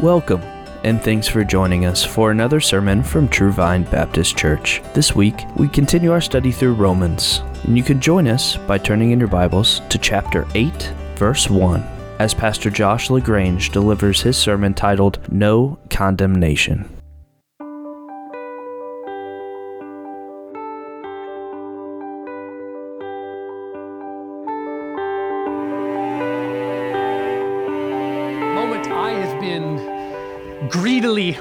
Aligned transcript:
Welcome, 0.00 0.42
and 0.84 1.02
thanks 1.02 1.26
for 1.26 1.42
joining 1.42 1.86
us 1.86 2.04
for 2.04 2.30
another 2.30 2.60
sermon 2.60 3.02
from 3.02 3.30
True 3.30 3.50
Vine 3.50 3.84
Baptist 3.84 4.36
Church. 4.36 4.82
This 4.92 5.16
week, 5.16 5.40
we 5.56 5.68
continue 5.68 6.12
our 6.12 6.20
study 6.20 6.52
through 6.52 6.74
Romans, 6.74 7.42
and 7.62 7.78
you 7.78 7.82
can 7.82 7.98
join 7.98 8.28
us 8.28 8.58
by 8.58 8.76
turning 8.76 9.12
in 9.12 9.18
your 9.18 9.28
Bibles 9.28 9.80
to 9.88 9.96
chapter 9.96 10.46
8, 10.54 10.92
verse 11.14 11.48
1, 11.48 11.80
as 12.18 12.34
Pastor 12.34 12.68
Josh 12.68 13.08
LaGrange 13.08 13.70
delivers 13.70 14.20
his 14.20 14.36
sermon 14.36 14.74
titled 14.74 15.18
No 15.32 15.78
Condemnation. 15.88 16.95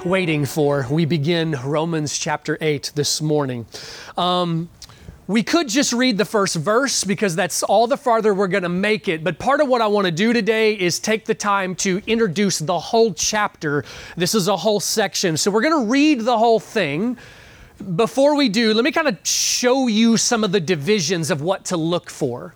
Waiting 0.05 0.45
for. 0.45 0.86
We 0.90 1.05
begin 1.05 1.58
Romans 1.66 2.18
chapter 2.20 2.59
8 2.62 2.91
this 2.94 3.23
morning. 3.23 3.66
Um, 4.16 4.70
we 5.26 5.41
could 5.41 5.68
just 5.68 5.94
read 5.94 6.20
the 6.20 6.26
first 6.26 6.55
verse 6.55 7.04
because 7.04 7.36
that's 7.36 7.63
all 7.63 7.88
the 7.88 7.98
farther 7.98 8.32
we're 8.32 8.48
going 8.48 8.63
to 8.63 8.70
make 8.70 9.08
it. 9.08 9.23
But 9.23 9.40
part 9.40 9.62
of 9.62 9.68
what 9.68 9.82
I 9.82 9.88
want 9.88 10.05
to 10.05 10.12
do 10.12 10.32
today 10.32 10.76
is 10.76 10.99
take 10.99 11.26
the 11.26 11.34
time 11.34 11.73
to 11.77 12.04
introduce 12.05 12.60
the 12.60 12.77
whole 12.77 13.16
chapter. 13.16 13.84
This 14.16 14.36
is 14.36 14.48
a 14.48 14.55
whole 14.55 14.80
section. 14.80 15.38
So 15.38 15.49
we're 15.49 15.63
going 15.63 15.86
to 15.86 15.91
read 15.91 16.22
the 16.22 16.38
whole 16.38 16.60
thing. 16.60 17.18
Before 17.96 18.35
we 18.35 18.48
do, 18.48 18.76
let 18.76 18.85
me 18.85 18.91
kind 18.91 19.08
of 19.08 19.18
show 19.24 19.88
you 19.88 20.18
some 20.18 20.44
of 20.44 20.52
the 20.52 20.62
divisions 20.62 21.32
of 21.32 21.41
what 21.41 21.66
to 21.66 21.77
look 21.77 22.12
for. 22.12 22.54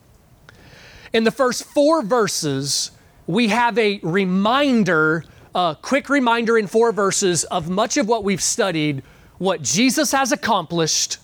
In 1.13 1.23
the 1.23 1.31
first 1.31 1.63
four 1.63 2.03
verses, 2.03 2.91
we 3.25 3.47
have 3.47 3.75
a 3.79 3.99
reminder, 4.03 5.25
a 5.55 5.77
quick 5.81 6.09
reminder 6.09 6.57
in 6.57 6.67
four 6.67 6.91
verses 6.91 7.43
of 7.45 7.69
much 7.69 7.97
of 7.97 8.07
what 8.07 8.23
we've 8.23 8.41
studied, 8.41 9.03
what 9.37 9.61
Jesus 9.61 10.11
has 10.11 10.31
accomplished 10.31 11.17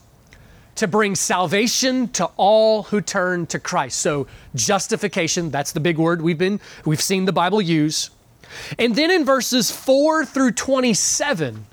to 0.75 0.87
bring 0.87 1.15
salvation 1.15 2.09
to 2.09 2.25
all 2.35 2.83
who 2.83 3.01
turn 3.01 3.45
to 3.47 3.59
Christ. 3.59 3.99
So 3.99 4.27
justification, 4.55 5.49
that's 5.49 5.71
the 5.71 5.79
big 5.79 5.97
word 5.97 6.21
we've 6.21 6.37
been 6.37 6.59
we've 6.85 7.01
seen 7.01 7.25
the 7.25 7.33
Bible 7.33 7.61
use. 7.61 8.09
And 8.77 8.95
then 8.95 9.11
in 9.11 9.25
verses 9.25 9.71
4 9.71 10.25
through 10.25 10.51
27, 10.51 11.65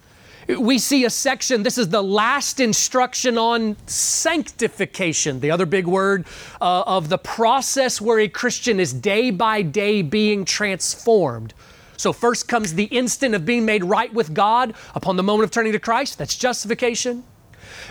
we 0.58 0.78
see 0.78 1.04
a 1.04 1.10
section, 1.10 1.62
this 1.62 1.78
is 1.78 1.88
the 1.88 2.02
last 2.02 2.60
instruction 2.60 3.38
on 3.38 3.76
sanctification, 3.86 5.40
the 5.40 5.50
other 5.50 5.66
big 5.66 5.86
word 5.86 6.26
uh, 6.60 6.82
of 6.86 7.08
the 7.08 7.18
process 7.18 8.00
where 8.00 8.18
a 8.18 8.28
Christian 8.28 8.80
is 8.80 8.92
day 8.92 9.30
by 9.30 9.62
day 9.62 10.02
being 10.02 10.44
transformed. 10.44 11.54
So, 11.96 12.12
first 12.12 12.48
comes 12.48 12.74
the 12.74 12.84
instant 12.84 13.34
of 13.34 13.44
being 13.44 13.64
made 13.64 13.84
right 13.84 14.12
with 14.12 14.34
God 14.34 14.74
upon 14.94 15.16
the 15.16 15.22
moment 15.22 15.44
of 15.44 15.50
turning 15.50 15.72
to 15.72 15.78
Christ, 15.78 16.18
that's 16.18 16.36
justification. 16.36 17.24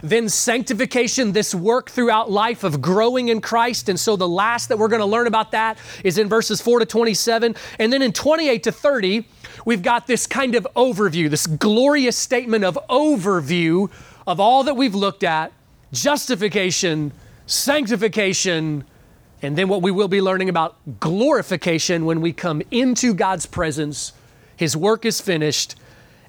Then 0.03 0.29
sanctification, 0.29 1.31
this 1.31 1.53
work 1.53 1.89
throughout 1.89 2.31
life 2.31 2.63
of 2.63 2.81
growing 2.81 3.29
in 3.29 3.41
Christ. 3.41 3.89
And 3.89 3.99
so 3.99 4.15
the 4.15 4.27
last 4.27 4.69
that 4.69 4.77
we're 4.77 4.87
going 4.87 5.01
to 5.01 5.05
learn 5.05 5.27
about 5.27 5.51
that 5.51 5.77
is 6.03 6.17
in 6.17 6.27
verses 6.27 6.61
4 6.61 6.79
to 6.79 6.85
27. 6.85 7.55
And 7.79 7.93
then 7.93 8.01
in 8.01 8.11
28 8.11 8.63
to 8.63 8.71
30, 8.71 9.27
we've 9.65 9.83
got 9.83 10.07
this 10.07 10.27
kind 10.27 10.55
of 10.55 10.67
overview, 10.75 11.29
this 11.29 11.47
glorious 11.47 12.17
statement 12.17 12.63
of 12.63 12.77
overview 12.89 13.89
of 14.27 14.39
all 14.39 14.63
that 14.63 14.75
we've 14.75 14.95
looked 14.95 15.23
at 15.23 15.51
justification, 15.91 17.11
sanctification, 17.45 18.85
and 19.41 19.57
then 19.57 19.67
what 19.67 19.81
we 19.81 19.91
will 19.91 20.07
be 20.07 20.21
learning 20.21 20.49
about 20.49 20.99
glorification 20.99 22.05
when 22.05 22.21
we 22.21 22.31
come 22.31 22.61
into 22.69 23.13
God's 23.13 23.45
presence. 23.45 24.13
His 24.55 24.77
work 24.77 25.05
is 25.05 25.19
finished. 25.19 25.75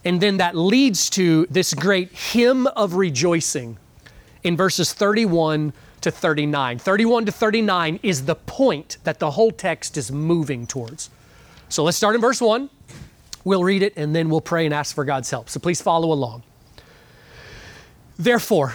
And 0.04 0.20
then 0.20 0.38
that 0.38 0.56
leads 0.56 1.10
to 1.10 1.46
this 1.50 1.74
great 1.74 2.10
hymn 2.10 2.66
of 2.68 2.94
rejoicing 2.94 3.76
in 4.42 4.56
verses 4.56 4.92
31 4.92 5.72
to 6.00 6.10
39. 6.10 6.78
31 6.78 7.26
to 7.26 7.32
39 7.32 8.00
is 8.02 8.24
the 8.24 8.34
point 8.34 8.96
that 9.04 9.18
the 9.20 9.32
whole 9.32 9.52
text 9.52 9.96
is 9.96 10.10
moving 10.10 10.66
towards. 10.66 11.10
So 11.68 11.84
let's 11.84 11.96
start 11.96 12.14
in 12.14 12.20
verse 12.20 12.40
1. 12.40 12.68
We'll 13.44 13.64
read 13.64 13.82
it 13.82 13.92
and 13.96 14.14
then 14.14 14.28
we'll 14.28 14.40
pray 14.40 14.64
and 14.64 14.74
ask 14.74 14.94
for 14.94 15.04
God's 15.04 15.30
help. 15.30 15.48
So 15.48 15.60
please 15.60 15.80
follow 15.80 16.12
along. 16.12 16.42
Therefore, 18.18 18.74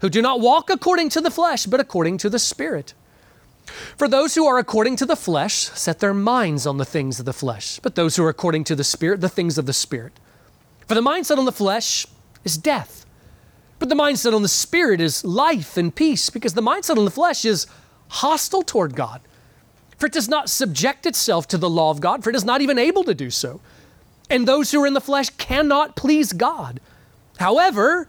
who 0.00 0.08
do 0.08 0.22
not 0.22 0.40
walk 0.40 0.70
according 0.70 1.08
to 1.10 1.20
the 1.20 1.30
flesh, 1.30 1.66
but 1.66 1.80
according 1.80 2.18
to 2.18 2.30
the 2.30 2.38
Spirit. 2.38 2.94
For 3.96 4.08
those 4.08 4.34
who 4.34 4.46
are 4.46 4.58
according 4.58 4.96
to 4.96 5.06
the 5.06 5.16
flesh 5.16 5.54
set 5.54 5.98
their 5.98 6.14
minds 6.14 6.66
on 6.66 6.78
the 6.78 6.84
things 6.84 7.18
of 7.18 7.26
the 7.26 7.32
flesh, 7.32 7.80
but 7.80 7.94
those 7.94 8.16
who 8.16 8.24
are 8.24 8.30
according 8.30 8.64
to 8.64 8.76
the 8.76 8.84
Spirit, 8.84 9.20
the 9.20 9.28
things 9.28 9.58
of 9.58 9.66
the 9.66 9.72
Spirit. 9.72 10.12
For 10.86 10.94
the 10.94 11.02
mindset 11.02 11.36
on 11.36 11.44
the 11.44 11.52
flesh 11.52 12.06
is 12.44 12.56
death. 12.56 13.04
But 13.78 13.88
the 13.88 13.94
mindset 13.94 14.34
on 14.34 14.42
the 14.42 14.48
spirit 14.48 15.00
is 15.00 15.24
life 15.24 15.76
and 15.76 15.94
peace 15.94 16.30
because 16.30 16.54
the 16.54 16.62
mindset 16.62 16.96
on 16.96 17.04
the 17.04 17.10
flesh 17.10 17.44
is 17.44 17.66
hostile 18.08 18.62
toward 18.62 18.96
God. 18.96 19.20
For 19.98 20.06
it 20.06 20.12
does 20.12 20.28
not 20.28 20.48
subject 20.48 21.06
itself 21.06 21.46
to 21.48 21.58
the 21.58 21.70
law 21.70 21.90
of 21.90 22.00
God, 22.00 22.24
for 22.24 22.30
it 22.30 22.36
is 22.36 22.44
not 22.44 22.60
even 22.60 22.78
able 22.78 23.04
to 23.04 23.14
do 23.14 23.30
so. 23.30 23.60
And 24.30 24.46
those 24.46 24.70
who 24.70 24.82
are 24.82 24.86
in 24.86 24.94
the 24.94 25.00
flesh 25.00 25.30
cannot 25.30 25.96
please 25.96 26.32
God. 26.32 26.80
However, 27.38 28.08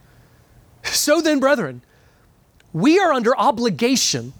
So 0.83 1.21
then, 1.21 1.39
brethren, 1.39 1.81
we 2.73 2.99
are 2.99 3.13
under 3.13 3.37
obligation 3.37 4.33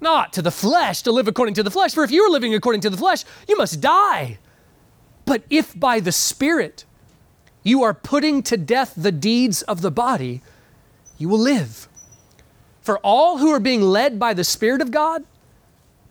not 0.00 0.32
to 0.34 0.42
the 0.42 0.50
flesh 0.50 1.02
to 1.02 1.12
live 1.12 1.28
according 1.28 1.54
to 1.54 1.62
the 1.62 1.70
flesh, 1.70 1.94
for 1.94 2.04
if 2.04 2.10
you 2.10 2.22
are 2.22 2.30
living 2.30 2.54
according 2.54 2.82
to 2.82 2.90
the 2.90 2.96
flesh, 2.96 3.24
you 3.48 3.56
must 3.56 3.80
die. 3.80 4.38
But 5.24 5.42
if 5.48 5.78
by 5.78 6.00
the 6.00 6.12
spirit, 6.12 6.84
you 7.62 7.82
are 7.82 7.94
putting 7.94 8.42
to 8.44 8.56
death 8.56 8.92
the 8.96 9.12
deeds 9.12 9.62
of 9.62 9.80
the 9.80 9.90
body, 9.90 10.42
you 11.16 11.28
will 11.28 11.38
live. 11.38 11.88
For 12.82 12.98
all 12.98 13.38
who 13.38 13.50
are 13.50 13.60
being 13.60 13.80
led 13.80 14.18
by 14.18 14.34
the 14.34 14.44
Spirit 14.44 14.82
of 14.82 14.90
God, 14.90 15.24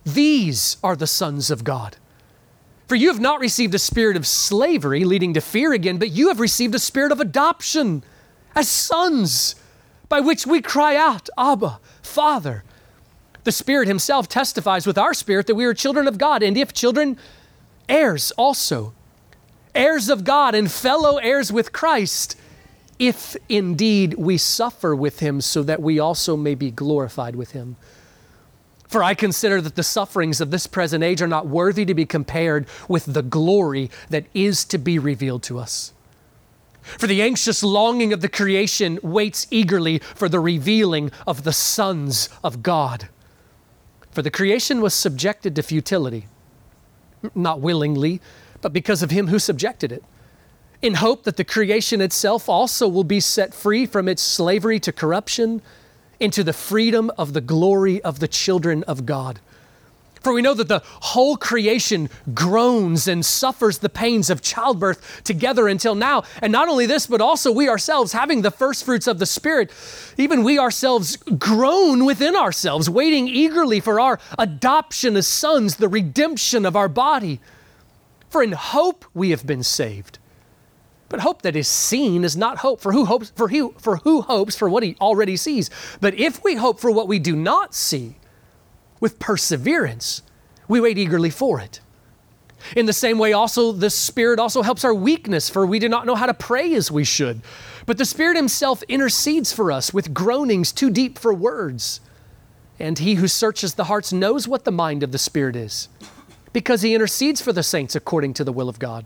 these 0.04 0.76
are 0.82 0.96
the 0.96 1.06
sons 1.06 1.50
of 1.50 1.62
God. 1.62 1.96
For 2.88 2.96
you 2.96 3.08
have 3.08 3.20
not 3.20 3.40
received 3.40 3.74
a 3.74 3.78
spirit 3.78 4.16
of 4.16 4.26
slavery 4.26 5.04
leading 5.04 5.32
to 5.34 5.40
fear 5.40 5.72
again, 5.72 5.98
but 5.98 6.10
you 6.10 6.28
have 6.28 6.40
received 6.40 6.74
a 6.74 6.80
spirit 6.80 7.12
of 7.12 7.20
adoption 7.20 8.02
as 8.54 8.68
sons, 8.68 9.54
by 10.08 10.20
which 10.20 10.46
we 10.46 10.60
cry 10.60 10.96
out, 10.96 11.28
Abba, 11.36 11.80
Father. 12.02 12.64
The 13.44 13.52
Spirit 13.52 13.88
Himself 13.88 14.28
testifies 14.28 14.86
with 14.86 14.96
our 14.96 15.12
spirit 15.12 15.46
that 15.48 15.54
we 15.54 15.64
are 15.64 15.74
children 15.74 16.08
of 16.08 16.18
God, 16.18 16.42
and 16.42 16.56
if 16.56 16.72
children, 16.72 17.18
heirs 17.88 18.30
also 18.32 18.94
heirs 19.74 20.08
of 20.08 20.24
God 20.24 20.54
and 20.54 20.70
fellow 20.70 21.16
heirs 21.16 21.52
with 21.52 21.72
Christ, 21.72 22.36
if 22.98 23.36
indeed 23.48 24.14
we 24.14 24.38
suffer 24.38 24.94
with 24.94 25.20
him, 25.20 25.40
so 25.40 25.62
that 25.62 25.82
we 25.82 25.98
also 25.98 26.36
may 26.36 26.54
be 26.54 26.70
glorified 26.70 27.36
with 27.36 27.50
him. 27.50 27.76
For 28.86 29.02
I 29.02 29.14
consider 29.14 29.60
that 29.60 29.74
the 29.74 29.82
sufferings 29.82 30.40
of 30.40 30.52
this 30.52 30.68
present 30.68 31.02
age 31.02 31.20
are 31.20 31.26
not 31.26 31.48
worthy 31.48 31.84
to 31.84 31.94
be 31.94 32.06
compared 32.06 32.66
with 32.88 33.06
the 33.06 33.22
glory 33.22 33.90
that 34.10 34.26
is 34.32 34.64
to 34.66 34.78
be 34.78 34.98
revealed 34.98 35.42
to 35.44 35.58
us. 35.58 35.92
For 36.84 37.06
the 37.06 37.22
anxious 37.22 37.62
longing 37.62 38.12
of 38.12 38.20
the 38.20 38.28
creation 38.28 38.98
waits 39.02 39.46
eagerly 39.50 39.98
for 39.98 40.28
the 40.28 40.38
revealing 40.38 41.10
of 41.26 41.44
the 41.44 41.52
sons 41.52 42.28
of 42.44 42.62
God. 42.62 43.08
For 44.10 44.22
the 44.22 44.30
creation 44.30 44.80
was 44.80 44.94
subjected 44.94 45.56
to 45.56 45.62
futility, 45.62 46.26
not 47.34 47.60
willingly, 47.60 48.20
but 48.60 48.72
because 48.72 49.02
of 49.02 49.10
him 49.10 49.28
who 49.28 49.38
subjected 49.38 49.90
it, 49.90 50.04
in 50.82 50.94
hope 50.94 51.24
that 51.24 51.38
the 51.38 51.44
creation 51.44 52.00
itself 52.02 52.48
also 52.48 52.86
will 52.86 53.04
be 53.04 53.18
set 53.18 53.54
free 53.54 53.86
from 53.86 54.06
its 54.06 54.22
slavery 54.22 54.78
to 54.80 54.92
corruption 54.92 55.62
into 56.20 56.44
the 56.44 56.52
freedom 56.52 57.10
of 57.16 57.32
the 57.32 57.40
glory 57.40 58.00
of 58.02 58.20
the 58.20 58.28
children 58.28 58.84
of 58.84 59.06
God. 59.06 59.40
For 60.24 60.32
we 60.32 60.40
know 60.40 60.54
that 60.54 60.68
the 60.68 60.82
whole 60.84 61.36
creation 61.36 62.08
groans 62.32 63.06
and 63.06 63.24
suffers 63.24 63.78
the 63.78 63.90
pains 63.90 64.30
of 64.30 64.40
childbirth 64.40 65.22
together 65.22 65.68
until 65.68 65.94
now. 65.94 66.24
And 66.40 66.50
not 66.50 66.66
only 66.66 66.86
this, 66.86 67.06
but 67.06 67.20
also 67.20 67.52
we 67.52 67.68
ourselves, 67.68 68.12
having 68.12 68.40
the 68.40 68.50
first 68.50 68.84
fruits 68.84 69.06
of 69.06 69.18
the 69.18 69.26
Spirit, 69.26 69.70
even 70.16 70.42
we 70.42 70.58
ourselves 70.58 71.16
groan 71.16 72.06
within 72.06 72.34
ourselves, 72.34 72.88
waiting 72.88 73.28
eagerly 73.28 73.80
for 73.80 74.00
our 74.00 74.18
adoption 74.38 75.14
as 75.14 75.26
sons, 75.26 75.76
the 75.76 75.88
redemption 75.88 76.64
of 76.64 76.74
our 76.74 76.88
body. 76.88 77.38
For 78.30 78.42
in 78.42 78.52
hope 78.52 79.04
we 79.12 79.28
have 79.28 79.46
been 79.46 79.62
saved. 79.62 80.18
But 81.10 81.20
hope 81.20 81.42
that 81.42 81.54
is 81.54 81.68
seen 81.68 82.24
is 82.24 82.34
not 82.34 82.58
hope. 82.58 82.80
For 82.80 82.92
who 82.92 83.04
hopes 83.04 83.30
for 83.36 83.48
who 83.48 83.74
for 83.78 83.98
who 83.98 84.22
hopes 84.22 84.56
for 84.56 84.70
what 84.70 84.82
he 84.82 84.96
already 85.02 85.36
sees? 85.36 85.68
But 86.00 86.14
if 86.14 86.42
we 86.42 86.54
hope 86.54 86.80
for 86.80 86.90
what 86.90 87.08
we 87.08 87.18
do 87.18 87.36
not 87.36 87.74
see, 87.74 88.16
with 89.04 89.18
perseverance, 89.18 90.22
we 90.66 90.80
wait 90.80 90.96
eagerly 90.96 91.28
for 91.28 91.60
it. 91.60 91.78
In 92.74 92.86
the 92.86 92.92
same 92.94 93.18
way, 93.18 93.34
also, 93.34 93.70
the 93.70 93.90
Spirit 93.90 94.38
also 94.38 94.62
helps 94.62 94.82
our 94.82 94.94
weakness, 94.94 95.50
for 95.50 95.66
we 95.66 95.78
do 95.78 95.90
not 95.90 96.06
know 96.06 96.14
how 96.14 96.24
to 96.24 96.32
pray 96.32 96.72
as 96.72 96.90
we 96.90 97.04
should. 97.04 97.42
But 97.84 97.98
the 97.98 98.06
Spirit 98.06 98.34
Himself 98.34 98.82
intercedes 98.84 99.52
for 99.52 99.70
us 99.70 99.92
with 99.92 100.14
groanings 100.14 100.72
too 100.72 100.88
deep 100.88 101.18
for 101.18 101.34
words. 101.34 102.00
And 102.80 102.98
He 102.98 103.16
who 103.16 103.28
searches 103.28 103.74
the 103.74 103.84
hearts 103.84 104.10
knows 104.10 104.48
what 104.48 104.64
the 104.64 104.72
mind 104.72 105.02
of 105.02 105.12
the 105.12 105.18
Spirit 105.18 105.54
is, 105.54 105.90
because 106.54 106.80
He 106.80 106.94
intercedes 106.94 107.42
for 107.42 107.52
the 107.52 107.62
saints 107.62 107.94
according 107.94 108.32
to 108.34 108.44
the 108.44 108.54
will 108.54 108.70
of 108.70 108.78
God. 108.78 109.04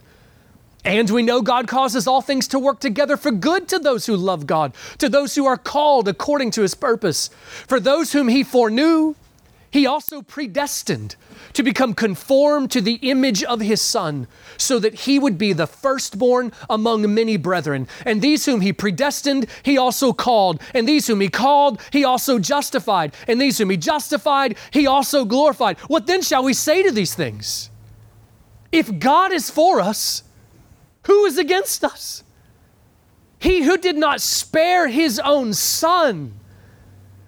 And 0.85 1.11
we 1.11 1.25
know 1.25 1.43
God 1.43 1.67
causes 1.67 2.07
all 2.07 2.23
things 2.23 2.47
to 2.49 2.61
work 2.61 2.79
together 2.79 3.17
for 3.17 3.33
good 3.33 3.67
to 3.71 3.81
those 3.81 4.07
who 4.07 4.17
love 4.17 4.47
God, 4.47 4.75
to 4.99 5.09
those 5.09 5.35
who 5.35 5.45
are 5.45 5.57
called 5.57 6.07
according 6.07 6.53
to 6.53 6.63
His 6.63 6.77
purpose. 6.77 7.31
For 7.67 7.81
those 7.81 8.13
whom 8.13 8.29
He 8.29 8.45
foreknew, 8.45 9.17
he 9.71 9.87
also 9.87 10.23
predestined 10.23 11.17
to 11.53 11.63
become 11.63 11.95
conformed 11.95 12.71
to 12.71 12.81
the 12.81 12.95
image 12.95 13.45
of 13.45 13.61
his 13.61 13.83
Son, 13.83 14.27
so 14.57 14.79
that 14.79 14.95
he 14.95 15.19
would 15.19 15.37
be 15.37 15.53
the 15.53 15.67
firstborn 15.67 16.53
among 16.71 17.15
many 17.15 17.37
brethren. 17.37 17.87
And 18.05 18.23
these 18.23 18.47
whom 18.47 18.61
he 18.61 18.73
predestined, 18.73 19.47
he 19.63 19.77
also 19.77 20.13
called. 20.13 20.61
And 20.75 20.89
these 20.89 21.07
whom 21.07 21.21
he 21.21 21.29
called, 21.29 21.81
he 21.93 22.05
also 22.05 22.39
justified. 22.39 23.15
And 23.27 23.41
these 23.41 23.59
whom 23.59 23.71
he 23.71 23.77
justified, 23.77 24.57
he 24.71 24.87
also 24.87 25.25
glorified. 25.25 25.79
What 25.81 26.07
then 26.07 26.23
shall 26.23 26.45
we 26.45 26.55
say 26.55 26.83
to 26.83 26.91
these 26.91 27.15
things? 27.15 27.71
If 28.73 28.99
God 28.99 29.33
is 29.33 29.51
for 29.51 29.81
us, 29.81 30.23
who 31.05 31.25
is 31.27 31.39
against 31.39 31.85
us? 31.85 32.25
He 33.39 33.63
who 33.63 33.79
did 33.79 33.97
not 33.97 34.21
spare 34.21 34.89
his 34.89 35.19
own 35.19 35.55
Son 35.55 36.38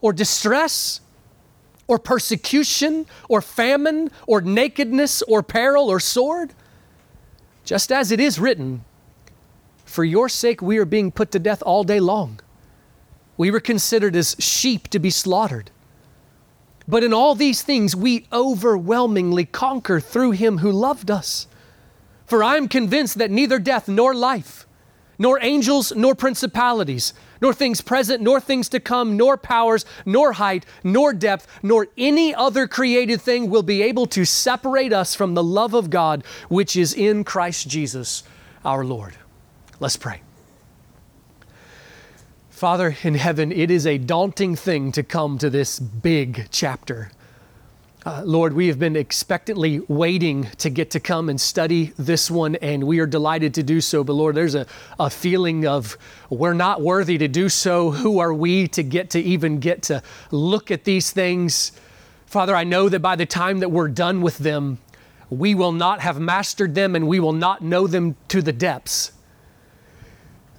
Or 0.00 0.12
distress 0.12 1.00
or 1.86 1.98
persecution 1.98 3.06
or 3.28 3.40
famine 3.40 4.10
or 4.26 4.40
nakedness 4.40 5.22
or 5.22 5.42
peril 5.42 5.88
or 5.88 6.00
sword? 6.00 6.52
Just 7.64 7.90
as 7.90 8.12
it 8.12 8.20
is 8.20 8.38
written, 8.38 8.84
For 9.84 10.04
your 10.04 10.28
sake 10.28 10.62
we 10.62 10.78
are 10.78 10.84
being 10.84 11.10
put 11.10 11.30
to 11.32 11.38
death 11.38 11.62
all 11.62 11.84
day 11.84 12.00
long. 12.00 12.40
We 13.36 13.50
were 13.50 13.60
considered 13.60 14.16
as 14.16 14.36
sheep 14.38 14.88
to 14.88 14.98
be 14.98 15.10
slaughtered. 15.10 15.70
But 16.88 17.02
in 17.02 17.12
all 17.12 17.34
these 17.34 17.62
things 17.62 17.96
we 17.96 18.26
overwhelmingly 18.32 19.44
conquer 19.44 20.00
through 20.00 20.32
him 20.32 20.58
who 20.58 20.70
loved 20.70 21.10
us. 21.10 21.46
For 22.26 22.42
I 22.42 22.56
am 22.56 22.68
convinced 22.68 23.18
that 23.18 23.30
neither 23.30 23.58
death 23.58 23.88
nor 23.88 24.14
life, 24.14 24.65
nor 25.18 25.38
angels 25.42 25.92
nor 25.94 26.14
principalities, 26.14 27.12
nor 27.40 27.52
things 27.52 27.80
present, 27.80 28.22
nor 28.22 28.40
things 28.40 28.68
to 28.68 28.80
come, 28.80 29.16
nor 29.16 29.36
powers, 29.36 29.84
nor 30.04 30.32
height, 30.32 30.64
nor 30.82 31.12
depth, 31.12 31.46
nor 31.62 31.88
any 31.96 32.34
other 32.34 32.66
created 32.66 33.20
thing 33.20 33.50
will 33.50 33.62
be 33.62 33.82
able 33.82 34.06
to 34.06 34.24
separate 34.24 34.92
us 34.92 35.14
from 35.14 35.34
the 35.34 35.44
love 35.44 35.74
of 35.74 35.90
God 35.90 36.24
which 36.48 36.76
is 36.76 36.94
in 36.94 37.24
Christ 37.24 37.68
Jesus 37.68 38.22
our 38.64 38.84
Lord. 38.84 39.16
Let's 39.78 39.96
pray. 39.96 40.22
Father 42.50 42.96
in 43.02 43.16
heaven, 43.16 43.52
it 43.52 43.70
is 43.70 43.86
a 43.86 43.98
daunting 43.98 44.56
thing 44.56 44.90
to 44.92 45.02
come 45.02 45.36
to 45.38 45.50
this 45.50 45.78
big 45.78 46.48
chapter. 46.50 47.10
Uh, 48.06 48.22
Lord, 48.24 48.52
we 48.52 48.68
have 48.68 48.78
been 48.78 48.94
expectantly 48.94 49.80
waiting 49.88 50.44
to 50.58 50.70
get 50.70 50.92
to 50.92 51.00
come 51.00 51.28
and 51.28 51.40
study 51.40 51.92
this 51.98 52.30
one, 52.30 52.54
and 52.54 52.84
we 52.84 53.00
are 53.00 53.06
delighted 53.06 53.52
to 53.54 53.64
do 53.64 53.80
so. 53.80 54.04
But 54.04 54.12
Lord, 54.12 54.36
there's 54.36 54.54
a, 54.54 54.64
a 55.00 55.10
feeling 55.10 55.66
of 55.66 55.98
we're 56.30 56.52
not 56.52 56.80
worthy 56.80 57.18
to 57.18 57.26
do 57.26 57.48
so. 57.48 57.90
Who 57.90 58.20
are 58.20 58.32
we 58.32 58.68
to 58.68 58.84
get 58.84 59.10
to 59.10 59.18
even 59.18 59.58
get 59.58 59.82
to 59.82 60.04
look 60.30 60.70
at 60.70 60.84
these 60.84 61.10
things? 61.10 61.72
Father, 62.26 62.54
I 62.54 62.62
know 62.62 62.88
that 62.88 63.00
by 63.00 63.16
the 63.16 63.26
time 63.26 63.58
that 63.58 63.72
we're 63.72 63.88
done 63.88 64.22
with 64.22 64.38
them, 64.38 64.78
we 65.28 65.56
will 65.56 65.72
not 65.72 65.98
have 65.98 66.20
mastered 66.20 66.76
them 66.76 66.94
and 66.94 67.08
we 67.08 67.18
will 67.18 67.32
not 67.32 67.60
know 67.60 67.88
them 67.88 68.14
to 68.28 68.40
the 68.40 68.52
depths. 68.52 69.10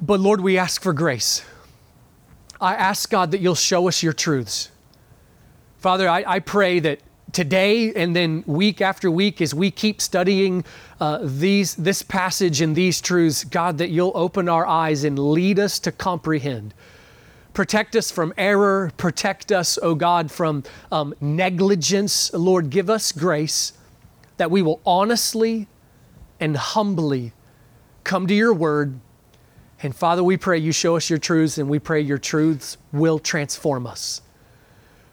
But 0.02 0.20
Lord, 0.20 0.42
we 0.42 0.58
ask 0.58 0.82
for 0.82 0.92
grace. 0.92 1.46
I 2.60 2.76
ask 2.76 3.10
God 3.10 3.32
that 3.32 3.40
you'll 3.40 3.56
show 3.56 3.88
us 3.88 4.04
your 4.04 4.12
truths. 4.12 4.70
Father, 5.78 6.10
I, 6.10 6.26
I 6.28 6.40
pray 6.40 6.80
that 6.80 7.00
today 7.32 7.94
and 7.94 8.16
then 8.16 8.44
week 8.48 8.82
after 8.82 9.12
week 9.12 9.42
as 9.42 9.54
we 9.54 9.70
keep 9.70 10.02
studying 10.02 10.64
uh, 11.00 11.20
these 11.22 11.76
this 11.76 12.02
passage 12.02 12.62
and 12.62 12.76
these 12.76 13.02
truths 13.02 13.44
god 13.44 13.78
that 13.78 13.90
you'll 13.90 14.14
open 14.16 14.48
our 14.48 14.66
eyes 14.66 15.04
and 15.04 15.20
lead 15.20 15.60
us 15.60 15.80
to 15.80 15.92
comprehend. 15.92 16.74
Protect 17.54 17.96
us 17.96 18.12
from 18.12 18.34
error. 18.38 18.92
Protect 18.98 19.52
us 19.52 19.78
oh 19.82 19.96
god 19.96 20.32
from 20.32 20.64
um, 20.92 21.14
negligence. 21.20 22.34
Lord 22.34 22.70
give 22.70 22.90
us 22.90 23.12
grace 23.12 23.74
that 24.38 24.52
we 24.52 24.62
will 24.62 24.80
honestly 24.86 25.68
and 26.40 26.56
humbly 26.56 27.34
come 28.04 28.28
to 28.28 28.34
your 28.34 28.54
word. 28.54 29.00
And 29.84 29.96
father 29.96 30.24
we 30.24 30.38
pray 30.38 30.58
you 30.58 30.72
show 30.72 30.96
us 30.96 31.10
your 31.10 31.20
truths 31.20 31.58
and 31.58 31.70
we 31.70 31.80
pray 31.80 32.02
your 32.02 32.18
truths 32.18 32.78
will 32.92 33.20
transform 33.20 33.86
us 33.86 34.22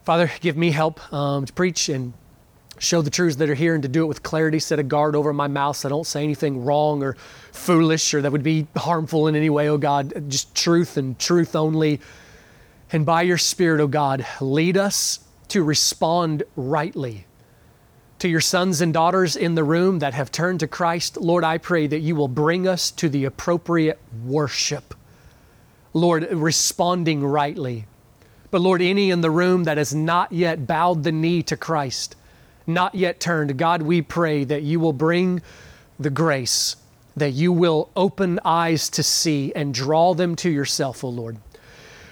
Father, 0.04 0.30
give 0.40 0.56
me 0.56 0.70
help 0.70 1.12
um, 1.12 1.46
to 1.46 1.52
preach 1.52 1.88
and 1.88 2.12
show 2.78 3.00
the 3.00 3.10
truths 3.10 3.36
that 3.36 3.48
are 3.48 3.54
here 3.54 3.74
and 3.74 3.82
to 3.82 3.88
do 3.88 4.02
it 4.02 4.06
with 4.06 4.22
clarity. 4.22 4.58
Set 4.58 4.78
a 4.78 4.82
guard 4.82 5.16
over 5.16 5.32
my 5.32 5.46
mouth 5.46 5.76
so 5.76 5.88
I 5.88 5.90
don't 5.90 6.06
say 6.06 6.22
anything 6.22 6.64
wrong 6.64 7.02
or 7.02 7.16
foolish 7.52 8.12
or 8.12 8.20
that 8.20 8.30
would 8.30 8.42
be 8.42 8.66
harmful 8.76 9.28
in 9.28 9.36
any 9.36 9.48
way, 9.48 9.68
oh 9.68 9.78
God. 9.78 10.28
Just 10.28 10.54
truth 10.54 10.98
and 10.98 11.18
truth 11.18 11.56
only. 11.56 12.00
And 12.92 13.06
by 13.06 13.22
your 13.22 13.38
Spirit, 13.38 13.80
oh 13.80 13.86
God, 13.86 14.26
lead 14.40 14.76
us 14.76 15.20
to 15.48 15.62
respond 15.62 16.42
rightly 16.54 17.26
to 18.18 18.28
your 18.28 18.40
sons 18.40 18.80
and 18.80 18.92
daughters 18.92 19.36
in 19.36 19.54
the 19.54 19.64
room 19.64 20.00
that 20.00 20.14
have 20.14 20.30
turned 20.30 20.60
to 20.60 20.66
Christ. 20.66 21.16
Lord, 21.16 21.44
I 21.44 21.58
pray 21.58 21.86
that 21.86 22.00
you 22.00 22.14
will 22.14 22.28
bring 22.28 22.68
us 22.68 22.90
to 22.92 23.08
the 23.08 23.24
appropriate 23.24 23.98
worship. 24.24 24.94
Lord, 25.92 26.30
responding 26.30 27.24
rightly. 27.24 27.86
But 28.54 28.60
Lord, 28.60 28.82
any 28.82 29.10
in 29.10 29.20
the 29.20 29.32
room 29.32 29.64
that 29.64 29.78
has 29.78 29.92
not 29.92 30.30
yet 30.30 30.64
bowed 30.64 31.02
the 31.02 31.10
knee 31.10 31.42
to 31.42 31.56
Christ, 31.56 32.14
not 32.68 32.94
yet 32.94 33.18
turned, 33.18 33.58
God, 33.58 33.82
we 33.82 34.00
pray 34.00 34.44
that 34.44 34.62
you 34.62 34.78
will 34.78 34.92
bring 34.92 35.42
the 35.98 36.08
grace, 36.08 36.76
that 37.16 37.32
you 37.32 37.52
will 37.52 37.90
open 37.96 38.38
eyes 38.44 38.88
to 38.90 39.02
see 39.02 39.52
and 39.56 39.74
draw 39.74 40.14
them 40.14 40.36
to 40.36 40.48
yourself, 40.48 41.02
O 41.02 41.08
oh 41.08 41.10
Lord. 41.10 41.38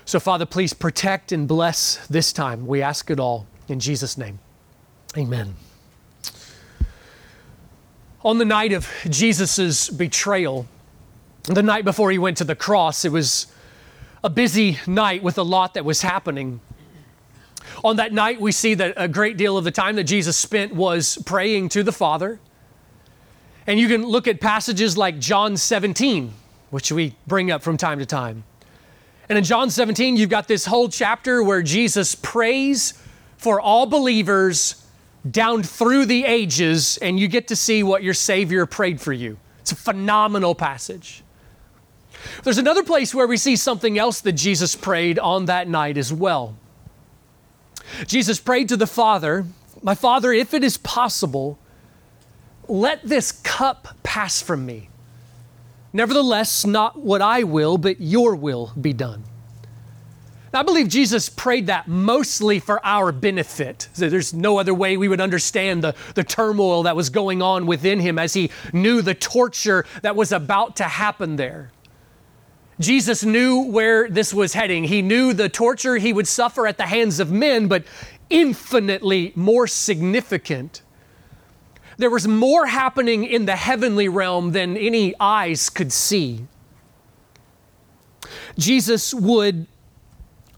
So, 0.05 0.19
Father, 0.19 0.45
please 0.45 0.73
protect 0.73 1.31
and 1.31 1.47
bless 1.47 2.05
this 2.09 2.33
time. 2.33 2.67
We 2.67 2.83
ask 2.83 3.09
it 3.09 3.21
all 3.21 3.47
in 3.69 3.79
Jesus' 3.79 4.19
name. 4.19 4.41
Amen. 5.17 5.55
On 8.25 8.39
the 8.39 8.45
night 8.45 8.73
of 8.73 8.89
Jesus' 9.09 9.91
betrayal, 9.91 10.67
the 11.45 11.63
night 11.63 11.85
before 11.85 12.11
he 12.11 12.19
went 12.19 12.37
to 12.39 12.45
the 12.45 12.57
cross, 12.57 13.05
it 13.05 13.13
was 13.13 13.47
a 14.25 14.31
busy 14.31 14.79
night 14.87 15.23
with 15.23 15.38
a 15.38 15.43
lot 15.43 15.75
that 15.75 15.85
was 15.85 16.02
happening. 16.02 16.61
On 17.85 17.97
that 17.97 18.12
night, 18.12 18.41
we 18.41 18.52
see 18.52 18.75
that 18.75 18.95
a 18.97 19.09
great 19.09 19.37
deal 19.37 19.57
of 19.57 19.64
the 19.64 19.71
time 19.71 19.97
that 19.97 20.05
Jesus 20.05 20.37
spent 20.37 20.75
was 20.75 21.19
praying 21.26 21.71
to 21.71 21.83
the 21.83 21.93
Father. 21.93 22.38
And 23.67 23.79
you 23.79 23.88
can 23.88 24.05
look 24.05 24.29
at 24.29 24.41
passages 24.41 24.97
like 24.97 25.19
John 25.19 25.57
17, 25.57 26.33
which 26.71 26.93
we 26.93 27.14
bring 27.26 27.50
up 27.50 27.62
from 27.62 27.76
time 27.76 27.99
to 27.99 28.07
time. 28.07 28.45
And 29.29 29.38
in 29.38 29.45
John 29.45 29.71
17, 29.71 30.17
you've 30.17 30.31
got 30.31 30.49
this 30.49 30.67
whole 30.67 30.88
chapter 30.88 31.43
where 31.43 31.62
Jesus 31.62 32.14
prays 32.14 32.95
for 33.38 33.61
all 33.61 33.87
believers 33.87 34.87
down 35.29 35.62
through 35.62 36.07
the 36.07 36.25
ages, 36.25 36.99
and 36.99 37.19
you 37.19 37.29
get 37.29 37.49
to 37.49 37.57
see 37.57 37.83
what 37.83 38.02
your 38.02 38.14
Savior 38.14 38.67
prayed 38.67 39.00
for 39.00 39.12
you. 39.12 39.38
It's 39.61 39.73
a 39.73 39.76
phenomenal 39.76 40.55
passage. 40.55 41.23
There's 42.43 42.59
another 42.59 42.83
place 42.83 43.14
where 43.14 43.26
we 43.26 43.37
see 43.37 43.57
something 43.57 43.99
else 43.99 44.21
that 44.21 44.33
Jesus 44.33 44.76
prayed 44.76 45.19
on 45.19 45.47
that 45.47 45.69
night 45.69 45.97
as 45.97 46.12
well. 46.12 46.57
Jesus 48.07 48.41
prayed 48.41 48.69
to 48.69 48.76
the 48.76 48.87
Father, 48.87 49.47
My 49.83 49.95
Father, 49.95 50.33
if 50.33 50.55
it 50.55 50.64
is 50.64 50.76
possible, 50.79 51.59
let 52.69 53.02
this 53.02 53.33
cup 53.33 53.97
pass 54.02 54.41
from 54.41 54.64
me. 54.64 54.88
Nevertheless, 55.93 56.64
not 56.64 56.99
what 56.99 57.21
I 57.21 57.43
will, 57.43 57.76
but 57.76 58.00
your 58.00 58.35
will 58.35 58.73
be 58.81 58.93
done. 58.93 59.25
I 60.55 60.62
believe 60.62 60.88
Jesus 60.88 61.31
prayed 61.31 61.69
that 61.69 61.88
mostly 61.88 62.61
for 62.61 62.85
our 62.85 63.11
benefit. 63.11 63.88
There's 63.95 64.35
no 64.35 64.59
other 64.59 64.75
way 64.75 64.99
we 64.99 65.09
would 65.09 65.21
understand 65.21 65.83
the, 65.83 65.95
the 66.14 66.25
turmoil 66.25 66.83
that 66.83 66.95
was 66.95 67.09
going 67.09 67.41
on 67.41 67.67
within 67.67 68.00
him 68.00 68.19
as 68.19 68.35
he 68.35 68.50
knew 68.73 69.00
the 69.00 69.14
torture 69.14 69.87
that 70.02 70.14
was 70.14 70.31
about 70.31 70.76
to 70.76 70.85
happen 70.85 71.37
there. 71.37 71.73
Jesus 72.81 73.25
knew 73.25 73.61
where 73.61 74.09
this 74.09 74.33
was 74.33 74.55
heading. 74.55 74.85
He 74.85 75.02
knew 75.02 75.33
the 75.33 75.49
torture 75.49 75.97
he 75.97 76.12
would 76.12 76.26
suffer 76.26 76.67
at 76.67 76.79
the 76.79 76.87
hands 76.87 77.21
of 77.21 77.31
men, 77.31 77.69
but 77.69 77.85
infinitely 78.31 79.33
more 79.37 79.67
significant. 79.67 80.83
There 81.99 82.11
was 82.11 82.26
more 82.26 82.67
happening 82.67 83.25
in 83.25 83.45
the 83.45 83.57
heavenly 83.57 84.09
realm 84.09 84.52
than 84.52 84.76
any 84.76 85.14
eyes 85.21 85.69
could 85.69 85.93
see. 85.93 86.47
Jesus 88.59 89.12
would 89.12 89.67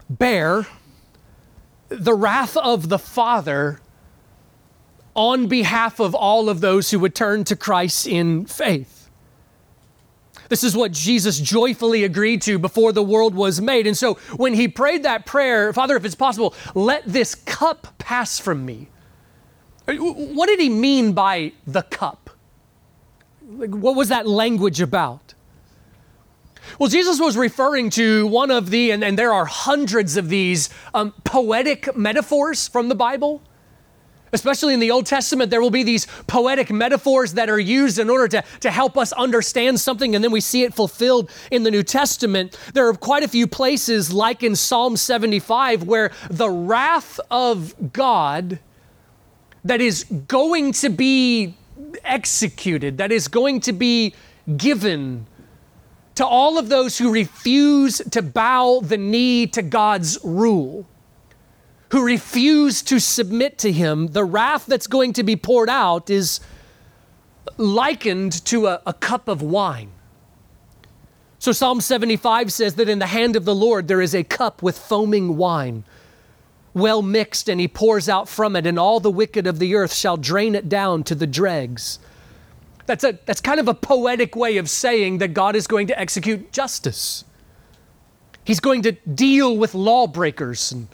bear 0.09 0.65
the 1.89 2.13
wrath 2.13 2.57
of 2.57 2.89
the 2.89 2.99
Father 2.99 3.79
on 5.13 5.47
behalf 5.47 5.99
of 5.99 6.13
all 6.13 6.49
of 6.49 6.61
those 6.61 6.91
who 6.91 6.99
would 6.99 7.15
turn 7.15 7.43
to 7.45 7.55
Christ 7.55 8.07
in 8.07 8.45
faith. 8.45 9.04
This 10.49 10.63
is 10.63 10.75
what 10.75 10.91
Jesus 10.91 11.39
joyfully 11.39 12.03
agreed 12.03 12.41
to 12.43 12.59
before 12.59 12.91
the 12.91 13.03
world 13.03 13.35
was 13.35 13.61
made. 13.61 13.87
And 13.87 13.97
so 13.97 14.15
when 14.35 14.53
he 14.53 14.67
prayed 14.67 15.03
that 15.03 15.25
prayer, 15.25 15.73
Father, 15.73 15.95
if 15.95 16.05
it's 16.05 16.15
possible, 16.15 16.53
let 16.73 17.03
this 17.05 17.35
cup 17.35 17.87
pass 17.97 18.39
from 18.39 18.65
me. 18.65 18.89
What 19.87 20.47
did 20.47 20.59
he 20.59 20.69
mean 20.69 21.13
by 21.13 21.53
the 21.65 21.83
cup? 21.83 22.29
What 23.41 23.95
was 23.95 24.09
that 24.09 24.27
language 24.27 24.81
about? 24.81 25.35
Well, 26.79 26.89
Jesus 26.89 27.19
was 27.19 27.37
referring 27.37 27.91
to 27.91 28.25
one 28.27 28.49
of 28.49 28.69
the, 28.69 28.91
and, 28.91 29.03
and 29.03 29.17
there 29.17 29.31
are 29.31 29.45
hundreds 29.45 30.17
of 30.17 30.29
these 30.29 30.69
um, 30.93 31.13
poetic 31.23 31.95
metaphors 31.95 32.67
from 32.67 32.89
the 32.89 32.95
Bible. 32.95 33.41
Especially 34.33 34.73
in 34.73 34.79
the 34.79 34.91
Old 34.91 35.05
Testament, 35.05 35.49
there 35.49 35.61
will 35.61 35.69
be 35.69 35.83
these 35.83 36.07
poetic 36.27 36.71
metaphors 36.71 37.33
that 37.33 37.49
are 37.49 37.59
used 37.59 37.99
in 37.99 38.09
order 38.09 38.27
to, 38.27 38.43
to 38.61 38.71
help 38.71 38.97
us 38.97 39.13
understand 39.13 39.79
something, 39.79 40.15
and 40.15 40.23
then 40.23 40.31
we 40.31 40.41
see 40.41 40.63
it 40.63 40.73
fulfilled 40.73 41.29
in 41.51 41.63
the 41.63 41.71
New 41.71 41.83
Testament. 41.83 42.57
There 42.73 42.87
are 42.87 42.93
quite 42.93 43.23
a 43.23 43.27
few 43.27 43.47
places, 43.47 44.11
like 44.11 44.43
in 44.43 44.55
Psalm 44.55 44.97
75, 44.97 45.83
where 45.83 46.11
the 46.29 46.49
wrath 46.49 47.19
of 47.31 47.93
God 47.93 48.59
that 49.63 49.81
is 49.81 50.03
going 50.27 50.71
to 50.73 50.89
be 50.89 51.55
executed, 52.03 52.97
that 52.97 53.11
is 53.11 53.27
going 53.27 53.59
to 53.61 53.73
be 53.73 54.13
given 54.57 55.25
to 56.15 56.25
all 56.25 56.57
of 56.57 56.69
those 56.69 56.97
who 56.97 57.11
refuse 57.11 57.97
to 58.11 58.21
bow 58.21 58.79
the 58.81 58.97
knee 58.97 59.47
to 59.47 59.61
God's 59.61 60.17
rule, 60.23 60.87
who 61.95 62.05
refuse 62.05 62.81
to 62.81 62.99
submit 62.99 63.57
to 63.57 63.71
Him, 63.71 64.07
the 64.07 64.25
wrath 64.25 64.65
that's 64.65 64.85
going 64.85 65.13
to 65.13 65.23
be 65.23 65.37
poured 65.37 65.69
out 65.69 66.09
is 66.09 66.41
likened 67.55 68.43
to 68.43 68.67
a, 68.67 68.81
a 68.85 68.91
cup 68.91 69.29
of 69.29 69.41
wine. 69.41 69.91
So 71.39 71.53
Psalm 71.53 71.79
75 71.79 72.51
says 72.51 72.75
that 72.75 72.89
in 72.89 72.99
the 72.99 73.05
hand 73.05 73.37
of 73.37 73.45
the 73.45 73.55
Lord 73.55 73.87
there 73.87 74.01
is 74.01 74.13
a 74.13 74.25
cup 74.25 74.61
with 74.61 74.77
foaming 74.77 75.37
wine, 75.37 75.85
well 76.73 77.01
mixed, 77.01 77.47
and 77.47 77.61
he 77.61 77.67
pours 77.69 78.09
out 78.09 78.27
from 78.27 78.57
it, 78.57 78.67
and 78.67 78.77
all 78.77 78.99
the 78.99 79.09
wicked 79.09 79.47
of 79.47 79.59
the 79.59 79.73
earth 79.73 79.93
shall 79.93 80.17
drain 80.17 80.53
it 80.53 80.67
down 80.67 81.01
to 81.05 81.15
the 81.15 81.25
dregs. 81.25 81.99
That's, 82.87 83.05
a, 83.05 83.17
that's 83.25 83.39
kind 83.39 83.61
of 83.61 83.69
a 83.69 83.73
poetic 83.73 84.35
way 84.35 84.57
of 84.57 84.69
saying 84.69 85.19
that 85.19 85.29
God 85.29 85.55
is 85.55 85.65
going 85.65 85.87
to 85.87 85.97
execute 85.97 86.51
justice. 86.51 87.23
He's 88.43 88.59
going 88.59 88.81
to 88.81 88.91
deal 88.91 89.55
with 89.55 89.73
lawbreakers. 89.73 90.73
And 90.73 90.89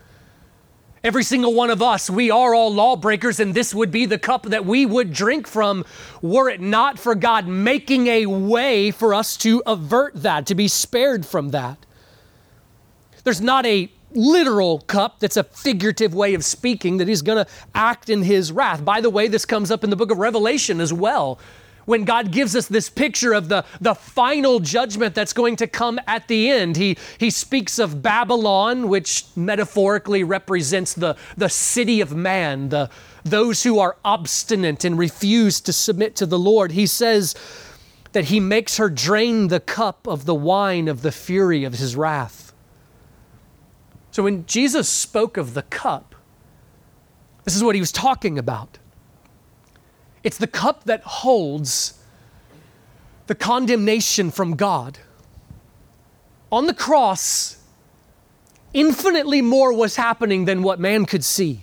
every 1.04 1.24
single 1.24 1.54
one 1.54 1.70
of 1.70 1.82
us, 1.82 2.10
we 2.10 2.30
are 2.30 2.54
all 2.54 2.74
lawbreakers, 2.74 3.40
and 3.40 3.54
this 3.54 3.74
would 3.74 3.92
be 3.92 4.06
the 4.06 4.20
cup 4.20 4.44
that 4.44 4.66
we 4.66 4.86
would 4.86 5.14
drink 5.14 5.48
from 5.48 5.86
were 6.22 6.50
it 6.50 6.62
not 6.62 7.00
for 7.00 7.16
God 7.16 7.48
making 7.48 8.08
a 8.08 8.26
way 8.26 8.92
for 8.92 9.14
us 9.14 9.38
to 9.38 9.64
avert 9.66 10.14
that, 10.16 10.46
to 10.48 10.56
be 10.56 10.68
spared 10.68 11.26
from 11.26 11.50
that. 11.50 11.78
There's 13.24 13.42
not 13.42 13.66
a 13.66 13.92
literal 14.14 14.80
cup 14.80 15.20
that's 15.20 15.38
a 15.38 15.44
figurative 15.44 16.14
way 16.14 16.34
of 16.34 16.44
speaking 16.44 16.98
that 16.98 17.08
he's 17.08 17.22
going 17.22 17.44
to 17.44 17.52
act 17.74 18.10
in 18.10 18.24
his 18.24 18.52
wrath. 18.52 18.84
By 18.84 19.00
the 19.00 19.10
way, 19.10 19.28
this 19.28 19.46
comes 19.46 19.72
up 19.72 19.84
in 19.84 19.90
the 19.90 19.96
book 19.96 20.12
of 20.12 20.18
Revelation 20.18 20.82
as 20.82 20.92
well 20.92 21.40
when 21.86 22.04
God 22.04 22.32
gives 22.32 22.56
us 22.56 22.68
this 22.68 22.90
picture 22.90 23.34
of 23.34 23.50
the, 23.50 23.66
the 23.80 23.96
final 23.96 24.60
judgment 24.60 25.16
that's 25.16 25.34
going 25.34 25.56
to 25.58 25.68
come 25.68 26.00
at 26.08 26.28
the 26.28 26.50
end. 26.50 26.78
He, 26.78 26.98
he 27.18 27.30
speaks 27.30 27.80
of 27.80 28.02
Babylon, 28.02 28.90
which 28.90 29.26
metaphorically 29.36 30.24
represents 30.24 30.94
the, 30.94 31.16
the 31.38 31.50
city 31.50 32.02
of 32.02 32.16
man, 32.16 32.70
the, 32.70 32.90
those 33.24 33.64
who 33.64 33.80
are 33.80 33.98
obstinate 34.06 34.84
and 34.84 34.98
refuse 34.98 35.62
to 35.62 35.74
submit 35.74 36.16
to 36.18 36.26
the 36.26 36.40
Lord. 36.40 36.72
He 36.72 36.86
says 36.86 37.36
that 38.12 38.26
he 38.26 38.40
makes 38.40 38.78
her 38.78 38.90
drain 38.90 39.48
the 39.48 39.60
cup 39.60 40.08
of 40.08 40.26
the 40.26 40.36
wine 40.36 40.88
of 40.88 41.02
the 41.02 41.12
fury 41.12 41.64
of 41.64 41.74
his 41.74 41.96
wrath. 41.96 42.54
So 44.12 44.24
when 44.24 44.46
Jesus 44.46 44.90
spoke 44.90 45.38
of 45.38 45.54
the 45.54 45.62
cup, 45.64 46.16
this 47.46 47.56
is 47.56 47.64
what 47.64 47.76
he 47.76 47.82
was 47.82 47.92
talking 47.92 48.38
about. 48.38 48.78
It's 50.24 50.38
the 50.38 50.48
cup 50.48 50.84
that 50.86 51.02
holds 51.04 52.00
the 53.28 53.36
condemnation 53.36 54.32
from 54.32 54.56
God. 54.56 55.00
On 56.52 56.68
the 56.68 56.74
cross, 56.74 57.58
infinitely 58.74 59.42
more 59.42 59.74
was 59.74 59.96
happening 59.96 60.46
than 60.46 60.64
what 60.64 60.80
man 60.80 61.06
could 61.06 61.24
see. 61.24 61.62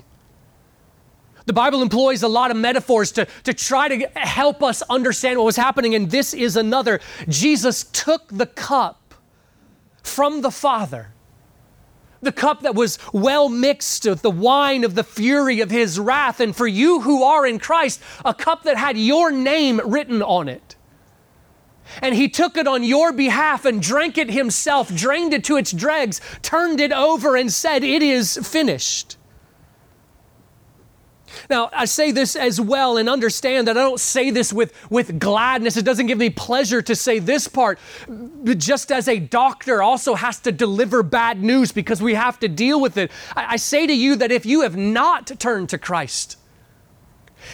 The 1.46 1.52
Bible 1.52 1.80
employs 1.80 2.22
a 2.22 2.28
lot 2.28 2.50
of 2.50 2.56
metaphors 2.56 3.12
to, 3.12 3.26
to 3.44 3.54
try 3.54 3.88
to 3.88 4.06
help 4.18 4.62
us 4.62 4.82
understand 4.82 5.38
what 5.38 5.44
was 5.44 5.56
happening, 5.56 5.94
and 5.94 6.10
this 6.10 6.34
is 6.34 6.56
another. 6.56 7.00
Jesus 7.28 7.84
took 7.84 8.28
the 8.28 8.46
cup 8.46 9.14
from 10.02 10.42
the 10.42 10.50
Father 10.50 11.08
the 12.20 12.32
cup 12.32 12.62
that 12.62 12.74
was 12.74 12.98
well 13.12 13.48
mixed 13.48 14.06
with 14.06 14.22
the 14.22 14.30
wine 14.30 14.84
of 14.84 14.94
the 14.94 15.04
fury 15.04 15.60
of 15.60 15.70
his 15.70 15.98
wrath, 15.98 16.40
and 16.40 16.54
for 16.54 16.66
you 16.66 17.00
who 17.00 17.22
are 17.22 17.46
in 17.46 17.58
Christ, 17.58 18.00
a 18.24 18.34
cup 18.34 18.62
that 18.64 18.76
had 18.76 18.96
your 18.96 19.30
name 19.30 19.80
written 19.84 20.22
on 20.22 20.48
it. 20.48 20.76
And 22.02 22.14
he 22.14 22.28
took 22.28 22.56
it 22.56 22.66
on 22.66 22.82
your 22.82 23.12
behalf 23.12 23.64
and 23.64 23.82
drank 23.82 24.18
it 24.18 24.30
himself, 24.30 24.94
drained 24.94 25.32
it 25.34 25.44
to 25.44 25.56
its 25.56 25.72
dregs, 25.72 26.20
turned 26.42 26.80
it 26.80 26.92
over, 26.92 27.36
and 27.36 27.52
said, 27.52 27.84
It 27.84 28.02
is 28.02 28.38
finished. 28.42 29.17
Now, 31.50 31.70
I 31.72 31.86
say 31.86 32.12
this 32.12 32.36
as 32.36 32.60
well 32.60 32.96
and 32.96 33.08
understand 33.08 33.68
that 33.68 33.76
I 33.76 33.80
don't 33.80 34.00
say 34.00 34.30
this 34.30 34.52
with, 34.52 34.72
with 34.90 35.18
gladness. 35.18 35.76
It 35.76 35.84
doesn't 35.84 36.06
give 36.06 36.18
me 36.18 36.30
pleasure 36.30 36.82
to 36.82 36.94
say 36.94 37.18
this 37.18 37.48
part. 37.48 37.78
Just 38.44 38.92
as 38.92 39.08
a 39.08 39.18
doctor 39.18 39.82
also 39.82 40.14
has 40.14 40.40
to 40.40 40.52
deliver 40.52 41.02
bad 41.02 41.42
news 41.42 41.72
because 41.72 42.02
we 42.02 42.14
have 42.14 42.38
to 42.40 42.48
deal 42.48 42.80
with 42.80 42.96
it, 42.96 43.10
I, 43.36 43.52
I 43.52 43.56
say 43.56 43.86
to 43.86 43.94
you 43.94 44.16
that 44.16 44.32
if 44.32 44.44
you 44.46 44.62
have 44.62 44.76
not 44.76 45.26
turned 45.38 45.68
to 45.70 45.78
Christ, 45.78 46.37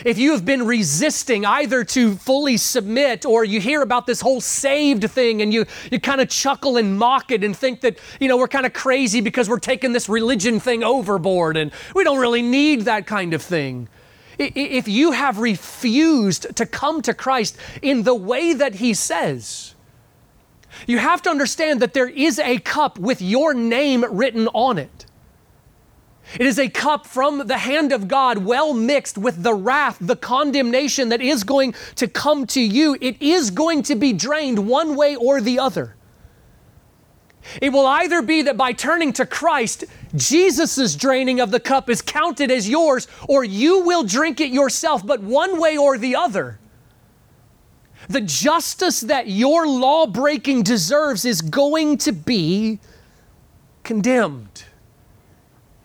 if 0.05 0.19
you 0.19 0.33
have 0.33 0.45
been 0.45 0.67
resisting 0.67 1.45
either 1.45 1.85
to 1.85 2.15
fully 2.17 2.57
submit 2.57 3.25
or 3.25 3.45
you 3.45 3.61
hear 3.61 3.83
about 3.83 4.07
this 4.07 4.21
whole 4.21 4.41
saved 4.41 5.11
thing 5.11 5.43
and 5.43 5.53
you, 5.53 5.67
you 5.91 6.01
kind 6.01 6.21
of 6.21 6.29
chuckle 6.29 6.77
and 6.77 6.99
mock 6.99 7.31
it 7.31 7.45
and 7.45 7.57
think 7.57 7.81
that, 7.83 7.99
you 8.21 8.29
know, 8.29 8.37
we're 8.37 8.49
kind 8.49 8.67
of 8.67 8.73
crazy 8.73 9.21
because 9.21 9.49
we're 9.49 9.59
taking 9.59 9.93
this 9.93 10.09
religion 10.09 10.61
thing 10.61 10.83
overboard 10.83 11.57
and 11.57 11.73
we 11.95 12.05
don't 12.05 12.19
really 12.19 12.43
need 12.43 12.83
that 12.83 13.07
kind 13.07 13.35
of 13.35 13.43
thing. 13.43 13.89
If 14.39 14.89
you 14.89 15.13
have 15.13 15.39
refused 15.39 16.57
to 16.57 16.67
come 16.67 17.03
to 17.03 17.15
Christ 17.15 17.57
in 17.83 18.03
the 18.03 18.15
way 18.15 18.53
that 18.53 18.77
He 18.77 18.95
says, 18.95 19.75
you 20.87 20.99
have 20.99 21.23
to 21.23 21.31
understand 21.31 21.81
that 21.81 21.95
there 21.95 22.09
is 22.09 22.39
a 22.39 22.59
cup 22.59 22.99
with 22.99 23.23
your 23.23 23.55
name 23.55 24.05
written 24.11 24.49
on 24.49 24.79
it. 24.79 25.07
It 26.39 26.47
is 26.47 26.59
a 26.59 26.69
cup 26.69 27.07
from 27.07 27.47
the 27.47 27.59
hand 27.59 27.93
of 27.93 28.09
God, 28.09 28.39
well 28.39 28.75
mixed 28.75 29.19
with 29.19 29.43
the 29.43 29.55
wrath, 29.55 29.99
the 30.01 30.17
condemnation 30.17 31.11
that 31.11 31.21
is 31.21 31.45
going 31.45 31.75
to 31.97 32.09
come 32.09 32.47
to 32.49 32.61
you. 32.61 32.97
It 33.01 33.21
is 33.21 33.51
going 33.51 33.83
to 33.85 33.95
be 33.95 34.13
drained 34.13 34.67
one 34.67 34.97
way 34.97 35.17
or 35.17 35.41
the 35.41 35.59
other. 35.59 35.97
It 37.61 37.73
will 37.73 37.87
either 37.87 38.23
be 38.23 38.43
that 38.43 38.57
by 38.57 38.73
turning 38.73 39.13
to 39.15 39.27
Christ, 39.27 39.85
Jesus' 40.17 40.95
draining 40.97 41.41
of 41.41 41.51
the 41.51 41.61
cup 41.61 41.91
is 41.91 42.01
counted 42.01 42.51
as 42.51 42.69
yours, 42.69 43.07
or 43.29 43.45
you 43.45 43.85
will 43.85 44.03
drink 44.03 44.41
it 44.41 44.51
yourself, 44.51 45.07
but 45.07 45.21
one 45.21 45.61
way 45.61 45.77
or 45.77 45.99
the 45.99 46.17
other. 46.17 46.59
The 48.09 48.23
justice 48.23 49.01
that 49.01 49.29
your 49.29 49.67
law 49.67 50.07
breaking 50.07 50.63
deserves 50.63 51.25
is 51.25 51.41
going 51.41 51.99
to 51.99 52.13
be 52.13 52.81
condemned. 53.83 54.65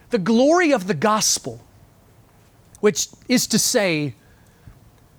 The 0.10 0.18
glory 0.18 0.72
of 0.72 0.88
the 0.88 0.94
gospel, 0.94 1.64
which 2.80 3.08
is 3.28 3.48
to 3.48 3.60
say, 3.60 4.16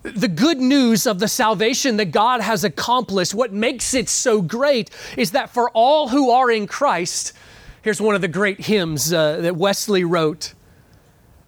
the 0.02 0.28
good 0.28 0.58
news 0.58 1.06
of 1.06 1.18
the 1.18 1.28
salvation 1.28 1.98
that 1.98 2.06
God 2.06 2.40
has 2.40 2.64
accomplished, 2.64 3.34
what 3.34 3.52
makes 3.52 3.92
it 3.92 4.08
so 4.08 4.40
great 4.40 4.90
is 5.16 5.32
that 5.32 5.50
for 5.50 5.70
all 5.70 6.08
who 6.08 6.30
are 6.30 6.50
in 6.50 6.66
Christ, 6.66 7.34
here's 7.82 8.00
one 8.00 8.14
of 8.14 8.20
the 8.22 8.28
great 8.28 8.60
hymns 8.60 9.12
uh, 9.12 9.36
that 9.42 9.56
Wesley 9.56 10.04
wrote. 10.04 10.54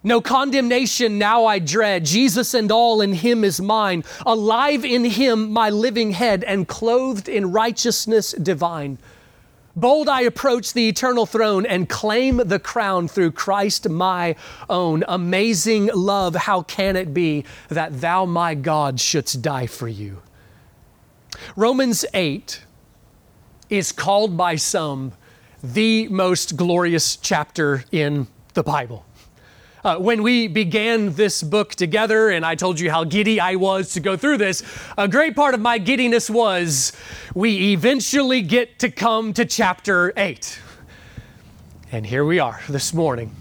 No 0.03 0.19
condemnation 0.19 1.17
now 1.17 1.45
I 1.45 1.59
dread. 1.59 2.05
Jesus 2.05 2.53
and 2.53 2.71
all 2.71 3.01
in 3.01 3.13
him 3.13 3.43
is 3.43 3.61
mine. 3.61 4.03
Alive 4.25 4.83
in 4.83 5.05
him, 5.05 5.51
my 5.51 5.69
living 5.69 6.11
head, 6.11 6.43
and 6.43 6.67
clothed 6.67 7.29
in 7.29 7.51
righteousness 7.51 8.33
divine. 8.33 8.97
Bold 9.75 10.07
I 10.07 10.21
approach 10.21 10.73
the 10.73 10.87
eternal 10.87 11.25
throne 11.25 11.65
and 11.65 11.89
claim 11.89 12.37
the 12.37 12.59
crown 12.59 13.07
through 13.07 13.31
Christ 13.31 13.89
my 13.89 14.35
own. 14.69 15.03
Amazing 15.07 15.89
love, 15.95 16.35
how 16.35 16.61
can 16.61 16.95
it 16.95 17.13
be 17.13 17.43
that 17.69 17.99
thou, 17.99 18.25
my 18.25 18.53
God, 18.53 18.99
shouldst 18.99 19.41
die 19.41 19.65
for 19.65 19.87
you? 19.87 20.21
Romans 21.55 22.05
8 22.13 22.61
is 23.69 23.91
called 23.91 24.37
by 24.37 24.55
some 24.57 25.13
the 25.63 26.07
most 26.09 26.55
glorious 26.55 27.15
chapter 27.15 27.85
in 27.91 28.27
the 28.53 28.63
Bible. 28.63 29.05
Uh, 29.83 29.97
when 29.97 30.23
we 30.23 30.47
began 30.47 31.11
this 31.13 31.43
book 31.43 31.75
together, 31.75 32.29
and 32.29 32.45
I 32.45 32.55
told 32.55 32.79
you 32.79 32.89
how 32.89 33.03
giddy 33.03 33.41
I 33.41 33.55
was 33.55 33.91
to 33.93 33.99
go 33.99 34.15
through 34.15 34.37
this, 34.37 34.63
a 34.97 35.09
great 35.09 35.35
part 35.35 35.53
of 35.53 35.59
my 35.59 35.77
giddiness 35.77 36.29
was 36.29 36.93
we 37.35 37.73
eventually 37.73 38.41
get 38.41 38.79
to 38.79 38.89
come 38.89 39.33
to 39.33 39.43
chapter 39.43 40.13
8. 40.15 40.57
And 41.91 42.05
here 42.05 42.23
we 42.23 42.39
are 42.39 42.61
this 42.69 42.93
morning. 42.93 43.35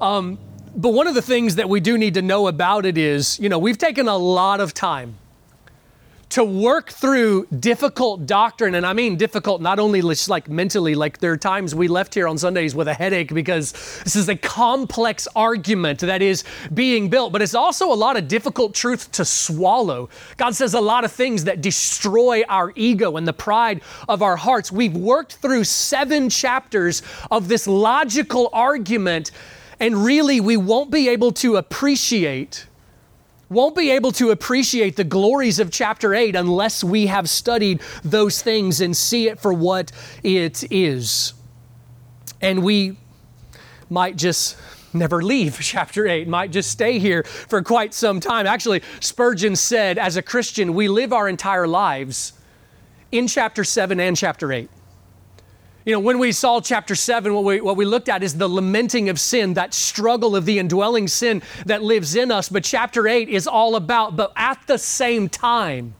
Um, 0.00 0.40
but 0.74 0.90
one 0.90 1.06
of 1.06 1.14
the 1.14 1.22
things 1.22 1.54
that 1.54 1.68
we 1.68 1.78
do 1.78 1.96
need 1.96 2.14
to 2.14 2.22
know 2.22 2.48
about 2.48 2.84
it 2.84 2.98
is, 2.98 3.38
you 3.38 3.48
know, 3.48 3.58
we've 3.60 3.78
taken 3.78 4.08
a 4.08 4.16
lot 4.16 4.60
of 4.60 4.74
time 4.74 5.16
to 6.28 6.44
work 6.44 6.90
through 6.90 7.46
difficult 7.60 8.26
doctrine. 8.26 8.74
And 8.74 8.84
I 8.84 8.92
mean 8.92 9.16
difficult 9.16 9.60
not 9.60 9.78
only 9.78 10.02
just 10.02 10.28
like 10.28 10.48
mentally, 10.48 10.94
like 10.94 11.18
there 11.18 11.32
are 11.32 11.36
times 11.36 11.74
we 11.74 11.88
left 11.88 12.14
here 12.14 12.26
on 12.26 12.36
Sundays 12.36 12.74
with 12.74 12.88
a 12.88 12.94
headache 12.94 13.32
because 13.32 13.72
this 14.02 14.16
is 14.16 14.28
a 14.28 14.36
complex 14.36 15.28
argument 15.36 16.00
that 16.00 16.22
is 16.22 16.44
being 16.74 17.08
built, 17.08 17.32
but 17.32 17.42
it's 17.42 17.54
also 17.54 17.92
a 17.92 17.94
lot 17.94 18.16
of 18.16 18.28
difficult 18.28 18.74
truth 18.74 19.10
to 19.12 19.24
swallow. 19.24 20.08
God 20.36 20.54
says 20.54 20.74
a 20.74 20.80
lot 20.80 21.04
of 21.04 21.12
things 21.12 21.44
that 21.44 21.60
destroy 21.60 22.42
our 22.48 22.72
ego 22.74 23.16
and 23.16 23.26
the 23.26 23.32
pride 23.32 23.80
of 24.08 24.20
our 24.20 24.36
hearts. 24.36 24.72
We've 24.72 24.96
worked 24.96 25.34
through 25.36 25.64
seven 25.64 26.28
chapters 26.28 27.02
of 27.30 27.48
this 27.48 27.66
logical 27.66 28.50
argument, 28.52 29.30
and 29.78 30.04
really 30.04 30.40
we 30.40 30.56
won't 30.56 30.90
be 30.90 31.08
able 31.08 31.32
to 31.32 31.56
appreciate 31.56 32.65
won't 33.48 33.76
be 33.76 33.90
able 33.90 34.12
to 34.12 34.30
appreciate 34.30 34.96
the 34.96 35.04
glories 35.04 35.58
of 35.58 35.70
chapter 35.70 36.14
8 36.14 36.34
unless 36.34 36.82
we 36.82 37.06
have 37.06 37.28
studied 37.28 37.80
those 38.02 38.42
things 38.42 38.80
and 38.80 38.96
see 38.96 39.28
it 39.28 39.38
for 39.38 39.52
what 39.52 39.92
it 40.22 40.64
is. 40.72 41.32
And 42.40 42.62
we 42.62 42.96
might 43.88 44.16
just 44.16 44.56
never 44.92 45.22
leave 45.22 45.58
chapter 45.60 46.06
8, 46.06 46.26
might 46.26 46.50
just 46.50 46.70
stay 46.70 46.98
here 46.98 47.22
for 47.22 47.62
quite 47.62 47.94
some 47.94 48.18
time. 48.20 48.46
Actually, 48.46 48.82
Spurgeon 49.00 49.54
said, 49.54 49.98
as 49.98 50.16
a 50.16 50.22
Christian, 50.22 50.74
we 50.74 50.88
live 50.88 51.12
our 51.12 51.28
entire 51.28 51.68
lives 51.68 52.32
in 53.12 53.28
chapter 53.28 53.62
7 53.62 54.00
and 54.00 54.16
chapter 54.16 54.52
8. 54.52 54.68
You 55.86 55.92
know, 55.92 56.00
when 56.00 56.18
we 56.18 56.32
saw 56.32 56.60
chapter 56.60 56.96
7, 56.96 57.32
what 57.32 57.44
we, 57.44 57.60
what 57.60 57.76
we 57.76 57.84
looked 57.84 58.08
at 58.08 58.24
is 58.24 58.36
the 58.36 58.48
lamenting 58.48 59.08
of 59.08 59.20
sin, 59.20 59.54
that 59.54 59.72
struggle 59.72 60.34
of 60.34 60.44
the 60.44 60.58
indwelling 60.58 61.06
sin 61.06 61.42
that 61.64 61.80
lives 61.80 62.16
in 62.16 62.32
us. 62.32 62.48
But 62.48 62.64
chapter 62.64 63.06
8 63.06 63.28
is 63.28 63.46
all 63.46 63.76
about, 63.76 64.16
but 64.16 64.32
at 64.34 64.58
the 64.66 64.78
same 64.78 65.28
time, 65.28 65.94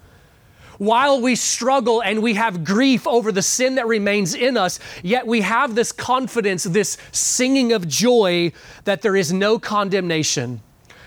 while 0.78 1.20
we 1.20 1.36
struggle 1.36 2.02
and 2.02 2.20
we 2.20 2.34
have 2.34 2.64
grief 2.64 3.06
over 3.06 3.30
the 3.30 3.42
sin 3.42 3.76
that 3.76 3.86
remains 3.86 4.34
in 4.34 4.56
us, 4.56 4.80
yet 5.04 5.24
we 5.24 5.42
have 5.42 5.76
this 5.76 5.92
confidence, 5.92 6.64
this 6.64 6.98
singing 7.12 7.72
of 7.72 7.86
joy 7.86 8.50
that 8.84 9.02
there 9.02 9.14
is 9.14 9.32
no 9.32 9.56
condemnation 9.56 10.62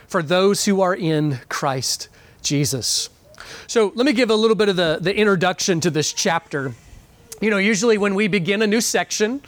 for 0.07 0.23
those 0.23 0.63
who 0.63 0.79
are 0.79 0.95
in 0.95 1.41
Christ 1.49 2.07
Jesus. 2.41 3.09
So 3.67 3.91
let 3.93 4.05
me 4.05 4.13
give 4.13 4.29
a 4.29 4.35
little 4.35 4.55
bit 4.55 4.69
of 4.69 4.77
the, 4.77 4.99
the 5.01 5.13
introduction 5.13 5.81
to 5.81 5.89
this 5.89 6.13
chapter. 6.13 6.73
You 7.41 7.49
know, 7.49 7.57
usually 7.57 7.97
when 7.97 8.15
we 8.15 8.27
begin 8.27 8.61
a 8.63 8.67
new 8.67 8.81
section, 8.81 9.41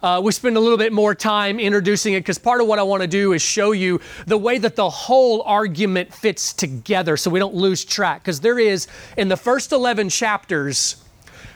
uh, 0.00 0.20
we 0.22 0.30
spend 0.30 0.56
a 0.56 0.60
little 0.60 0.78
bit 0.78 0.92
more 0.92 1.12
time 1.12 1.58
introducing 1.58 2.14
it 2.14 2.20
because 2.20 2.38
part 2.38 2.60
of 2.60 2.68
what 2.68 2.78
I 2.78 2.84
want 2.84 3.02
to 3.02 3.08
do 3.08 3.32
is 3.32 3.42
show 3.42 3.72
you 3.72 4.00
the 4.28 4.38
way 4.38 4.58
that 4.58 4.76
the 4.76 4.88
whole 4.88 5.42
argument 5.42 6.14
fits 6.14 6.52
together 6.52 7.16
so 7.16 7.30
we 7.30 7.40
don't 7.40 7.54
lose 7.54 7.84
track. 7.84 8.22
Because 8.22 8.38
there 8.38 8.60
is, 8.60 8.86
in 9.16 9.26
the 9.26 9.36
first 9.36 9.72
11 9.72 10.08
chapters, 10.08 11.02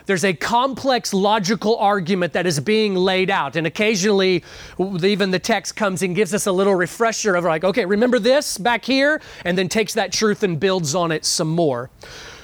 there's 0.07 0.25
a 0.25 0.35
complex 0.35 1.14
logical 1.14 1.77
argument 1.77 2.33
that 2.33 2.46
is 2.46 2.59
being 2.59 2.96
laid 2.96 3.31
out. 3.31 3.55
And 3.55 3.64
occasionally, 3.64 4.42
even 4.81 5.31
the 5.31 5.38
text 5.38 5.77
comes 5.77 6.03
and 6.03 6.16
gives 6.16 6.35
us 6.35 6.46
a 6.46 6.53
little 6.53 6.75
refresher 6.75 7.37
of 7.37 7.44
like, 7.44 7.62
okay, 7.62 7.85
remember 7.85 8.18
this 8.18 8.59
back 8.59 8.85
here? 8.85 9.20
And 9.44 9.57
then 9.57 9.68
takes 9.68 9.94
that 9.94 10.12
truth 10.12 10.42
and 10.42 10.59
builds 10.59 10.96
on 10.96 11.12
it 11.12 11.25
some 11.25 11.49
more. 11.49 11.90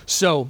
So, 0.06 0.48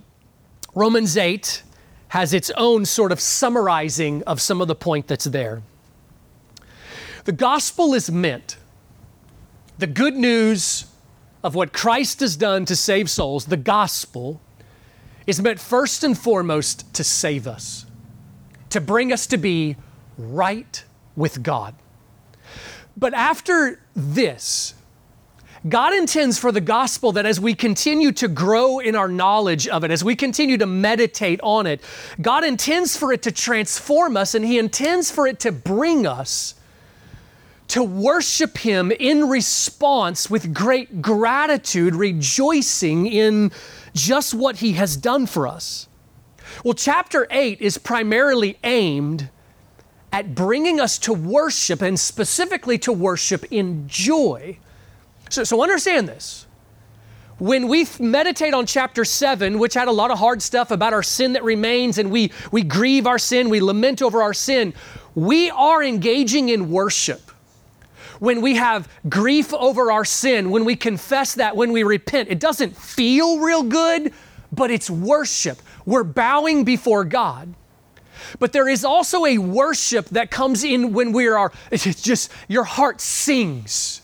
Romans 0.74 1.16
8 1.16 1.62
has 2.12 2.34
its 2.34 2.50
own 2.58 2.84
sort 2.84 3.10
of 3.10 3.18
summarizing 3.18 4.22
of 4.24 4.38
some 4.38 4.60
of 4.60 4.68
the 4.68 4.74
point 4.74 5.06
that's 5.06 5.24
there. 5.24 5.62
The 7.24 7.32
gospel 7.32 7.94
is 7.94 8.10
meant, 8.10 8.58
the 9.78 9.86
good 9.86 10.14
news 10.14 10.84
of 11.42 11.54
what 11.54 11.72
Christ 11.72 12.20
has 12.20 12.36
done 12.36 12.66
to 12.66 12.76
save 12.76 13.08
souls, 13.08 13.46
the 13.46 13.56
gospel, 13.56 14.42
is 15.26 15.40
meant 15.40 15.58
first 15.58 16.04
and 16.04 16.16
foremost 16.16 16.92
to 16.92 17.02
save 17.02 17.46
us, 17.46 17.86
to 18.68 18.78
bring 18.78 19.10
us 19.10 19.26
to 19.28 19.38
be 19.38 19.76
right 20.18 20.84
with 21.16 21.42
God. 21.42 21.74
But 22.94 23.14
after 23.14 23.80
this, 23.96 24.74
God 25.68 25.94
intends 25.94 26.38
for 26.38 26.50
the 26.50 26.60
gospel 26.60 27.12
that 27.12 27.24
as 27.24 27.38
we 27.38 27.54
continue 27.54 28.10
to 28.12 28.26
grow 28.26 28.80
in 28.80 28.96
our 28.96 29.06
knowledge 29.06 29.68
of 29.68 29.84
it, 29.84 29.92
as 29.92 30.02
we 30.02 30.16
continue 30.16 30.58
to 30.58 30.66
meditate 30.66 31.40
on 31.42 31.66
it, 31.66 31.80
God 32.20 32.44
intends 32.44 32.96
for 32.96 33.12
it 33.12 33.22
to 33.22 33.32
transform 33.32 34.16
us 34.16 34.34
and 34.34 34.44
He 34.44 34.58
intends 34.58 35.10
for 35.10 35.26
it 35.26 35.38
to 35.40 35.52
bring 35.52 36.06
us 36.06 36.54
to 37.68 37.82
worship 37.82 38.58
Him 38.58 38.90
in 38.90 39.28
response 39.28 40.28
with 40.28 40.52
great 40.52 41.00
gratitude, 41.00 41.94
rejoicing 41.94 43.06
in 43.06 43.52
just 43.94 44.34
what 44.34 44.56
He 44.56 44.72
has 44.72 44.96
done 44.96 45.26
for 45.26 45.46
us. 45.46 45.86
Well, 46.64 46.74
chapter 46.74 47.26
8 47.30 47.60
is 47.60 47.78
primarily 47.78 48.58
aimed 48.64 49.30
at 50.12 50.34
bringing 50.34 50.80
us 50.80 50.98
to 50.98 51.12
worship 51.12 51.80
and 51.80 51.98
specifically 51.98 52.78
to 52.78 52.92
worship 52.92 53.50
in 53.50 53.88
joy. 53.88 54.58
So, 55.32 55.44
so 55.44 55.62
understand 55.62 56.08
this. 56.08 56.46
When 57.38 57.66
we 57.66 57.86
meditate 57.98 58.52
on 58.52 58.66
chapter 58.66 59.04
7, 59.04 59.58
which 59.58 59.72
had 59.72 59.88
a 59.88 59.92
lot 59.92 60.10
of 60.10 60.18
hard 60.18 60.42
stuff 60.42 60.70
about 60.70 60.92
our 60.92 61.02
sin 61.02 61.32
that 61.32 61.42
remains, 61.42 61.96
and 61.96 62.10
we, 62.10 62.32
we 62.52 62.62
grieve 62.62 63.06
our 63.06 63.18
sin, 63.18 63.48
we 63.48 63.60
lament 63.60 64.02
over 64.02 64.22
our 64.22 64.34
sin, 64.34 64.74
we 65.14 65.50
are 65.50 65.82
engaging 65.82 66.50
in 66.50 66.70
worship 66.70 67.30
when 68.18 68.42
we 68.42 68.56
have 68.56 68.88
grief 69.08 69.52
over 69.54 69.90
our 69.90 70.04
sin, 70.04 70.50
when 70.50 70.64
we 70.64 70.76
confess 70.76 71.34
that, 71.34 71.56
when 71.56 71.72
we 71.72 71.82
repent, 71.82 72.28
it 72.28 72.38
doesn't 72.38 72.76
feel 72.76 73.40
real 73.40 73.64
good, 73.64 74.12
but 74.52 74.70
it's 74.70 74.88
worship. 74.88 75.60
We're 75.86 76.04
bowing 76.04 76.62
before 76.62 77.04
God. 77.04 77.52
But 78.38 78.52
there 78.52 78.68
is 78.68 78.84
also 78.84 79.24
a 79.24 79.38
worship 79.38 80.08
that 80.10 80.30
comes 80.30 80.62
in 80.62 80.92
when 80.92 81.12
we 81.12 81.26
are, 81.26 81.50
it's 81.72 82.02
just 82.02 82.30
your 82.48 82.64
heart 82.64 83.00
sings 83.00 84.01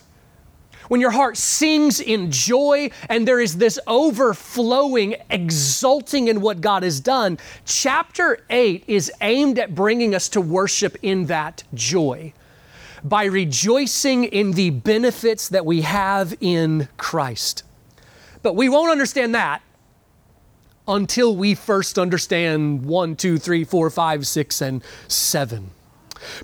when 0.89 1.01
your 1.01 1.11
heart 1.11 1.37
sings 1.37 2.01
in 2.01 2.31
joy 2.31 2.91
and 3.09 3.29
there 3.29 3.41
is 3.41 3.59
this 3.59 3.79
overflowing, 3.87 5.17
exulting 5.31 6.29
in 6.29 6.41
what 6.41 6.61
God 6.61 6.83
has 6.83 7.01
done, 7.01 7.39
chapter 7.65 8.41
8 8.51 8.85
is 8.87 9.13
aimed 9.21 9.59
at 9.59 9.75
bringing 9.75 10.15
us 10.15 10.29
to 10.31 10.41
worship 10.41 10.97
in 11.03 11.27
that 11.27 11.63
joy. 11.75 12.33
by 13.05 13.25
rejoicing 13.25 14.25
in 14.25 14.53
the 14.53 14.71
benefits 14.71 15.49
that 15.49 15.65
we 15.65 15.83
have 15.83 16.35
in 16.41 16.89
Christ. 16.97 17.63
But 18.43 18.57
we 18.57 18.69
won't 18.69 18.91
understand 18.91 19.35
that 19.35 19.63
until 20.87 21.37
we 21.37 21.55
first 21.55 21.99
understand 21.99 22.85
1, 22.85 23.17
2, 23.17 23.39
3, 23.39 23.65
4, 23.65 23.91
5, 23.91 24.27
6, 24.27 24.61
and 24.63 24.83
7. 25.07 25.71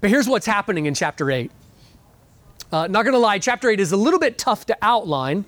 But 0.01 0.11
here's 0.11 0.29
what's 0.29 0.47
happening 0.47 0.87
in 0.87 0.95
chapter 0.95 1.31
8. 1.31 1.51
Uh, 2.75 2.89
not 2.89 3.05
going 3.05 3.13
to 3.13 3.21
lie, 3.21 3.39
chapter 3.39 3.71
8 3.71 3.79
is 3.79 3.93
a 3.93 3.97
little 3.97 4.19
bit 4.19 4.37
tough 4.37 4.67
to 4.67 4.77
outline. 4.83 5.45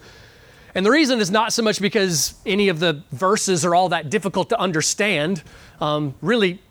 And 0.76 0.86
the 0.86 0.92
reason 0.92 1.18
is 1.18 1.28
not 1.28 1.52
so 1.52 1.60
much 1.60 1.80
because 1.80 2.34
any 2.46 2.68
of 2.68 2.78
the 2.78 3.02
verses 3.10 3.64
are 3.64 3.74
all 3.74 3.88
that 3.88 4.10
difficult 4.10 4.50
to 4.50 4.60
understand. 4.60 5.42
Um, 5.80 6.14
really, 6.22 6.62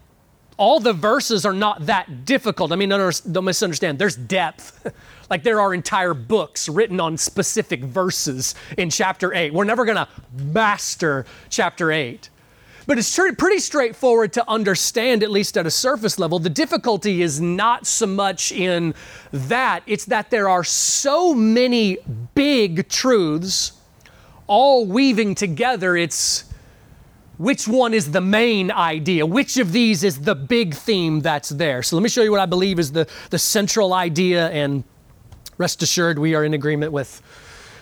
all 0.55 0.79
the 0.79 0.93
verses 0.93 1.45
are 1.45 1.51
not 1.51 1.87
that 1.87 2.23
difficult. 2.23 2.71
I 2.71 2.77
mean, 2.77 2.87
don't 2.87 3.43
misunderstand. 3.43 3.99
There's 3.99 4.15
depth. 4.15 4.93
like 5.29 5.43
there 5.43 5.59
are 5.59 5.73
entire 5.73 6.13
books 6.13 6.69
written 6.69 7.01
on 7.01 7.17
specific 7.17 7.81
verses 7.81 8.55
in 8.77 8.89
chapter 8.89 9.33
8. 9.33 9.53
We're 9.53 9.65
never 9.65 9.83
going 9.83 9.97
to 9.97 10.07
master 10.31 11.25
chapter 11.49 11.91
8. 11.91 12.29
But 12.87 12.99
it's 12.99 13.15
pretty 13.15 13.59
straightforward 13.59 14.33
to 14.33 14.47
understand, 14.49 15.23
at 15.23 15.31
least 15.31 15.57
at 15.57 15.65
a 15.65 15.71
surface 15.71 16.19
level. 16.19 16.37
The 16.37 16.49
difficulty 16.49 17.21
is 17.21 17.41
not 17.41 17.87
so 17.87 18.05
much 18.05 18.51
in 18.51 18.93
that, 19.31 19.81
it's 19.87 20.05
that 20.05 20.29
there 20.29 20.47
are 20.47 20.63
so 20.63 21.33
many 21.33 21.97
big 22.35 22.87
truths 22.87 23.73
all 24.47 24.85
weaving 24.85 25.33
together. 25.35 25.95
It's 25.95 26.45
which 27.37 27.67
one 27.67 27.93
is 27.93 28.11
the 28.11 28.21
main 28.21 28.71
idea? 28.71 29.25
Which 29.25 29.57
of 29.57 29.71
these 29.71 30.03
is 30.03 30.21
the 30.21 30.35
big 30.35 30.73
theme 30.73 31.21
that's 31.21 31.49
there? 31.49 31.83
So 31.83 31.95
let 31.95 32.03
me 32.03 32.09
show 32.09 32.21
you 32.21 32.31
what 32.31 32.39
I 32.39 32.45
believe 32.45 32.79
is 32.79 32.91
the, 32.91 33.07
the 33.29 33.39
central 33.39 33.93
idea, 33.93 34.49
and 34.49 34.83
rest 35.57 35.81
assured, 35.81 36.19
we 36.19 36.35
are 36.35 36.45
in 36.45 36.53
agreement 36.53 36.91
with 36.91 37.21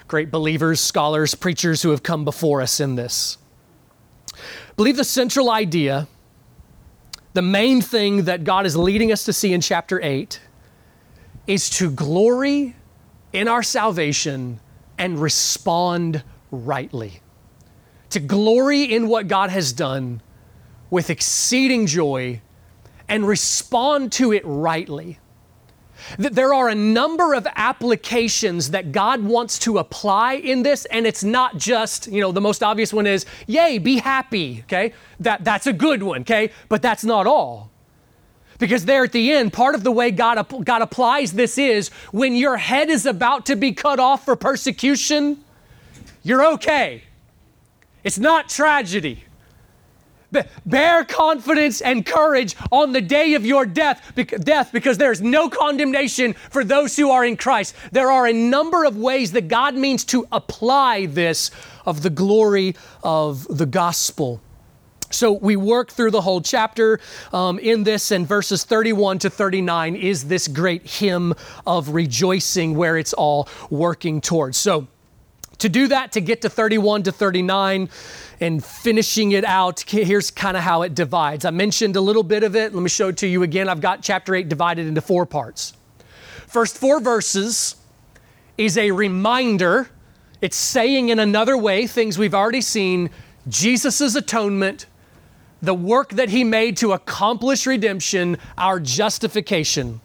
great 0.07 0.31
believers, 0.31 0.79
scholars, 0.79 1.35
preachers 1.35 1.81
who 1.81 1.89
have 1.89 2.03
come 2.03 2.25
before 2.25 2.61
us 2.61 2.79
in 2.79 2.95
this. 2.95 3.37
Believe 4.75 4.97
the 4.97 5.03
central 5.03 5.49
idea, 5.49 6.07
the 7.33 7.41
main 7.41 7.81
thing 7.81 8.25
that 8.25 8.43
God 8.43 8.65
is 8.65 8.75
leading 8.75 9.11
us 9.11 9.23
to 9.25 9.33
see 9.33 9.53
in 9.53 9.61
chapter 9.61 10.01
8, 10.01 10.39
is 11.47 11.69
to 11.71 11.91
glory 11.91 12.75
in 13.31 13.47
our 13.47 13.63
salvation 13.63 14.59
and 14.97 15.19
respond 15.19 16.23
rightly 16.51 17.21
to 18.13 18.19
glory 18.19 18.83
in 18.83 19.07
what 19.07 19.27
God 19.27 19.49
has 19.49 19.73
done 19.73 20.21
with 20.91 21.09
exceeding 21.09 21.87
joy 21.87 22.39
and 23.09 23.27
respond 23.27 24.11
to 24.11 24.31
it 24.31 24.43
rightly. 24.45 25.17
There 26.17 26.53
are 26.53 26.69
a 26.69 26.75
number 26.75 27.33
of 27.33 27.47
applications 27.55 28.71
that 28.71 28.91
God 28.91 29.23
wants 29.23 29.59
to 29.59 29.77
apply 29.77 30.33
in 30.33 30.63
this, 30.63 30.85
and 30.85 31.05
it's 31.05 31.23
not 31.23 31.57
just, 31.57 32.07
you 32.07 32.21
know, 32.21 32.31
the 32.31 32.41
most 32.41 32.63
obvious 32.63 32.93
one 32.93 33.07
is, 33.07 33.25
yay, 33.47 33.77
be 33.77 33.97
happy, 33.97 34.63
okay? 34.63 34.93
That, 35.19 35.43
that's 35.43 35.67
a 35.67 35.73
good 35.73 36.03
one, 36.03 36.21
okay? 36.21 36.51
But 36.69 36.81
that's 36.81 37.03
not 37.03 37.27
all. 37.27 37.71
Because 38.59 38.85
there 38.85 39.03
at 39.03 39.11
the 39.11 39.31
end, 39.31 39.51
part 39.51 39.75
of 39.75 39.83
the 39.83 39.91
way 39.91 40.11
God, 40.11 40.45
God 40.63 40.81
applies 40.81 41.33
this 41.33 41.57
is 41.57 41.89
when 42.11 42.35
your 42.35 42.57
head 42.57 42.89
is 42.89 43.05
about 43.05 43.45
to 43.47 43.55
be 43.55 43.73
cut 43.73 43.99
off 43.99 44.25
for 44.25 44.35
persecution, 44.35 45.43
you're 46.23 46.45
okay. 46.53 47.03
It's 48.03 48.19
not 48.19 48.49
tragedy. 48.49 49.23
Bear 50.65 51.05
confidence 51.05 51.81
and 51.81 52.05
courage 52.05 52.55
on 52.71 52.91
the 52.91 53.01
day 53.01 53.33
of 53.33 53.45
your 53.45 53.65
death, 53.65 54.13
death 54.15 54.71
because 54.71 54.97
there 54.97 55.11
is 55.11 55.21
no 55.21 55.49
condemnation 55.49 56.33
for 56.33 56.63
those 56.63 56.95
who 56.95 57.11
are 57.11 57.25
in 57.25 57.37
Christ. 57.37 57.75
There 57.91 58.11
are 58.11 58.27
a 58.27 58.33
number 58.33 58.85
of 58.85 58.97
ways 58.97 59.31
that 59.33 59.47
God 59.47 59.75
means 59.75 60.03
to 60.05 60.27
apply 60.31 61.07
this 61.07 61.51
of 61.85 62.01
the 62.01 62.09
glory 62.09 62.75
of 63.03 63.47
the 63.49 63.65
gospel. 63.65 64.41
So 65.13 65.31
we 65.31 65.55
work 65.55 65.91
through 65.91 66.11
the 66.11 66.21
whole 66.21 66.41
chapter 66.41 66.99
um, 67.31 67.59
in 67.59 67.83
this, 67.83 68.11
and 68.11 68.27
verses 68.27 68.63
31 68.63 69.19
to 69.19 69.29
39 69.29 69.95
is 69.95 70.25
this 70.25 70.47
great 70.47 70.87
hymn 70.87 71.35
of 71.67 71.89
rejoicing 71.89 72.75
where 72.75 72.97
it's 72.97 73.13
all 73.13 73.47
working 73.69 74.21
towards. 74.21 74.57
So 74.57 74.87
to 75.59 75.69
do 75.69 75.87
that, 75.87 76.11
to 76.13 76.21
get 76.21 76.41
to 76.41 76.49
31 76.49 77.03
to 77.03 77.11
39 77.11 77.89
and 78.39 78.63
finishing 78.63 79.31
it 79.31 79.45
out, 79.45 79.81
here's 79.81 80.31
kind 80.31 80.57
of 80.57 80.63
how 80.63 80.81
it 80.81 80.95
divides. 80.95 81.45
I 81.45 81.51
mentioned 81.51 81.95
a 81.95 82.01
little 82.01 82.23
bit 82.23 82.43
of 82.43 82.55
it. 82.55 82.73
Let 82.73 82.81
me 82.81 82.89
show 82.89 83.09
it 83.09 83.17
to 83.17 83.27
you 83.27 83.43
again. 83.43 83.69
I've 83.69 83.81
got 83.81 84.01
chapter 84.01 84.35
8 84.35 84.49
divided 84.49 84.87
into 84.87 85.01
four 85.01 85.25
parts. 85.25 85.73
First 86.47 86.77
four 86.77 86.99
verses 86.99 87.75
is 88.57 88.77
a 88.77 88.91
reminder, 88.91 89.89
it's 90.41 90.57
saying 90.57 91.09
in 91.09 91.19
another 91.19 91.57
way 91.57 91.87
things 91.87 92.17
we've 92.17 92.35
already 92.35 92.61
seen 92.61 93.09
Jesus' 93.47 94.15
atonement, 94.15 94.85
the 95.61 95.73
work 95.73 96.09
that 96.11 96.29
he 96.29 96.43
made 96.43 96.77
to 96.77 96.91
accomplish 96.91 97.65
redemption, 97.65 98.37
our 98.57 98.79
justification. 98.79 100.01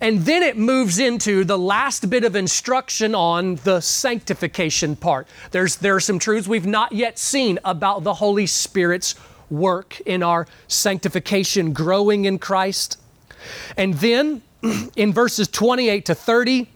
And 0.00 0.20
then 0.20 0.42
it 0.42 0.56
moves 0.56 0.98
into 0.98 1.44
the 1.44 1.58
last 1.58 2.10
bit 2.10 2.24
of 2.24 2.36
instruction 2.36 3.14
on 3.14 3.56
the 3.56 3.80
sanctification 3.80 4.96
part. 4.96 5.26
There's, 5.50 5.76
there 5.76 5.94
are 5.96 6.00
some 6.00 6.18
truths 6.18 6.48
we've 6.48 6.66
not 6.66 6.92
yet 6.92 7.18
seen 7.18 7.58
about 7.64 8.04
the 8.04 8.14
Holy 8.14 8.46
Spirit's 8.46 9.14
work 9.50 10.00
in 10.02 10.22
our 10.22 10.46
sanctification, 10.68 11.72
growing 11.72 12.24
in 12.24 12.38
Christ. 12.38 12.98
And 13.76 13.94
then 13.94 14.42
in 14.96 15.12
verses 15.12 15.48
28 15.48 16.06
to 16.06 16.14
30, 16.14 16.68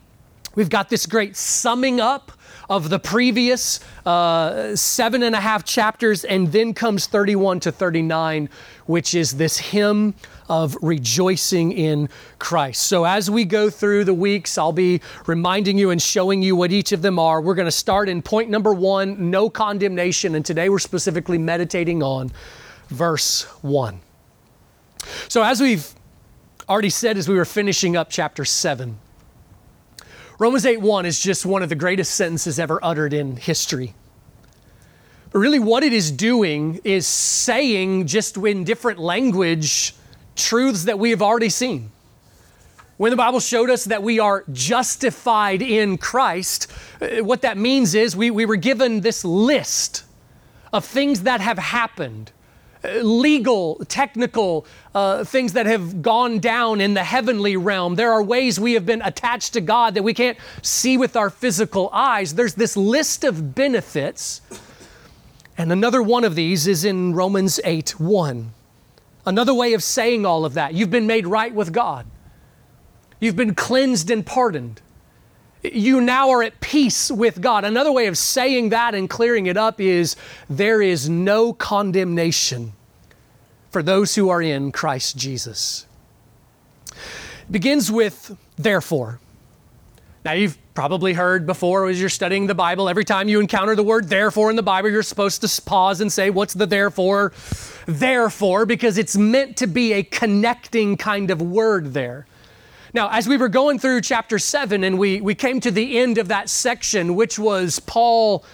we've 0.55 0.71
got 0.71 0.89
this 0.89 1.07
great 1.07 1.37
summing 1.37 2.01
up 2.01 2.33
of 2.69 2.91
the 2.91 2.99
previous 2.99 3.81
uh, 4.07 4.75
seven 4.77 5.23
and 5.23 5.35
a 5.35 5.41
half 5.41 5.65
chapters, 5.65 6.25
and 6.25 6.53
then 6.53 6.75
comes 6.75 7.07
31 7.07 7.61
to 7.61 7.73
39, 7.73 8.49
which 8.87 9.15
is 9.15 9.33
this 9.33 9.59
hymn 9.59 10.15
of 10.49 10.77
rejoicing 10.83 11.73
in 11.73 12.09
Christ. 12.39 12.83
So, 12.83 13.05
as 13.05 13.31
we 13.31 13.45
go 13.45 13.71
through 13.71 14.05
the 14.05 14.15
weeks, 14.15 14.59
I'll 14.59 14.73
be 14.73 15.01
reminding 15.27 15.79
you 15.79 15.91
and 15.91 16.01
showing 16.01 16.43
you 16.43 16.57
what 16.57 16.73
each 16.73 16.93
of 16.93 17.03
them 17.03 17.19
are. 17.19 17.41
We're 17.41 17.55
going 17.55 17.67
to 17.67 17.73
start 17.73 18.09
in 18.09 18.23
point 18.23 18.51
number 18.51 18.73
one 18.73 19.31
no 19.31 19.49
condemnation. 19.49 20.35
And 20.35 20.45
today 20.45 20.69
we're 20.69 20.79
specifically 20.79 21.39
meditating 21.39 22.03
on 22.03 22.33
verse 22.89 23.45
one. 23.63 24.01
So, 25.29 25.43
as 25.43 25.61
we've 25.61 25.95
already 26.69 26.91
said 26.91 27.17
as 27.17 27.29
we 27.29 27.35
were 27.35 27.45
finishing 27.45 27.97
up 27.97 28.09
chapter 28.11 28.45
7, 28.45 28.99
Romans 30.45 30.67
8 30.67 30.83
1 30.83 31.07
is 31.07 31.21
just 31.21 31.47
one 31.47 31.63
of 31.63 31.71
the 31.71 31.75
greatest 31.75 32.17
sentences 32.17 32.59
ever 32.59 32.79
uttered 32.83 33.15
in 33.15 33.37
history. 33.37 33.95
But 35.33 35.39
really, 35.39 35.59
what 35.59 35.83
it 35.83 35.95
is 35.95 36.11
doing 36.11 36.83
is 36.85 37.07
saying, 37.07 38.09
just 38.09 38.37
in 38.37 38.63
different 38.63 38.99
language, 38.99 39.95
truths 40.37 40.85
that 40.85 40.99
we 40.99 41.09
have 41.09 41.23
already 41.23 41.49
seen. 41.49 41.93
When 42.99 43.09
the 43.09 43.17
Bible 43.17 43.41
showed 43.41 43.71
us 43.71 43.87
that 43.87 44.03
we 44.03 44.19
are 44.19 44.45
justified 44.53 45.63
in 45.63 45.97
Christ, 45.97 46.71
uh, 47.01 47.25
what 47.25 47.41
that 47.41 47.57
means 47.57 47.95
is 47.95 48.15
we, 48.15 48.31
we 48.31 48.45
were 48.45 48.57
given 48.57 49.01
this 49.01 49.25
list 49.25 50.05
of 50.75 50.85
things 50.85 51.23
that 51.23 51.41
have 51.41 51.57
happened 51.57 52.33
legal, 53.03 53.77
technical 53.89 54.67
uh, 54.95 55.25
things 55.25 55.55
that 55.55 55.67
have 55.67 56.03
gone 56.03 56.39
down 56.39 56.81
in 56.81 56.95
the 56.95 57.05
heavenly 57.05 57.57
realm. 57.57 57.95
There 57.95 58.13
are 58.13 58.23
ways 58.23 58.61
we 58.61 58.75
have 58.75 58.87
been 58.87 59.03
attached 59.03 59.53
to 59.55 59.61
God 59.61 59.95
that 59.95 60.03
we 60.03 60.15
can't 60.15 60.39
see 60.63 60.97
with 60.97 61.17
our 61.17 61.31
physical 61.31 61.91
eyes. 61.93 62.35
There's 62.35 62.55
this 62.55 62.77
list 62.77 63.25
of 63.25 63.55
benefits. 63.55 64.41
And 65.57 65.73
another 65.73 66.03
one 66.03 66.25
of 66.25 66.35
these 66.35 66.67
is 66.67 66.85
in 66.85 67.15
Romans 67.15 67.61
8 67.65 68.01
1. 68.01 68.53
Another 69.27 69.55
way 69.55 69.73
of 69.73 69.83
saying 69.83 70.27
all 70.27 70.45
of 70.45 70.55
that, 70.55 70.75
you've 70.75 70.91
been 70.91 71.07
made 71.07 71.27
right 71.27 71.55
with 71.55 71.73
God. 71.73 72.07
You've 73.21 73.37
been 73.37 73.55
cleansed 73.55 74.11
and 74.11 74.27
pardoned. 74.27 74.83
You 75.73 76.01
now 76.01 76.31
are 76.31 76.43
at 76.43 76.61
peace 76.61 77.11
with 77.11 77.41
God. 77.41 77.65
Another 77.65 77.91
way 77.91 78.07
of 78.07 78.19
saying 78.19 78.69
that 78.69 78.95
and 78.95 79.09
clearing 79.09 79.47
it 79.47 79.57
up 79.57 79.81
is 79.81 80.15
there 80.51 80.83
is 80.83 81.09
no 81.09 81.55
condemnation 81.55 82.75
for 83.71 83.83
those 83.83 84.15
who 84.15 84.29
are 84.29 84.43
in 84.43 84.73
Christ 84.73 85.17
Jesus. 85.17 85.87
It 86.91 87.53
begins 87.53 87.91
with 87.91 88.37
therefore. 88.57 89.21
Now, 90.25 90.33
you've 90.33 90.59
probably 90.75 91.13
heard 91.13 91.47
before 91.47 91.89
as 91.89 92.01
you're 92.01 92.09
studying 92.09 92.47
the 92.47 92.55
Bible, 92.55 92.89
every 92.89 93.05
time 93.05 93.29
you 93.29 93.41
encounter 93.41 93.75
the 93.75 93.83
word 93.83 94.09
therefore 94.09 94.51
in 94.51 94.57
the 94.57 94.63
Bible, 94.63 94.91
you're 94.91 95.03
supposed 95.03 95.41
to 95.43 95.63
pause 95.63 96.01
and 96.01 96.13
say, 96.13 96.31
What's 96.31 96.55
the 96.55 96.67
therefore? 96.67 97.33
Therefore, 97.87 98.67
because 98.67 98.99
it's 98.99 99.17
meant 99.17 99.57
to 99.59 99.67
be 99.67 99.93
a 99.93 100.03
connecting 100.03 100.97
kind 100.97 101.31
of 101.31 101.41
word 101.41 101.95
there. 101.95 102.27
Now, 102.95 103.09
as 103.11 103.27
we 103.27 103.37
were 103.37 103.49
going 103.49 103.81
through 103.81 104.03
chapter 104.03 104.39
7 104.39 104.85
and 104.85 105.01
we, 105.01 105.21
we 105.21 105.35
came 105.35 105.59
to 105.59 105.73
the 105.73 105.99
end 105.99 106.17
of 106.17 106.29
that 106.29 106.49
section, 106.49 107.17
which 107.17 107.41
was 107.41 107.81
Paul 107.81 108.45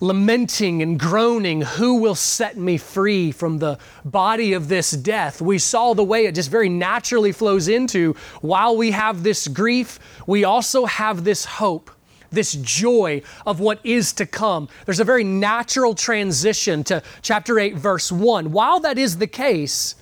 lamenting 0.00 0.82
and 0.82 1.00
groaning, 1.00 1.62
Who 1.62 1.94
will 1.94 2.14
set 2.14 2.58
me 2.58 2.76
free 2.76 3.32
from 3.32 3.58
the 3.58 3.78
body 4.04 4.52
of 4.52 4.68
this 4.68 4.90
death? 4.90 5.40
We 5.40 5.56
saw 5.56 5.94
the 5.94 6.04
way 6.04 6.26
it 6.26 6.34
just 6.34 6.50
very 6.50 6.68
naturally 6.68 7.32
flows 7.32 7.68
into 7.68 8.14
while 8.42 8.76
we 8.76 8.90
have 8.90 9.22
this 9.22 9.48
grief, 9.48 9.98
we 10.26 10.44
also 10.44 10.84
have 10.84 11.24
this 11.24 11.46
hope. 11.46 11.90
This 12.30 12.52
joy 12.52 13.22
of 13.46 13.60
what 13.60 13.80
is 13.82 14.12
to 14.12 14.26
come. 14.26 14.68
There's 14.84 15.00
a 15.00 15.04
very 15.04 15.24
natural 15.24 15.94
transition 15.94 16.84
to 16.84 17.02
chapter 17.22 17.58
8, 17.58 17.76
verse 17.76 18.12
1. 18.12 18.52
While 18.52 18.78
that 18.80 18.98
is 18.98 19.18
the 19.18 19.26
case, 19.26 19.96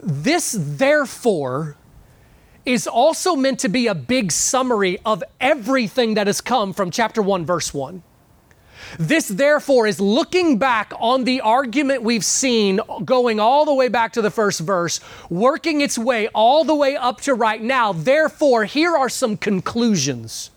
this 0.00 0.56
therefore 0.58 1.76
is 2.66 2.86
also 2.86 3.36
meant 3.36 3.60
to 3.60 3.68
be 3.68 3.86
a 3.86 3.94
big 3.94 4.32
summary 4.32 4.98
of 5.06 5.22
everything 5.40 6.14
that 6.14 6.26
has 6.26 6.40
come 6.40 6.72
from 6.72 6.90
chapter 6.90 7.22
1, 7.22 7.46
verse 7.46 7.72
1. 7.72 8.02
This, 8.98 9.28
therefore, 9.28 9.86
is 9.86 10.00
looking 10.00 10.58
back 10.58 10.92
on 10.98 11.24
the 11.24 11.40
argument 11.40 12.02
we've 12.02 12.24
seen 12.24 12.80
going 13.04 13.40
all 13.40 13.64
the 13.64 13.74
way 13.74 13.88
back 13.88 14.12
to 14.14 14.22
the 14.22 14.30
first 14.30 14.60
verse, 14.60 15.00
working 15.30 15.80
its 15.80 15.96
way 15.96 16.28
all 16.28 16.64
the 16.64 16.74
way 16.74 16.96
up 16.96 17.20
to 17.22 17.34
right 17.34 17.62
now. 17.62 17.92
Therefore, 17.92 18.64
here 18.64 18.96
are 18.96 19.08
some 19.08 19.36
conclusions. 19.36 20.50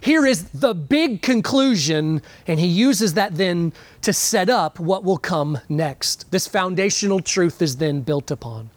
Here 0.00 0.24
is 0.24 0.44
the 0.50 0.74
big 0.74 1.20
conclusion, 1.20 2.22
and 2.46 2.60
he 2.60 2.66
uses 2.66 3.14
that 3.14 3.36
then 3.36 3.72
to 4.02 4.12
set 4.12 4.48
up 4.48 4.78
what 4.78 5.02
will 5.02 5.18
come 5.18 5.58
next. 5.68 6.30
This 6.30 6.46
foundational 6.46 7.20
truth 7.20 7.60
is 7.60 7.76
then 7.76 8.02
built 8.02 8.30
upon. 8.30 8.70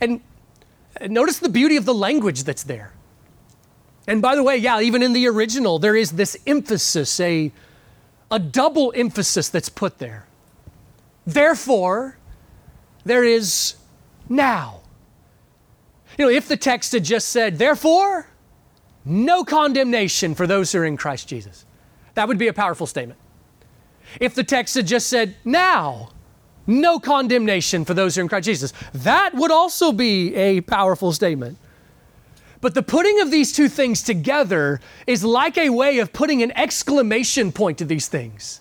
And 0.00 0.20
notice 1.08 1.38
the 1.38 1.48
beauty 1.48 1.76
of 1.76 1.84
the 1.84 1.94
language 1.94 2.44
that's 2.44 2.62
there. 2.62 2.92
And 4.06 4.22
by 4.22 4.36
the 4.36 4.42
way, 4.42 4.56
yeah, 4.56 4.80
even 4.80 5.02
in 5.02 5.12
the 5.12 5.26
original, 5.26 5.78
there 5.78 5.96
is 5.96 6.12
this 6.12 6.36
emphasis, 6.46 7.18
a 7.20 7.52
a 8.30 8.38
double 8.38 8.92
emphasis 8.96 9.48
that's 9.48 9.68
put 9.68 9.98
there. 9.98 10.26
Therefore, 11.26 12.18
there 13.04 13.24
is 13.24 13.76
now. 14.28 14.80
You 16.18 16.24
know, 16.24 16.30
if 16.30 16.48
the 16.48 16.56
text 16.56 16.92
had 16.92 17.04
just 17.04 17.28
said, 17.28 17.58
therefore, 17.58 18.28
no 19.04 19.44
condemnation 19.44 20.34
for 20.34 20.46
those 20.46 20.72
who 20.72 20.80
are 20.80 20.84
in 20.84 20.96
Christ 20.96 21.28
Jesus, 21.28 21.64
that 22.14 22.26
would 22.26 22.38
be 22.38 22.48
a 22.48 22.52
powerful 22.52 22.86
statement. 22.86 23.20
If 24.20 24.34
the 24.34 24.44
text 24.44 24.74
had 24.74 24.86
just 24.86 25.08
said, 25.08 25.36
now, 25.44 26.10
no 26.66 26.98
condemnation 26.98 27.84
for 27.84 27.94
those 27.94 28.14
who 28.14 28.20
are 28.20 28.22
in 28.22 28.28
Christ 28.28 28.46
Jesus, 28.46 28.72
that 28.92 29.34
would 29.34 29.50
also 29.50 29.92
be 29.92 30.34
a 30.34 30.60
powerful 30.62 31.12
statement. 31.12 31.58
But 32.60 32.74
the 32.74 32.82
putting 32.82 33.20
of 33.20 33.30
these 33.30 33.52
two 33.52 33.68
things 33.68 34.02
together 34.02 34.80
is 35.06 35.22
like 35.22 35.58
a 35.58 35.70
way 35.70 35.98
of 35.98 36.12
putting 36.12 36.42
an 36.42 36.52
exclamation 36.52 37.52
point 37.52 37.78
to 37.78 37.84
these 37.84 38.08
things. 38.08 38.60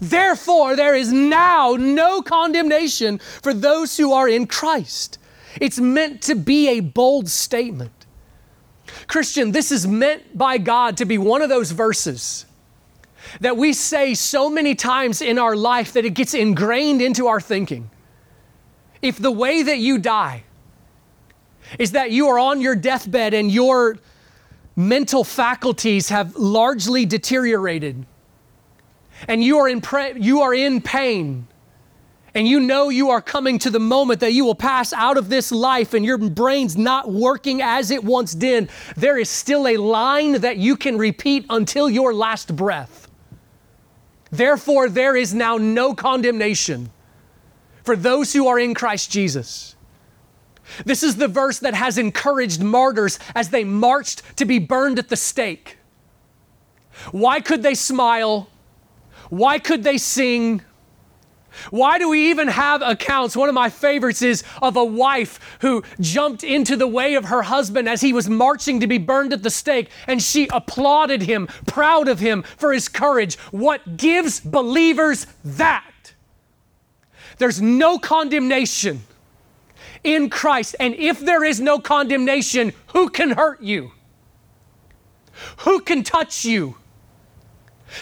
Therefore, 0.00 0.76
there 0.76 0.94
is 0.94 1.12
now 1.12 1.76
no 1.78 2.22
condemnation 2.22 3.18
for 3.18 3.52
those 3.52 3.96
who 3.96 4.12
are 4.12 4.28
in 4.28 4.46
Christ. 4.46 5.18
It's 5.60 5.78
meant 5.78 6.22
to 6.22 6.34
be 6.34 6.68
a 6.68 6.80
bold 6.80 7.28
statement. 7.28 7.92
Christian, 9.06 9.52
this 9.52 9.70
is 9.70 9.86
meant 9.86 10.36
by 10.36 10.58
God 10.58 10.96
to 10.98 11.04
be 11.04 11.18
one 11.18 11.42
of 11.42 11.48
those 11.48 11.70
verses 11.70 12.46
that 13.40 13.56
we 13.56 13.72
say 13.72 14.14
so 14.14 14.50
many 14.50 14.74
times 14.74 15.22
in 15.22 15.38
our 15.38 15.56
life 15.56 15.92
that 15.92 16.04
it 16.04 16.14
gets 16.14 16.34
ingrained 16.34 17.02
into 17.02 17.26
our 17.26 17.40
thinking. 17.40 17.90
If 19.02 19.18
the 19.18 19.30
way 19.30 19.62
that 19.62 19.78
you 19.78 19.98
die 19.98 20.44
is 21.78 21.92
that 21.92 22.10
you 22.10 22.28
are 22.28 22.38
on 22.38 22.60
your 22.60 22.76
deathbed 22.76 23.34
and 23.34 23.50
your 23.50 23.96
mental 24.76 25.24
faculties 25.24 26.08
have 26.08 26.36
largely 26.36 27.06
deteriorated 27.06 28.06
and 29.28 29.44
you 29.44 29.58
are 29.58 29.68
in, 29.68 29.80
pre- 29.80 30.18
you 30.20 30.40
are 30.40 30.54
in 30.54 30.80
pain 30.80 31.46
and 32.34 32.46
you 32.46 32.60
know 32.60 32.88
you 32.88 33.10
are 33.10 33.20
coming 33.20 33.58
to 33.58 33.70
the 33.70 33.80
moment 33.80 34.20
that 34.20 34.32
you 34.32 34.44
will 34.44 34.54
pass 34.54 34.92
out 34.92 35.16
of 35.18 35.28
this 35.28 35.50
life 35.50 35.94
and 35.94 36.04
your 36.04 36.18
brain's 36.18 36.76
not 36.76 37.10
working 37.10 37.60
as 37.60 37.90
it 37.90 38.04
once 38.04 38.34
did, 38.34 38.70
there 38.96 39.18
is 39.18 39.28
still 39.28 39.66
a 39.66 39.76
line 39.76 40.40
that 40.40 40.56
you 40.56 40.76
can 40.76 40.96
repeat 40.96 41.44
until 41.50 41.90
your 41.90 42.14
last 42.14 42.54
breath. 42.54 43.09
Therefore, 44.30 44.88
there 44.88 45.16
is 45.16 45.34
now 45.34 45.56
no 45.56 45.94
condemnation 45.94 46.90
for 47.82 47.96
those 47.96 48.32
who 48.32 48.46
are 48.46 48.58
in 48.58 48.74
Christ 48.74 49.10
Jesus. 49.10 49.74
This 50.84 51.02
is 51.02 51.16
the 51.16 51.28
verse 51.28 51.58
that 51.60 51.74
has 51.74 51.98
encouraged 51.98 52.62
martyrs 52.62 53.18
as 53.34 53.50
they 53.50 53.64
marched 53.64 54.22
to 54.36 54.44
be 54.44 54.58
burned 54.58 54.98
at 54.98 55.08
the 55.08 55.16
stake. 55.16 55.78
Why 57.10 57.40
could 57.40 57.62
they 57.62 57.74
smile? 57.74 58.48
Why 59.30 59.58
could 59.58 59.82
they 59.82 59.98
sing? 59.98 60.62
Why 61.70 61.98
do 61.98 62.08
we 62.08 62.30
even 62.30 62.48
have 62.48 62.82
accounts? 62.82 63.36
One 63.36 63.48
of 63.48 63.54
my 63.54 63.68
favorites 63.68 64.22
is 64.22 64.42
of 64.62 64.76
a 64.76 64.84
wife 64.84 65.58
who 65.60 65.82
jumped 66.00 66.42
into 66.42 66.76
the 66.76 66.86
way 66.86 67.14
of 67.14 67.26
her 67.26 67.42
husband 67.42 67.88
as 67.88 68.00
he 68.00 68.12
was 68.12 68.28
marching 68.28 68.80
to 68.80 68.86
be 68.86 68.98
burned 68.98 69.32
at 69.32 69.42
the 69.42 69.50
stake, 69.50 69.90
and 70.06 70.22
she 70.22 70.48
applauded 70.48 71.22
him, 71.22 71.46
proud 71.66 72.08
of 72.08 72.20
him 72.20 72.42
for 72.42 72.72
his 72.72 72.88
courage. 72.88 73.36
What 73.50 73.96
gives 73.96 74.40
believers 74.40 75.26
that? 75.44 75.84
There's 77.38 77.60
no 77.60 77.98
condemnation 77.98 79.02
in 80.04 80.30
Christ. 80.30 80.76
And 80.78 80.94
if 80.94 81.20
there 81.20 81.44
is 81.44 81.60
no 81.60 81.78
condemnation, 81.78 82.72
who 82.88 83.08
can 83.08 83.30
hurt 83.30 83.62
you? 83.62 83.92
Who 85.58 85.80
can 85.80 86.02
touch 86.02 86.44
you? 86.44 86.76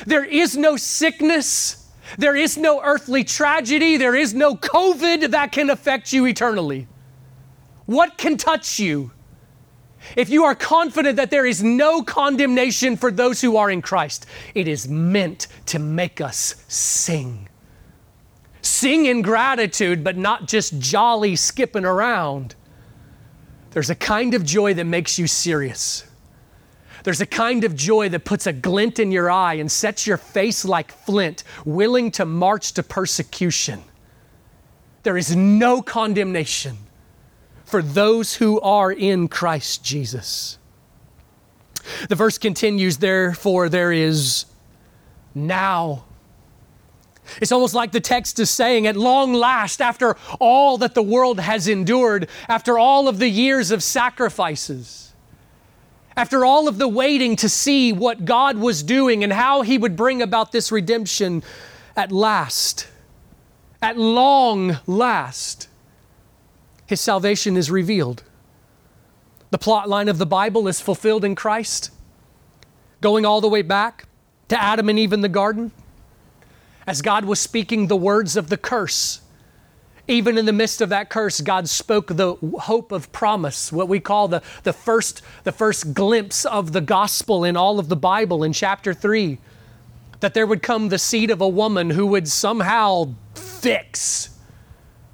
There 0.06 0.24
is 0.24 0.56
no 0.56 0.76
sickness. 0.76 1.87
There 2.16 2.36
is 2.36 2.56
no 2.56 2.82
earthly 2.82 3.24
tragedy. 3.24 3.96
There 3.96 4.14
is 4.14 4.34
no 4.34 4.54
COVID 4.54 5.30
that 5.30 5.52
can 5.52 5.70
affect 5.70 6.12
you 6.12 6.26
eternally. 6.26 6.86
What 7.86 8.16
can 8.16 8.36
touch 8.36 8.78
you? 8.78 9.10
If 10.16 10.30
you 10.30 10.44
are 10.44 10.54
confident 10.54 11.16
that 11.16 11.30
there 11.30 11.44
is 11.44 11.62
no 11.62 12.02
condemnation 12.02 12.96
for 12.96 13.10
those 13.10 13.40
who 13.40 13.56
are 13.56 13.70
in 13.70 13.82
Christ, 13.82 14.26
it 14.54 14.68
is 14.68 14.88
meant 14.88 15.48
to 15.66 15.78
make 15.78 16.20
us 16.20 16.64
sing. 16.68 17.48
Sing 18.62 19.06
in 19.06 19.22
gratitude, 19.22 20.04
but 20.04 20.16
not 20.16 20.46
just 20.46 20.78
jolly 20.78 21.36
skipping 21.36 21.84
around. 21.84 22.54
There's 23.70 23.90
a 23.90 23.94
kind 23.94 24.34
of 24.34 24.44
joy 24.44 24.74
that 24.74 24.84
makes 24.84 25.18
you 25.18 25.26
serious. 25.26 26.07
There's 27.08 27.22
a 27.22 27.26
kind 27.26 27.64
of 27.64 27.74
joy 27.74 28.10
that 28.10 28.26
puts 28.26 28.46
a 28.46 28.52
glint 28.52 28.98
in 28.98 29.10
your 29.10 29.30
eye 29.30 29.54
and 29.54 29.72
sets 29.72 30.06
your 30.06 30.18
face 30.18 30.62
like 30.62 30.92
flint, 30.92 31.42
willing 31.64 32.10
to 32.10 32.26
march 32.26 32.74
to 32.74 32.82
persecution. 32.82 33.82
There 35.04 35.16
is 35.16 35.34
no 35.34 35.80
condemnation 35.80 36.76
for 37.64 37.80
those 37.80 38.34
who 38.34 38.60
are 38.60 38.92
in 38.92 39.26
Christ 39.26 39.82
Jesus. 39.82 40.58
The 42.10 42.14
verse 42.14 42.36
continues, 42.36 42.98
therefore, 42.98 43.70
there 43.70 43.90
is 43.90 44.44
now 45.34 46.04
it's 47.40 47.52
almost 47.52 47.72
like 47.72 47.92
the 47.92 48.00
text 48.00 48.38
is 48.38 48.50
saying, 48.50 48.86
at 48.86 48.96
long 48.96 49.32
last, 49.32 49.80
after 49.80 50.18
all 50.38 50.76
that 50.76 50.94
the 50.94 51.02
world 51.02 51.40
has 51.40 51.68
endured, 51.68 52.28
after 52.48 52.78
all 52.78 53.08
of 53.08 53.18
the 53.18 53.30
years 53.30 53.70
of 53.70 53.82
sacrifices, 53.82 55.07
after 56.18 56.44
all 56.44 56.66
of 56.66 56.78
the 56.78 56.88
waiting 56.88 57.36
to 57.36 57.48
see 57.48 57.92
what 57.92 58.24
God 58.24 58.58
was 58.58 58.82
doing 58.82 59.22
and 59.22 59.32
how 59.32 59.62
He 59.62 59.78
would 59.78 59.94
bring 59.94 60.20
about 60.20 60.50
this 60.50 60.72
redemption, 60.72 61.44
at 61.96 62.10
last, 62.10 62.88
at 63.80 63.96
long 63.96 64.78
last, 64.84 65.68
His 66.86 67.00
salvation 67.00 67.56
is 67.56 67.70
revealed. 67.70 68.24
The 69.50 69.58
plot 69.58 69.88
line 69.88 70.08
of 70.08 70.18
the 70.18 70.26
Bible 70.26 70.66
is 70.66 70.80
fulfilled 70.80 71.24
in 71.24 71.36
Christ, 71.36 71.92
going 73.00 73.24
all 73.24 73.40
the 73.40 73.48
way 73.48 73.62
back 73.62 74.06
to 74.48 74.60
Adam 74.60 74.88
and 74.88 74.98
Eve 74.98 75.12
in 75.12 75.20
the 75.20 75.28
garden 75.28 75.70
as 76.84 77.00
God 77.00 77.26
was 77.26 77.38
speaking 77.38 77.86
the 77.86 77.96
words 77.96 78.36
of 78.36 78.48
the 78.48 78.56
curse. 78.56 79.20
Even 80.08 80.38
in 80.38 80.46
the 80.46 80.52
midst 80.54 80.80
of 80.80 80.88
that 80.88 81.10
curse, 81.10 81.42
God 81.42 81.68
spoke 81.68 82.08
the 82.08 82.34
hope 82.60 82.92
of 82.92 83.12
promise, 83.12 83.70
what 83.70 83.88
we 83.88 84.00
call 84.00 84.26
the, 84.26 84.42
the, 84.62 84.72
first, 84.72 85.20
the 85.44 85.52
first 85.52 85.92
glimpse 85.92 86.46
of 86.46 86.72
the 86.72 86.80
gospel 86.80 87.44
in 87.44 87.58
all 87.58 87.78
of 87.78 87.90
the 87.90 87.96
Bible 87.96 88.42
in 88.42 88.54
chapter 88.54 88.94
3. 88.94 89.38
That 90.20 90.32
there 90.32 90.46
would 90.46 90.62
come 90.62 90.88
the 90.88 90.98
seed 90.98 91.30
of 91.30 91.42
a 91.42 91.48
woman 91.48 91.90
who 91.90 92.06
would 92.06 92.26
somehow 92.26 93.14
fix 93.34 94.30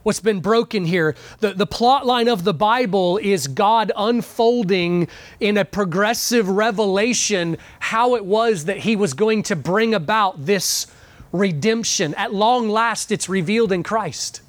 what's 0.05 0.21
been 0.21 0.41
broken 0.41 0.85
here. 0.85 1.17
The, 1.41 1.55
the 1.55 1.67
plot 1.67 2.07
line 2.07 2.29
of 2.29 2.45
the 2.45 2.55
Bible 2.55 3.19
is 3.19 3.49
God 3.49 3.91
unfolding 3.97 5.09
in 5.41 5.57
a 5.57 5.65
progressive 5.65 6.49
revelation 6.49 7.57
how 7.81 8.15
it 8.15 8.25
was 8.25 8.67
that 8.67 8.79
He 8.79 8.95
was 8.95 9.13
going 9.15 9.43
to 9.45 9.57
bring 9.57 9.93
about 9.93 10.47
this 10.47 10.87
redemption. 11.33 12.15
At 12.15 12.33
long 12.33 12.69
last, 12.69 13.11
it's 13.11 13.29
revealed 13.29 13.73
in 13.73 13.83
Christ. 13.83 14.43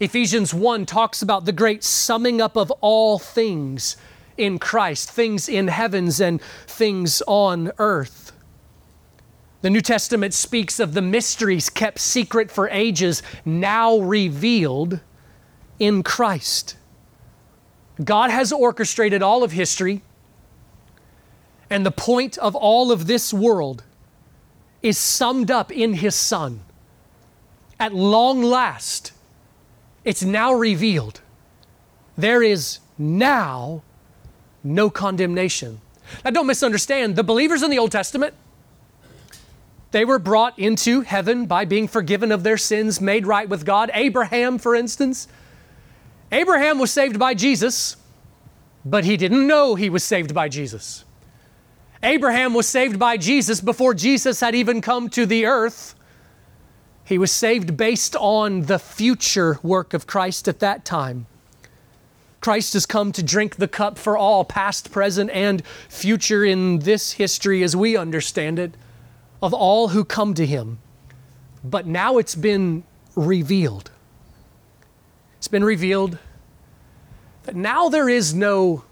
Ephesians 0.00 0.54
1 0.54 0.86
talks 0.86 1.20
about 1.20 1.44
the 1.44 1.52
great 1.52 1.84
summing 1.84 2.40
up 2.40 2.56
of 2.56 2.70
all 2.80 3.18
things 3.18 3.98
in 4.38 4.58
Christ, 4.58 5.10
things 5.10 5.46
in 5.46 5.68
heavens 5.68 6.22
and 6.22 6.40
things 6.66 7.22
on 7.26 7.70
earth. 7.78 8.32
The 9.60 9.68
New 9.68 9.82
Testament 9.82 10.32
speaks 10.32 10.80
of 10.80 10.94
the 10.94 11.02
mysteries 11.02 11.68
kept 11.68 11.98
secret 11.98 12.50
for 12.50 12.66
ages, 12.70 13.22
now 13.44 13.98
revealed 13.98 15.00
in 15.78 16.02
Christ. 16.02 16.78
God 18.02 18.30
has 18.30 18.52
orchestrated 18.52 19.22
all 19.22 19.44
of 19.44 19.52
history, 19.52 20.00
and 21.68 21.84
the 21.84 21.90
point 21.90 22.38
of 22.38 22.56
all 22.56 22.90
of 22.90 23.06
this 23.06 23.34
world 23.34 23.84
is 24.80 24.96
summed 24.96 25.50
up 25.50 25.70
in 25.70 25.92
His 25.92 26.14
Son. 26.14 26.62
At 27.78 27.94
long 27.94 28.42
last, 28.42 29.12
it's 30.04 30.22
now 30.22 30.52
revealed. 30.54 31.20
There 32.16 32.42
is 32.42 32.78
now 32.98 33.82
no 34.62 34.90
condemnation. 34.90 35.80
Now, 36.24 36.30
don't 36.30 36.46
misunderstand. 36.46 37.16
The 37.16 37.22
believers 37.22 37.62
in 37.62 37.70
the 37.70 37.78
Old 37.78 37.92
Testament, 37.92 38.34
they 39.90 40.04
were 40.04 40.18
brought 40.18 40.58
into 40.58 41.00
heaven 41.02 41.46
by 41.46 41.64
being 41.64 41.88
forgiven 41.88 42.32
of 42.32 42.42
their 42.42 42.56
sins, 42.56 43.00
made 43.00 43.26
right 43.26 43.48
with 43.48 43.64
God. 43.64 43.90
Abraham, 43.94 44.58
for 44.58 44.74
instance, 44.74 45.28
Abraham 46.32 46.78
was 46.78 46.90
saved 46.90 47.18
by 47.18 47.34
Jesus, 47.34 47.96
but 48.84 49.04
he 49.04 49.16
didn't 49.16 49.46
know 49.46 49.74
he 49.74 49.90
was 49.90 50.04
saved 50.04 50.34
by 50.34 50.48
Jesus. 50.48 51.04
Abraham 52.02 52.54
was 52.54 52.66
saved 52.66 52.98
by 52.98 53.16
Jesus 53.16 53.60
before 53.60 53.94
Jesus 53.94 54.40
had 54.40 54.54
even 54.54 54.80
come 54.80 55.08
to 55.10 55.26
the 55.26 55.44
earth. 55.46 55.94
He 57.10 57.18
was 57.18 57.32
saved 57.32 57.76
based 57.76 58.14
on 58.14 58.66
the 58.66 58.78
future 58.78 59.58
work 59.64 59.94
of 59.94 60.06
Christ 60.06 60.46
at 60.46 60.60
that 60.60 60.84
time. 60.84 61.26
Christ 62.40 62.74
has 62.74 62.86
come 62.86 63.10
to 63.10 63.20
drink 63.20 63.56
the 63.56 63.66
cup 63.66 63.98
for 63.98 64.16
all, 64.16 64.44
past, 64.44 64.92
present, 64.92 65.28
and 65.32 65.66
future 65.88 66.44
in 66.44 66.78
this 66.78 67.14
history 67.14 67.64
as 67.64 67.74
we 67.74 67.96
understand 67.96 68.60
it, 68.60 68.76
of 69.42 69.52
all 69.52 69.88
who 69.88 70.04
come 70.04 70.34
to 70.34 70.46
Him. 70.46 70.78
But 71.64 71.84
now 71.84 72.18
it's 72.18 72.36
been 72.36 72.84
revealed. 73.16 73.90
It's 75.38 75.48
been 75.48 75.64
revealed 75.64 76.16
that 77.42 77.56
now 77.56 77.88
there 77.88 78.08
is 78.08 78.34
no 78.34 78.84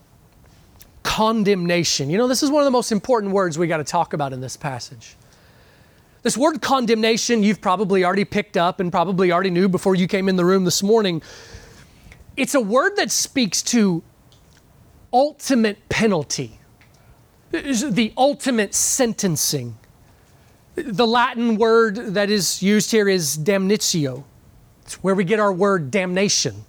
condemnation. 1.05 2.11
You 2.11 2.19
know, 2.19 2.27
this 2.27 2.43
is 2.43 2.51
one 2.51 2.63
of 2.63 2.65
the 2.65 2.73
most 2.73 2.91
important 2.91 3.33
words 3.33 3.57
we 3.57 3.69
got 3.69 3.77
to 3.77 3.85
talk 3.85 4.13
about 4.13 4.33
in 4.33 4.41
this 4.41 4.57
passage. 4.57 5.15
This 6.23 6.37
word 6.37 6.61
condemnation, 6.61 7.43
you've 7.43 7.61
probably 7.61 8.05
already 8.05 8.25
picked 8.25 8.57
up 8.57 8.81
and 8.81 8.91
probably 8.91 9.31
already 9.31 9.51
knew 9.51 9.69
before 9.69 9.95
you 9.95 10.09
came 10.09 10.29
in 10.29 10.37
the 10.37 10.45
room 10.45 10.65
this 10.65 10.83
morning. 10.83 11.23
It's 12.37 12.55
a 12.55 12.61
word 12.61 12.97
that 12.97 13.11
speaks 13.11 13.63
to 13.65 14.03
ultimate 15.13 15.89
penalty, 15.89 16.59
the 17.51 18.13
ultimate 18.17 18.75
sentencing. 18.75 19.77
The 20.75 21.07
Latin 21.07 21.57
word 21.57 21.97
that 22.15 22.31
is 22.31 22.63
used 22.63 22.91
here 22.91 23.09
is 23.09 23.37
damnatio. 23.37 24.25
It's 24.83 25.03
where 25.03 25.15
we 25.15 25.25
get 25.25 25.41
our 25.41 25.53
word 25.53 25.91
damnation. 25.91 26.65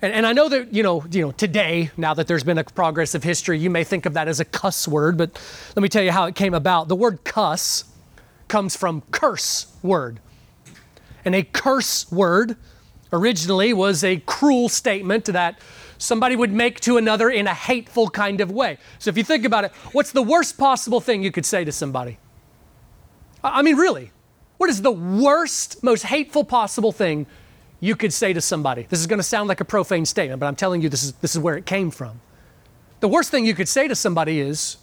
And, 0.00 0.12
and, 0.12 0.24
I 0.24 0.32
know 0.32 0.48
that, 0.48 0.72
you 0.72 0.84
know, 0.84 1.04
you 1.10 1.22
know, 1.22 1.32
today, 1.32 1.90
now 1.96 2.14
that 2.14 2.28
there's 2.28 2.44
been 2.44 2.58
a 2.58 2.64
progress 2.64 3.16
of 3.16 3.24
history, 3.24 3.58
you 3.58 3.68
may 3.68 3.82
think 3.82 4.06
of 4.06 4.14
that 4.14 4.28
as 4.28 4.38
a 4.38 4.44
cuss 4.44 4.86
word, 4.86 5.18
but 5.18 5.36
let 5.74 5.82
me 5.82 5.88
tell 5.88 6.04
you 6.04 6.12
how 6.12 6.26
it 6.26 6.36
came 6.36 6.54
about. 6.54 6.86
The 6.86 6.94
word 6.94 7.24
cuss 7.24 7.84
comes 8.48 8.76
from 8.76 9.02
curse 9.10 9.72
word. 9.82 10.20
And 11.24 11.34
a 11.34 11.42
curse 11.42 12.10
word 12.10 12.56
originally 13.12 13.72
was 13.72 14.02
a 14.02 14.18
cruel 14.26 14.68
statement 14.68 15.26
that 15.26 15.58
somebody 15.98 16.36
would 16.36 16.52
make 16.52 16.80
to 16.80 16.96
another 16.96 17.28
in 17.28 17.46
a 17.46 17.54
hateful 17.54 18.08
kind 18.08 18.40
of 18.40 18.50
way. 18.50 18.78
So 18.98 19.10
if 19.10 19.16
you 19.16 19.24
think 19.24 19.44
about 19.44 19.64
it, 19.64 19.72
what's 19.92 20.12
the 20.12 20.22
worst 20.22 20.56
possible 20.56 21.00
thing 21.00 21.22
you 21.22 21.32
could 21.32 21.46
say 21.46 21.64
to 21.64 21.72
somebody? 21.72 22.18
I 23.42 23.62
mean, 23.62 23.76
really, 23.76 24.12
what 24.56 24.70
is 24.70 24.82
the 24.82 24.90
worst, 24.90 25.82
most 25.82 26.04
hateful 26.04 26.44
possible 26.44 26.92
thing 26.92 27.26
you 27.80 27.94
could 27.94 28.12
say 28.12 28.32
to 28.32 28.40
somebody? 28.40 28.86
This 28.88 29.00
is 29.00 29.06
going 29.06 29.18
to 29.18 29.24
sound 29.24 29.48
like 29.48 29.60
a 29.60 29.64
profane 29.64 30.06
statement, 30.06 30.40
but 30.40 30.46
I'm 30.46 30.56
telling 30.56 30.82
you 30.82 30.88
this 30.88 31.02
is, 31.02 31.12
this 31.14 31.34
is 31.34 31.40
where 31.40 31.56
it 31.56 31.66
came 31.66 31.90
from. 31.90 32.20
The 33.00 33.08
worst 33.08 33.30
thing 33.30 33.46
you 33.46 33.54
could 33.54 33.68
say 33.68 33.86
to 33.86 33.94
somebody 33.94 34.40
is, 34.40 34.78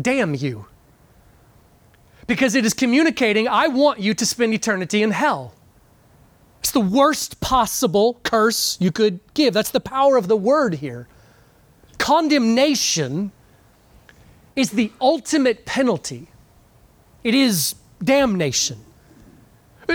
damn 0.00 0.34
you. 0.34 0.66
Because 2.30 2.54
it 2.54 2.64
is 2.64 2.74
communicating, 2.74 3.48
I 3.48 3.66
want 3.66 3.98
you 3.98 4.14
to 4.14 4.24
spend 4.24 4.54
eternity 4.54 5.02
in 5.02 5.10
hell. 5.10 5.52
It's 6.60 6.70
the 6.70 6.78
worst 6.78 7.40
possible 7.40 8.20
curse 8.22 8.78
you 8.80 8.92
could 8.92 9.18
give. 9.34 9.52
That's 9.52 9.72
the 9.72 9.80
power 9.80 10.16
of 10.16 10.28
the 10.28 10.36
word 10.36 10.74
here. 10.74 11.08
Condemnation 11.98 13.32
is 14.54 14.70
the 14.70 14.92
ultimate 15.00 15.66
penalty, 15.66 16.28
it 17.24 17.34
is 17.34 17.74
damnation. 18.00 18.78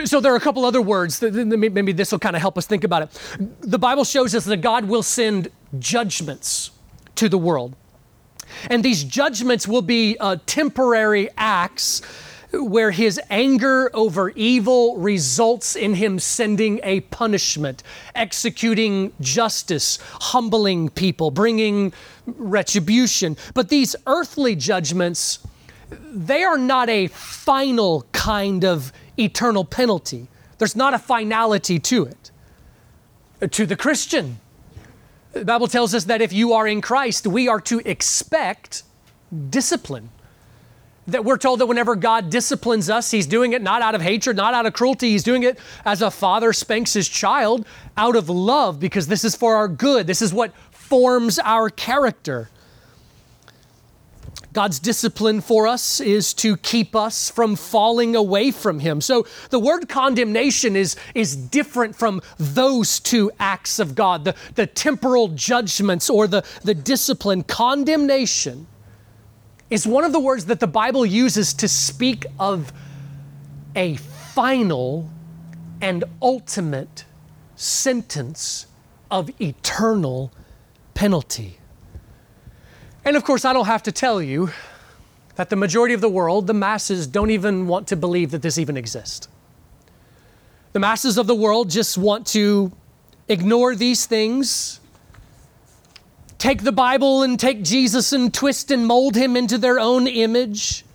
So 0.04 0.20
there 0.20 0.34
are 0.34 0.36
a 0.36 0.42
couple 0.42 0.66
other 0.66 0.82
words 0.82 1.20
that 1.20 1.34
maybe 1.34 1.94
this 1.94 2.12
will 2.12 2.20
kind 2.20 2.36
of 2.36 2.42
help 2.42 2.58
us 2.58 2.68
think 2.68 2.84
about 2.84 3.04
it. 3.04 3.58
The 3.62 3.80
Bible 3.80 4.04
shows 4.04 4.36
us 4.36 4.44
that 4.44 4.58
God 4.58 4.90
will 4.90 5.04
send 5.04 5.48
judgments 5.80 6.72
to 7.16 7.30
the 7.30 7.38
world. 7.38 7.78
And 8.70 8.84
these 8.84 9.04
judgments 9.04 9.68
will 9.68 9.82
be 9.82 10.18
uh, 10.20 10.38
temporary 10.46 11.30
acts 11.38 12.02
where 12.62 12.92
his 12.92 13.20
anger 13.30 13.90
over 13.94 14.30
evil 14.30 14.98
results 14.98 15.76
in 15.76 15.96
him 15.96 16.20
sending 16.20 16.80
a 16.84 17.02
punishment, 17.02 17.84
executing 18.14 19.14
justice, 19.20 20.00
humbling 20.14 20.90
people, 20.90 21.32
bringing 21.32 21.94
retribution. 22.26 23.38
But 23.54 23.70
these 23.70 23.96
earthly 24.08 24.56
judgments, 24.56 25.40
they 25.90 26.44
are 26.44 26.58
not 26.58 26.90
a 26.90 27.08
final 27.08 28.06
kind 28.12 28.64
of 28.64 28.92
eternal 29.18 29.66
penalty. 29.66 30.28
There's 30.58 30.76
not 30.76 30.94
a 30.94 31.00
finality 31.00 31.80
to 31.80 32.06
it. 32.06 32.32
To 33.52 33.66
the 33.66 33.76
Christian, 33.76 34.40
the 35.36 35.46
Bible 35.46 35.68
tells 35.68 35.94
us 35.94 36.06
that 36.06 36.22
if 36.22 36.32
you 36.32 36.54
are 36.54 36.66
in 36.66 36.82
Christ, 36.82 37.28
we 37.28 37.48
are 37.50 37.60
to 37.62 37.82
expect 37.86 38.84
discipline 39.50 40.10
that 41.08 41.26
we're 41.26 41.38
told 41.38 41.60
that 41.60 41.68
whenever 41.68 41.96
God 41.96 42.30
disciplines 42.30 42.90
us, 42.90 43.12
He's 43.12 43.28
doing 43.28 43.54
it 43.54 43.62
not 43.62 43.82
out 43.82 43.96
of 43.96 44.02
hatred, 44.02 44.38
not 44.38 44.54
out 44.54 44.66
of 44.66 44.74
cruelty. 44.74 45.12
He's 45.12 45.24
doing 45.24 45.44
it 45.44 45.60
as 45.84 46.02
a 46.02 46.10
father 46.10 46.54
spanks 46.54 46.94
his 46.94 47.08
child 47.08 47.68
out 47.98 48.16
of 48.16 48.30
love 48.30 48.80
because 48.80 49.08
this 49.08 49.24
is 49.24 49.36
for 49.36 49.56
our 49.56 49.68
good. 49.68 50.08
This 50.08 50.22
is 50.22 50.34
what 50.34 50.54
forms 50.72 51.38
our 51.40 51.70
character. 51.70 52.50
God's 54.56 54.80
discipline 54.80 55.42
for 55.42 55.68
us 55.68 56.00
is 56.00 56.34
to 56.36 56.56
keep 56.56 56.96
us 56.96 57.30
from 57.30 57.58
falling 57.58 58.16
away 58.16 58.52
from 58.52 58.80
Him. 58.80 59.02
So 59.02 59.28
the 59.50 59.60
word 59.60 59.90
condemnation 59.90 60.78
is, 60.78 60.96
is 61.14 61.36
different 61.36 61.94
from 61.94 62.22
those 62.38 63.02
two 63.02 63.34
acts 63.38 63.80
of 63.80 63.96
God 63.96 64.24
the, 64.24 64.34
the 64.56 64.66
temporal 64.66 65.28
judgments 65.28 66.10
or 66.10 66.26
the, 66.26 66.46
the 66.64 66.74
discipline. 66.74 67.44
Condemnation 67.44 68.66
is 69.70 69.86
one 69.86 70.06
of 70.06 70.14
the 70.14 70.22
words 70.22 70.46
that 70.46 70.62
the 70.62 70.68
Bible 70.68 71.06
uses 71.06 71.54
to 71.56 71.68
speak 71.68 72.26
of 72.40 72.72
a 73.76 73.98
final 73.98 75.10
and 75.82 76.06
ultimate 76.22 77.04
sentence 77.58 78.68
of 79.12 79.30
eternal 79.42 80.32
penalty. 80.94 81.60
And 83.06 83.16
of 83.16 83.24
course, 83.24 83.46
I 83.46 83.54
don't 83.54 83.68
have 83.68 83.84
to 83.84 83.92
tell 83.92 84.22
you 84.22 84.50
that 85.36 85.50
the 85.50 85.56
majority 85.56 85.94
of 85.94 86.02
the 86.02 86.10
world, 86.10 86.48
the 86.48 86.54
masses, 86.54 87.06
don't 87.08 87.30
even 87.30 87.68
want 87.68 87.88
to 87.90 87.96
believe 87.96 88.32
that 88.32 88.42
this 88.42 88.58
even 88.58 88.78
exists. 88.78 89.28
The 90.74 90.80
masses 90.80 91.18
of 91.18 91.28
the 91.28 91.36
world 91.36 91.70
just 91.70 91.98
want 91.98 92.26
to 92.28 92.72
ignore 93.28 93.76
these 93.76 94.06
things 94.06 94.80
take 96.38 96.64
the 96.64 96.72
Bible 96.72 97.24
and 97.24 97.40
take 97.40 97.64
Jesus 97.64 98.14
and 98.14 98.32
twist 98.32 98.70
and 98.70 98.86
mold 98.86 99.16
him 99.16 99.36
into 99.36 99.58
their 99.58 99.80
own 99.80 100.06
image. 100.06 100.86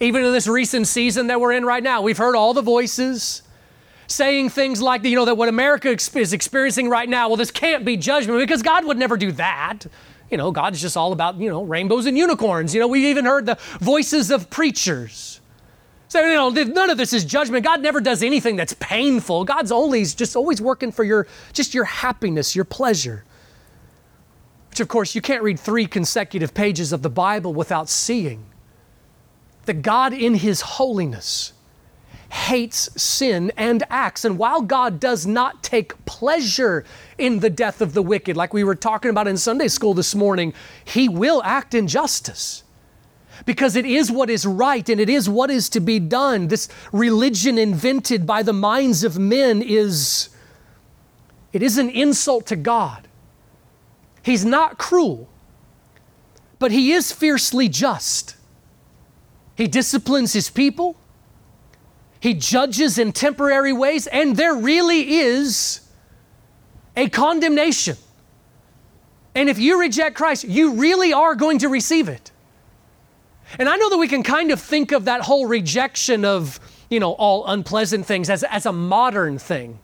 Even 0.00 0.24
in 0.24 0.32
this 0.32 0.48
recent 0.48 0.88
season 0.88 1.28
that 1.28 1.40
we're 1.40 1.52
in 1.52 1.64
right 1.64 1.82
now, 1.82 2.02
we've 2.02 2.18
heard 2.18 2.34
all 2.34 2.52
the 2.52 2.62
voices 2.62 3.42
saying 4.08 4.48
things 4.48 4.82
like, 4.82 5.04
you 5.04 5.14
know, 5.14 5.24
that 5.26 5.36
what 5.36 5.48
America 5.48 5.88
is 5.88 6.32
experiencing 6.32 6.88
right 6.88 7.08
now, 7.08 7.28
well, 7.28 7.36
this 7.36 7.52
can't 7.52 7.84
be 7.84 7.96
judgment 7.96 8.40
because 8.40 8.62
God 8.62 8.84
would 8.86 8.98
never 8.98 9.16
do 9.16 9.30
that. 9.32 9.86
You 10.30 10.36
know, 10.36 10.52
God's 10.52 10.80
just 10.80 10.96
all 10.96 11.12
about, 11.12 11.36
you 11.36 11.50
know, 11.50 11.64
rainbows 11.64 12.06
and 12.06 12.16
unicorns. 12.16 12.74
You 12.74 12.80
know, 12.80 12.88
we 12.88 13.10
even 13.10 13.24
heard 13.24 13.46
the 13.46 13.58
voices 13.80 14.30
of 14.30 14.48
preachers 14.48 15.40
saying, 16.08 16.28
you 16.28 16.34
know, 16.34 16.48
none 16.48 16.90
of 16.90 16.98
this 16.98 17.12
is 17.12 17.24
judgment. 17.24 17.64
God 17.64 17.80
never 17.80 18.00
does 18.00 18.22
anything 18.22 18.56
that's 18.56 18.74
painful. 18.74 19.44
God's 19.44 19.70
always 19.70 20.14
just 20.14 20.36
always 20.36 20.60
working 20.60 20.92
for 20.92 21.04
your 21.04 21.26
just 21.52 21.72
your 21.74 21.84
happiness, 21.84 22.54
your 22.54 22.64
pleasure. 22.64 23.24
Which, 24.70 24.80
of 24.80 24.88
course, 24.88 25.14
you 25.14 25.20
can't 25.20 25.42
read 25.42 25.58
three 25.58 25.86
consecutive 25.86 26.54
pages 26.54 26.92
of 26.92 27.02
the 27.02 27.10
Bible 27.10 27.52
without 27.52 27.88
seeing 27.88 28.44
that 29.66 29.82
God, 29.82 30.12
in 30.12 30.34
His 30.34 30.60
holiness, 30.60 31.52
hates 32.30 32.88
sin 33.00 33.52
and 33.56 33.82
acts. 33.90 34.24
And 34.24 34.38
while 34.38 34.62
God 34.62 35.00
does 35.00 35.26
not 35.26 35.62
take 35.62 36.04
pleasure 36.06 36.84
in 37.18 37.40
the 37.40 37.50
death 37.50 37.80
of 37.80 37.92
the 37.92 38.02
wicked, 38.02 38.36
like 38.36 38.54
we 38.54 38.64
were 38.64 38.74
talking 38.74 39.10
about 39.10 39.26
in 39.28 39.36
Sunday 39.36 39.68
school 39.68 39.94
this 39.94 40.14
morning, 40.14 40.54
He 40.84 41.08
will 41.08 41.42
act 41.44 41.74
in 41.74 41.86
justice. 41.88 42.62
because 43.46 43.76
it 43.76 43.86
is 43.86 44.10
what 44.12 44.28
is 44.30 44.44
right 44.46 44.88
and 44.88 45.00
it 45.00 45.08
is 45.08 45.28
what 45.28 45.50
is 45.50 45.68
to 45.70 45.80
be 45.80 45.98
done. 45.98 46.48
This 46.48 46.68
religion 46.92 47.58
invented 47.58 48.26
by 48.26 48.42
the 48.42 48.52
minds 48.52 49.04
of 49.04 49.18
men 49.18 49.62
is 49.62 50.28
it 51.52 51.62
is 51.62 51.78
an 51.78 51.90
insult 51.90 52.46
to 52.46 52.56
God. 52.56 53.08
He's 54.22 54.44
not 54.44 54.78
cruel, 54.78 55.28
but 56.58 56.70
he 56.70 56.92
is 56.92 57.12
fiercely 57.12 57.68
just. 57.68 58.36
He 59.56 59.66
disciplines 59.66 60.32
his 60.32 60.50
people. 60.50 60.96
He 62.20 62.34
judges 62.34 62.98
in 62.98 63.12
temporary 63.12 63.72
ways, 63.72 64.06
and 64.06 64.36
there 64.36 64.54
really 64.54 65.14
is 65.16 65.80
a 66.96 67.08
condemnation. 67.08 67.96
And 69.34 69.48
if 69.48 69.58
you 69.58 69.80
reject 69.80 70.16
Christ, 70.16 70.44
you 70.44 70.74
really 70.74 71.12
are 71.12 71.34
going 71.34 71.58
to 71.60 71.68
receive 71.68 72.08
it. 72.08 72.30
And 73.58 73.68
I 73.68 73.76
know 73.76 73.90
that 73.90 73.98
we 73.98 74.06
can 74.06 74.22
kind 74.22 74.50
of 74.50 74.60
think 74.60 74.92
of 74.92 75.06
that 75.06 75.22
whole 75.22 75.46
rejection 75.46 76.24
of, 76.24 76.60
you 76.90 77.00
know, 77.00 77.12
all 77.12 77.46
unpleasant 77.46 78.06
things 78.06 78.28
as, 78.28 78.44
as 78.44 78.66
a 78.66 78.72
modern 78.72 79.38
thing. 79.38 79.78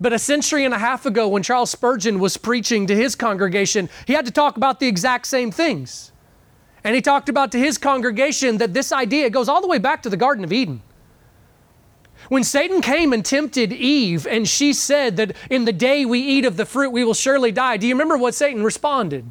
But 0.00 0.12
a 0.12 0.18
century 0.18 0.64
and 0.64 0.74
a 0.74 0.78
half 0.78 1.06
ago, 1.06 1.28
when 1.28 1.42
Charles 1.42 1.70
Spurgeon 1.70 2.18
was 2.18 2.36
preaching 2.36 2.86
to 2.88 2.94
his 2.94 3.14
congregation, 3.14 3.88
he 4.06 4.12
had 4.12 4.26
to 4.26 4.32
talk 4.32 4.56
about 4.56 4.80
the 4.80 4.88
exact 4.88 5.26
same 5.26 5.50
things. 5.50 6.12
And 6.84 6.94
he 6.94 7.00
talked 7.00 7.28
about 7.28 7.52
to 7.52 7.58
his 7.58 7.78
congregation 7.78 8.58
that 8.58 8.74
this 8.74 8.92
idea 8.92 9.30
goes 9.30 9.48
all 9.48 9.60
the 9.60 9.66
way 9.66 9.78
back 9.78 10.02
to 10.02 10.10
the 10.10 10.16
Garden 10.16 10.44
of 10.44 10.52
Eden. 10.52 10.82
When 12.28 12.44
Satan 12.44 12.80
came 12.80 13.12
and 13.12 13.24
tempted 13.24 13.72
Eve, 13.72 14.26
and 14.26 14.48
she 14.48 14.72
said 14.72 15.16
that 15.16 15.36
in 15.50 15.64
the 15.64 15.72
day 15.72 16.04
we 16.04 16.20
eat 16.20 16.44
of 16.44 16.56
the 16.56 16.66
fruit, 16.66 16.90
we 16.90 17.04
will 17.04 17.14
surely 17.14 17.52
die, 17.52 17.76
do 17.76 17.86
you 17.86 17.94
remember 17.94 18.16
what 18.16 18.34
Satan 18.34 18.64
responded? 18.64 19.30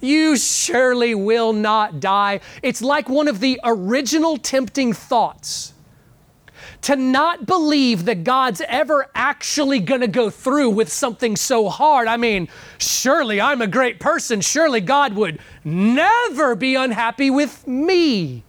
You 0.00 0.36
surely 0.36 1.14
will 1.14 1.52
not 1.52 2.00
die. 2.00 2.40
It's 2.62 2.82
like 2.82 3.08
one 3.08 3.28
of 3.28 3.38
the 3.38 3.60
original 3.62 4.36
tempting 4.36 4.92
thoughts 4.92 5.72
to 6.82 6.96
not 6.96 7.46
believe 7.46 8.04
that 8.06 8.24
God's 8.24 8.60
ever 8.66 9.08
actually 9.14 9.80
to 9.80 10.08
go 10.08 10.28
through 10.28 10.70
with 10.70 10.92
something 10.92 11.36
so 11.36 11.68
hard. 11.68 12.08
I 12.08 12.16
mean, 12.16 12.48
surely 12.78 13.40
I'm 13.40 13.62
a 13.62 13.68
great 13.68 14.00
person. 14.00 14.40
Surely 14.40 14.80
God 14.80 15.14
would 15.14 15.38
never 15.64 16.56
be 16.56 16.74
unhappy 16.74 17.30
with 17.30 17.66
me. 17.68 18.42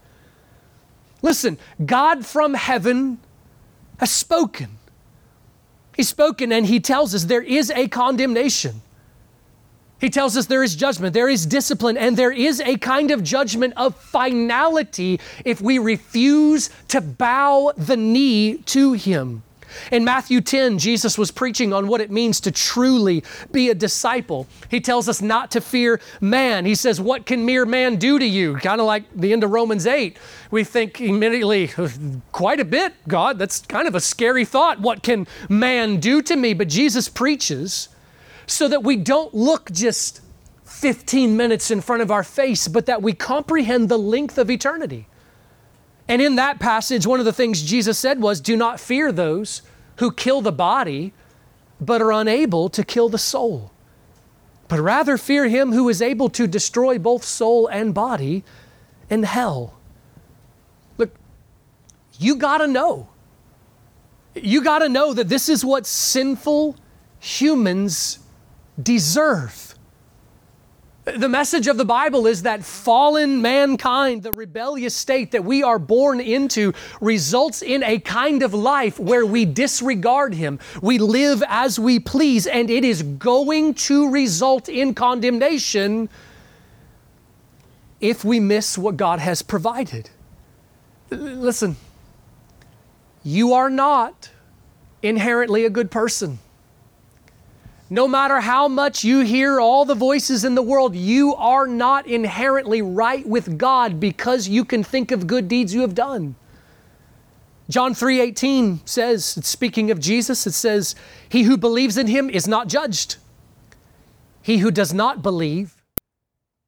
Listen, 1.22 1.60
God 1.86 2.26
from 2.26 2.56
heaven 2.56 3.20
has 4.04 4.12
spoken. 4.12 4.68
He's 5.96 6.10
spoken 6.10 6.52
and 6.52 6.66
he 6.66 6.82
tells 6.82 7.16
us 7.16 7.24
there 7.24 7.42
is 7.42 7.72
a 7.72 7.88
condemnation. 7.88 8.82
He 10.02 10.10
tells 10.10 10.36
us 10.36 10.48
there 10.48 10.62
is 10.62 10.76
judgment, 10.76 11.14
there 11.14 11.30
is 11.30 11.46
discipline, 11.46 11.96
and 11.96 12.18
there 12.18 12.34
is 12.34 12.60
a 12.60 12.76
kind 12.76 13.12
of 13.12 13.24
judgment 13.24 13.76
of 13.78 13.96
finality 13.96 15.22
if 15.46 15.62
we 15.62 15.80
refuse 15.80 16.70
to 16.90 17.00
bow 17.00 17.72
the 17.78 17.96
knee 17.96 18.58
to 18.76 18.92
Him. 18.92 19.44
In 19.92 20.04
Matthew 20.04 20.42
10, 20.42 20.78
Jesus 20.78 21.18
was 21.18 21.32
preaching 21.32 21.74
on 21.74 21.88
what 21.88 22.02
it 22.02 22.12
means 22.12 22.40
to 22.42 22.52
truly 22.52 23.24
be 23.52 23.70
a 23.70 23.76
disciple. 23.76 24.48
He 24.70 24.80
tells 24.80 25.08
us 25.10 25.22
not 25.22 25.52
to 25.52 25.62
fear 25.62 26.00
man. 26.22 26.66
He 26.66 26.76
says, 26.76 27.00
What 27.00 27.26
can 27.26 27.46
mere 27.46 27.66
man 27.66 27.98
do 27.98 28.20
to 28.20 28.26
you? 28.26 28.56
Kind 28.58 28.82
of 28.82 28.88
like 28.88 29.04
the 29.16 29.34
end 29.34 29.44
of 29.44 29.52
Romans 29.52 29.86
8. 29.86 30.18
We 30.52 30.64
think 30.64 31.02
immediately, 31.02 31.72
quite 32.32 32.60
a 32.60 32.66
bit, 32.66 32.94
God. 33.08 33.40
That's 33.40 33.62
kind 33.62 33.88
of 33.88 33.96
a 33.96 34.00
scary 34.00 34.46
thought. 34.46 34.80
What 34.80 35.04
can 35.04 35.28
man 35.50 36.00
do 36.00 36.22
to 36.22 36.36
me? 36.36 36.54
But 36.54 36.68
Jesus 36.68 37.10
preaches 37.10 37.90
so 38.46 38.68
that 38.68 38.84
we 38.84 38.98
don't 38.98 39.34
look 39.34 39.72
just 39.72 40.22
15 40.66 41.38
minutes 41.38 41.72
in 41.72 41.82
front 41.82 42.02
of 42.02 42.12
our 42.12 42.24
face, 42.24 42.68
but 42.68 42.86
that 42.88 43.02
we 43.02 43.14
comprehend 43.14 43.90
the 43.90 43.98
length 43.98 44.38
of 44.38 44.50
eternity. 44.50 45.08
And 46.08 46.22
in 46.22 46.36
that 46.36 46.60
passage, 46.60 47.08
one 47.08 47.20
of 47.20 47.26
the 47.26 47.34
things 47.34 47.62
Jesus 47.62 47.98
said 47.98 48.22
was, 48.22 48.42
Do 48.42 48.58
not 48.58 48.80
fear 48.80 49.12
those 49.12 49.62
who 49.98 50.12
kill 50.12 50.42
the 50.42 50.52
body, 50.52 51.14
but 51.80 52.02
are 52.02 52.12
unable 52.12 52.70
to 52.70 52.84
kill 52.84 53.10
the 53.10 53.18
soul. 53.18 53.72
But 54.68 54.80
rather 54.80 55.18
fear 55.18 55.48
him 55.48 55.72
who 55.72 55.88
is 55.90 56.02
able 56.02 56.30
to 56.30 56.48
destroy 56.48 56.98
both 56.98 57.24
soul 57.24 57.68
and 57.68 57.94
body 57.94 58.44
in 59.10 59.24
hell. 59.24 59.76
Look, 60.98 61.12
you 62.20 62.36
gotta 62.36 62.68
know. 62.68 63.10
You 64.36 64.64
gotta 64.64 64.90
know 64.90 65.14
that 65.14 65.30
this 65.30 65.48
is 65.48 65.64
what 65.64 65.86
sinful 65.86 66.76
humans 67.20 68.20
deserve. 68.82 69.73
The 71.06 71.28
message 71.28 71.68
of 71.68 71.76
the 71.76 71.84
Bible 71.84 72.28
is 72.28 72.44
that 72.44 72.64
fallen 72.64 73.42
mankind, 73.42 74.24
the 74.24 74.32
rebellious 74.32 74.96
state 74.96 75.32
that 75.32 75.44
we 75.44 75.62
are 75.62 75.78
born 75.78 76.22
into, 76.22 76.72
results 77.02 77.62
in 77.62 77.84
a 77.84 78.00
kind 78.00 78.42
of 78.42 78.54
life 78.54 79.00
where 79.00 79.26
we 79.26 79.44
disregard 79.44 80.34
Him. 80.34 80.60
We 80.82 81.00
live 81.00 81.44
as 81.50 81.78
we 81.78 82.00
please, 82.00 82.48
and 82.48 82.70
it 82.70 82.86
is 82.86 83.04
going 83.04 83.74
to 83.74 84.12
result 84.12 84.70
in 84.70 84.94
condemnation 84.94 86.08
if 88.00 88.24
we 88.24 88.40
miss 88.40 88.78
what 88.78 88.96
God 88.96 89.20
has 89.20 89.42
provided. 89.42 90.10
Listen, 91.10 91.76
you 93.26 93.54
are 93.54 93.70
not 93.70 94.30
inherently 95.02 95.66
a 95.66 95.70
good 95.70 95.92
person. 95.92 96.40
No 97.94 98.08
matter 98.08 98.40
how 98.40 98.68
much 98.68 99.04
you 99.04 99.20
hear 99.20 99.60
all 99.60 99.86
the 99.86 99.94
voices 99.94 100.44
in 100.44 100.56
the 100.56 100.64
world, 100.64 100.96
you 100.96 101.36
are 101.36 101.68
not 101.68 102.08
inherently 102.08 102.82
right 102.82 103.24
with 103.24 103.56
God 103.60 104.00
because 104.00 104.48
you 104.48 104.66
can 104.66 104.84
think 104.84 105.12
of 105.12 105.28
good 105.28 105.48
deeds 105.48 105.76
you 105.76 105.82
have 105.82 105.94
done. 105.94 106.34
John 107.70 107.94
3:18 107.94 108.80
says, 108.84 109.24
speaking 109.44 109.92
of 109.92 110.00
Jesus, 110.00 110.48
it 110.48 110.54
says, 110.54 110.96
"He 111.30 111.44
who 111.44 111.56
believes 111.56 111.96
in 111.96 112.08
him 112.08 112.32
is 112.32 112.48
not 112.48 112.68
judged. 112.68 113.18
He 114.42 114.58
who 114.58 114.72
does 114.72 114.92
not 114.92 115.22
believe 115.22 115.76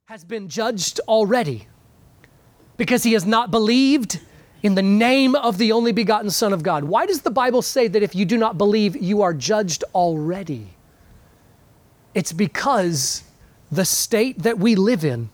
has 0.06 0.24
been 0.24 0.48
judged 0.48 1.00
already 1.08 1.68
because 2.78 3.02
he 3.02 3.14
has 3.14 3.26
not 3.26 3.50
believed 3.50 4.20
in 4.62 4.76
the 4.76 4.84
name 4.84 5.34
of 5.34 5.58
the 5.58 5.72
only 5.72 5.92
begotten 5.92 6.30
Son 6.30 6.54
of 6.54 6.62
God." 6.62 6.84
Why 6.84 7.08
does 7.08 7.22
the 7.22 7.32
Bible 7.32 7.64
say 7.64 7.88
that 7.88 8.04
if 8.04 8.14
you 8.14 8.26
do 8.26 8.38
not 8.38 8.60
believe, 8.60 8.96
you 8.96 9.24
are 9.24 9.34
judged 9.34 9.84
already? 9.96 10.75
It's 12.16 12.32
because 12.32 13.24
the 13.70 13.84
state 13.84 14.40
that 14.44 14.58
we 14.58 14.76
live 14.76 15.04
in, 15.04 15.30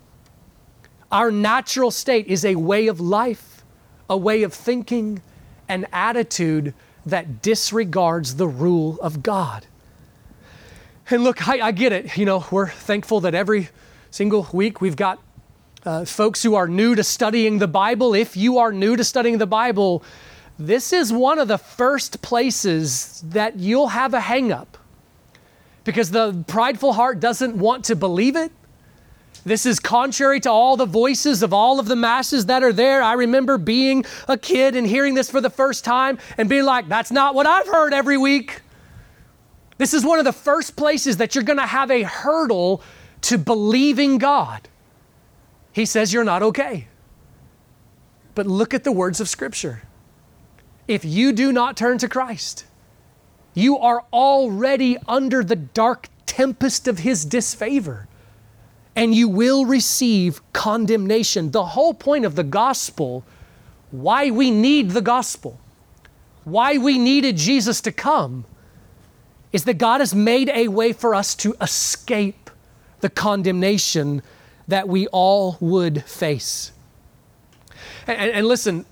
our 1.11 1.31
natural 1.31 1.91
state, 1.91 2.25
is 2.25 2.43
a 2.43 2.55
way 2.55 2.87
of 2.87 2.99
life, 2.99 3.63
a 4.09 4.17
way 4.17 4.41
of 4.41 4.51
thinking, 4.51 5.21
an 5.69 5.85
attitude 5.93 6.73
that 7.05 7.43
disregards 7.43 8.35
the 8.35 8.47
rule 8.47 8.99
of 8.99 9.21
God. 9.21 9.67
And 11.09 11.23
look, 11.23 11.47
I, 11.47 11.67
I 11.67 11.71
get 11.71 11.91
it. 11.91 12.17
You 12.17 12.25
know, 12.25 12.45
we're 12.49 12.69
thankful 12.69 13.21
that 13.21 13.35
every 13.35 13.69
single 14.09 14.47
week 14.51 14.81
we've 14.81 14.95
got 14.95 15.19
uh, 15.85 16.05
folks 16.05 16.41
who 16.41 16.55
are 16.55 16.67
new 16.67 16.95
to 16.95 17.03
studying 17.03 17.59
the 17.59 17.67
Bible. 17.67 18.15
If 18.15 18.35
you 18.35 18.57
are 18.57 18.71
new 18.71 18.95
to 18.95 19.03
studying 19.03 19.37
the 19.37 19.47
Bible, 19.47 20.03
this 20.57 20.93
is 20.93 21.13
one 21.13 21.37
of 21.37 21.47
the 21.47 21.57
first 21.59 22.23
places 22.23 23.23
that 23.27 23.59
you'll 23.59 23.89
have 23.89 24.15
a 24.15 24.19
hangup 24.19 24.67
because 25.91 26.09
the 26.09 26.45
prideful 26.47 26.93
heart 26.93 27.19
doesn't 27.19 27.53
want 27.53 27.83
to 27.83 27.97
believe 27.97 28.37
it. 28.37 28.49
This 29.43 29.65
is 29.65 29.77
contrary 29.77 30.39
to 30.39 30.49
all 30.49 30.77
the 30.77 30.85
voices 30.85 31.43
of 31.43 31.51
all 31.51 31.81
of 31.81 31.87
the 31.89 31.97
masses 31.97 32.45
that 32.45 32.63
are 32.63 32.71
there. 32.71 33.03
I 33.03 33.11
remember 33.11 33.57
being 33.57 34.05
a 34.29 34.37
kid 34.37 34.77
and 34.77 34.87
hearing 34.87 35.15
this 35.15 35.29
for 35.29 35.41
the 35.41 35.49
first 35.49 35.83
time 35.83 36.17
and 36.37 36.47
being 36.47 36.63
like, 36.63 36.87
that's 36.87 37.11
not 37.11 37.35
what 37.35 37.45
I've 37.45 37.67
heard 37.67 37.93
every 37.93 38.17
week. 38.17 38.61
This 39.79 39.93
is 39.93 40.05
one 40.05 40.17
of 40.17 40.23
the 40.23 40.31
first 40.31 40.77
places 40.77 41.17
that 41.17 41.35
you're 41.35 41.43
going 41.43 41.59
to 41.59 41.65
have 41.65 41.91
a 41.91 42.03
hurdle 42.03 42.81
to 43.23 43.37
believing 43.37 44.17
God. 44.17 44.69
He 45.73 45.85
says 45.85 46.13
you're 46.13 46.23
not 46.23 46.41
okay. 46.41 46.87
But 48.33 48.47
look 48.47 48.73
at 48.73 48.85
the 48.85 48.93
words 48.93 49.19
of 49.19 49.27
Scripture. 49.27 49.81
If 50.87 51.03
you 51.03 51.33
do 51.33 51.51
not 51.51 51.75
turn 51.75 51.97
to 51.97 52.07
Christ, 52.07 52.63
you 53.53 53.77
are 53.77 54.03
already 54.13 54.97
under 55.07 55.43
the 55.43 55.55
dark 55.55 56.07
tempest 56.25 56.87
of 56.87 56.99
His 56.99 57.25
disfavor, 57.25 58.07
and 58.95 59.13
you 59.13 59.27
will 59.27 59.65
receive 59.65 60.41
condemnation. 60.53 61.51
The 61.51 61.65
whole 61.65 61.93
point 61.93 62.25
of 62.25 62.35
the 62.35 62.43
gospel, 62.43 63.23
why 63.91 64.31
we 64.31 64.51
need 64.51 64.91
the 64.91 65.01
gospel, 65.01 65.59
why 66.43 66.77
we 66.77 66.97
needed 66.97 67.37
Jesus 67.37 67.81
to 67.81 67.91
come, 67.91 68.45
is 69.51 69.65
that 69.65 69.77
God 69.77 69.99
has 69.99 70.15
made 70.15 70.49
a 70.49 70.69
way 70.69 70.93
for 70.93 71.13
us 71.13 71.35
to 71.35 71.55
escape 71.61 72.49
the 73.01 73.09
condemnation 73.09 74.21
that 74.67 74.87
we 74.87 75.07
all 75.07 75.57
would 75.59 76.03
face. 76.05 76.71
And, 78.07 78.31
and, 78.31 78.47
listen, 78.47 78.85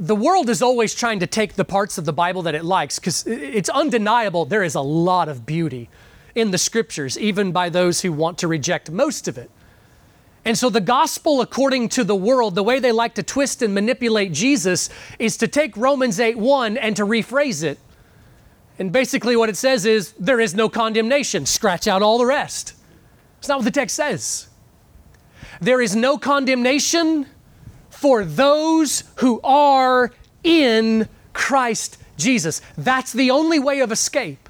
the 0.00 0.16
world 0.16 0.48
is 0.48 0.62
always 0.62 0.94
trying 0.94 1.20
to 1.20 1.26
take 1.26 1.54
the 1.54 1.64
parts 1.64 1.98
of 1.98 2.06
the 2.06 2.12
Bible 2.12 2.40
that 2.42 2.54
it 2.54 2.64
likes 2.64 2.98
because 2.98 3.26
it's 3.26 3.68
undeniable 3.68 4.46
there 4.46 4.62
is 4.62 4.74
a 4.74 4.80
lot 4.80 5.28
of 5.28 5.44
beauty 5.44 5.90
in 6.34 6.52
the 6.52 6.58
scriptures, 6.58 7.18
even 7.18 7.52
by 7.52 7.68
those 7.68 8.00
who 8.00 8.10
want 8.10 8.38
to 8.38 8.48
reject 8.48 8.90
most 8.90 9.28
of 9.28 9.36
it. 9.36 9.50
And 10.42 10.56
so, 10.56 10.70
the 10.70 10.80
gospel, 10.80 11.42
according 11.42 11.90
to 11.90 12.04
the 12.04 12.14
world, 12.14 12.54
the 12.54 12.62
way 12.62 12.78
they 12.78 12.92
like 12.92 13.14
to 13.16 13.22
twist 13.22 13.60
and 13.60 13.74
manipulate 13.74 14.32
Jesus 14.32 14.88
is 15.18 15.36
to 15.36 15.46
take 15.46 15.76
Romans 15.76 16.18
8 16.18 16.38
1 16.38 16.78
and 16.78 16.96
to 16.96 17.04
rephrase 17.04 17.62
it. 17.62 17.78
And 18.78 18.90
basically, 18.90 19.36
what 19.36 19.50
it 19.50 19.58
says 19.58 19.84
is 19.84 20.12
there 20.12 20.40
is 20.40 20.54
no 20.54 20.70
condemnation, 20.70 21.44
scratch 21.44 21.86
out 21.86 22.00
all 22.00 22.16
the 22.16 22.24
rest. 22.24 22.72
It's 23.38 23.48
not 23.48 23.58
what 23.58 23.64
the 23.66 23.70
text 23.70 23.96
says. 23.96 24.48
There 25.60 25.82
is 25.82 25.94
no 25.94 26.16
condemnation 26.16 27.26
for 28.00 28.24
those 28.24 29.04
who 29.16 29.42
are 29.44 30.10
in 30.42 31.06
Christ 31.34 31.98
Jesus. 32.16 32.62
That's 32.78 33.12
the 33.12 33.30
only 33.30 33.58
way 33.58 33.80
of 33.80 33.92
escape. 33.92 34.48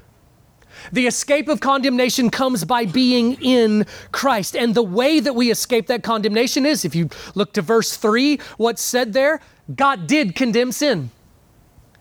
The 0.93 1.05
escape 1.05 1.49
of 1.49 1.59
condemnation 1.59 2.29
comes 2.29 2.63
by 2.63 2.85
being 2.85 3.33
in 3.41 3.85
Christ. 4.13 4.55
And 4.55 4.73
the 4.73 4.81
way 4.81 5.19
that 5.19 5.35
we 5.35 5.51
escape 5.51 5.87
that 5.87 6.01
condemnation 6.01 6.65
is 6.65 6.85
if 6.85 6.95
you 6.95 7.09
look 7.35 7.51
to 7.55 7.61
verse 7.61 7.97
3, 7.97 8.39
what's 8.55 8.81
said 8.81 9.11
there, 9.11 9.41
God 9.75 10.07
did 10.07 10.33
condemn 10.33 10.71
sin. 10.71 11.11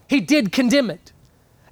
He 0.06 0.20
did 0.20 0.52
condemn 0.52 0.88
it. 0.88 1.10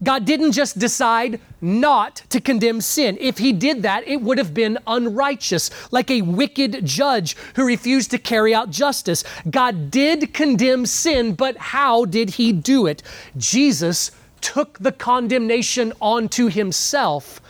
God 0.03 0.25
didn't 0.25 0.53
just 0.53 0.79
decide 0.79 1.41
not 1.61 2.23
to 2.31 2.41
condemn 2.41 2.81
sin. 2.81 3.19
If 3.21 3.39
He 3.39 3.53
did 3.53 3.83
that, 3.83 4.07
it 4.07 4.21
would 4.21 4.39
have 4.39 4.55
been 4.55 4.79
unrighteous, 4.87 5.71
like 5.91 6.11
a 6.11 6.23
wicked 6.23 6.85
judge 6.85 7.37
who 7.57 7.67
refused 7.67 8.13
to 8.13 8.19
carry 8.19 8.55
out 8.55 8.71
justice. 8.71 9.25
God 9.51 9.91
did 9.91 10.33
condemn 10.33 10.87
sin, 10.87 11.35
but 11.35 11.57
how 11.57 12.05
did 12.05 12.31
He 12.31 12.53
do 12.53 12.87
it? 12.87 13.03
Jesus 13.37 14.13
took 14.41 14.79
the 14.79 14.93
condemnation 14.93 15.93
onto 16.01 16.47
Himself 16.47 17.41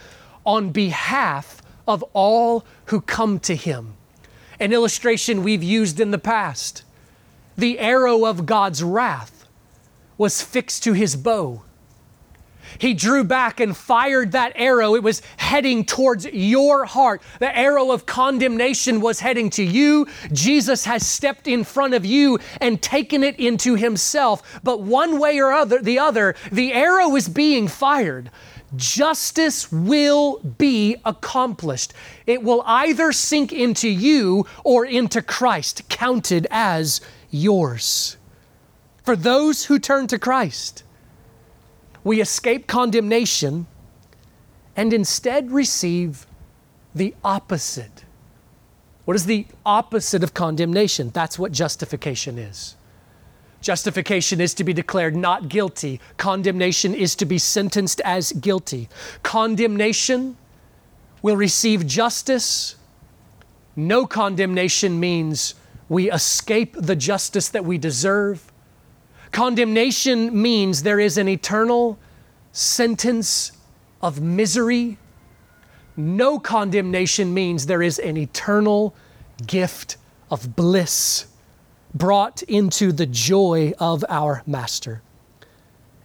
on 0.47 0.71
behalf 0.71 1.61
of 1.87 2.03
all 2.15 2.65
who 2.87 3.03
come 3.03 3.39
to 3.41 3.55
Him. 3.55 3.95
An 4.59 4.73
illustration 4.73 5.43
we've 5.43 5.63
used 5.63 6.01
in 6.01 6.13
the 6.13 6.19
past. 6.19 6.83
The 7.59 7.79
arrow 7.79 8.25
of 8.25 8.47
God's 8.47 8.83
wrath 8.83 9.45
was 10.17 10.41
fixed 10.41 10.83
to 10.85 10.95
His 10.95 11.15
bow 11.15 11.63
he 12.79 12.95
drew 12.95 13.25
back 13.25 13.61
and 13.61 13.77
fired 13.77 14.33
that 14.33 14.53
arrow. 14.55 14.95
It 14.95 15.03
was 15.03 15.23
heading 15.37 15.85
towards 15.85 16.27
your 16.27 16.85
heart. 16.85 17.23
The 17.41 17.57
arrow 17.57 17.91
of 17.91 18.07
condemnation 18.07 19.01
was 19.01 19.21
heading 19.21 19.51
to 19.51 19.63
you. 19.63 20.07
Jesus 20.33 20.85
has 20.85 21.07
stepped 21.07 21.47
in 21.47 21.65
front 21.65 21.95
of 21.95 22.05
you 22.05 22.39
and 22.61 22.81
taken 22.81 23.23
it 23.23 23.39
into 23.39 23.75
himself. 23.75 24.61
But 24.63 24.81
one 24.81 25.19
way 25.19 25.39
or 25.39 25.53
other, 25.53 25.81
the 25.81 25.99
other, 25.99 26.35
the 26.51 26.73
arrow 26.73 27.15
is 27.17 27.29
being 27.29 27.69
fired. 27.69 28.31
Justice 28.77 29.73
will 29.73 30.41
be 30.41 30.97
accomplished. 31.05 31.95
It 32.27 32.43
will 32.43 32.63
either 32.67 33.13
sink 33.13 33.53
into 33.53 33.89
you 33.89 34.47
or 34.63 34.85
into 34.85 35.23
Christ, 35.23 35.89
counted 35.89 36.47
as 36.51 37.01
yours. 37.31 38.17
For 39.05 39.17
those 39.17 39.65
who 39.65 39.79
turn 39.79 40.07
to 40.09 40.19
Christ, 40.19 40.83
we 42.09 42.23
escape 42.23 42.67
condemnation 42.67 43.67
and 44.75 44.95
instead 44.95 45.51
receive 45.51 46.27
the 46.95 47.15
opposite. 47.23 48.07
What 49.05 49.15
is 49.15 49.27
the 49.27 49.45
opposite 49.67 50.25
of 50.25 50.33
condemnation? 50.33 51.11
That's 51.11 51.39
what 51.39 51.53
justification 51.53 52.39
is. 52.39 52.77
Justification 53.61 54.41
is 54.41 54.55
to 54.55 54.65
be 54.65 54.73
declared 54.73 55.17
not 55.17 55.51
guilty. 55.51 56.01
Condemnation 56.17 56.95
is 56.95 57.15
to 57.17 57.27
be 57.27 57.37
sentenced 57.37 58.01
as 58.07 58.33
guilty. 58.33 58.89
Condemnation 59.23 60.39
will 61.21 61.37
receive 61.37 61.87
justice. 61.87 62.77
No 63.77 64.07
condemnation 64.07 64.99
means 64.99 65.57
we 65.91 66.11
escape 66.11 66.75
the 66.79 66.97
justice 66.97 67.51
that 67.51 67.67
we 67.67 67.77
deserve. 67.77 68.48
Condemnation 69.33 70.41
means 70.41 70.83
there 70.83 71.01
is 71.01 71.19
an 71.19 71.29
eternal 71.29 71.99
sentence 72.53 73.53
of 74.03 74.21
misery. 74.21 74.99
No 75.97 76.39
condemnation 76.39 77.35
means 77.35 77.67
there 77.67 77.83
is 77.83 77.99
an 77.99 78.17
eternal 78.17 78.95
gift 79.47 79.97
of 80.31 80.57
bliss 80.57 81.27
brought 81.95 82.43
into 82.43 82.93
the 82.93 83.07
joy 83.07 83.73
of 83.79 84.05
our 84.09 84.43
Master. 84.47 85.03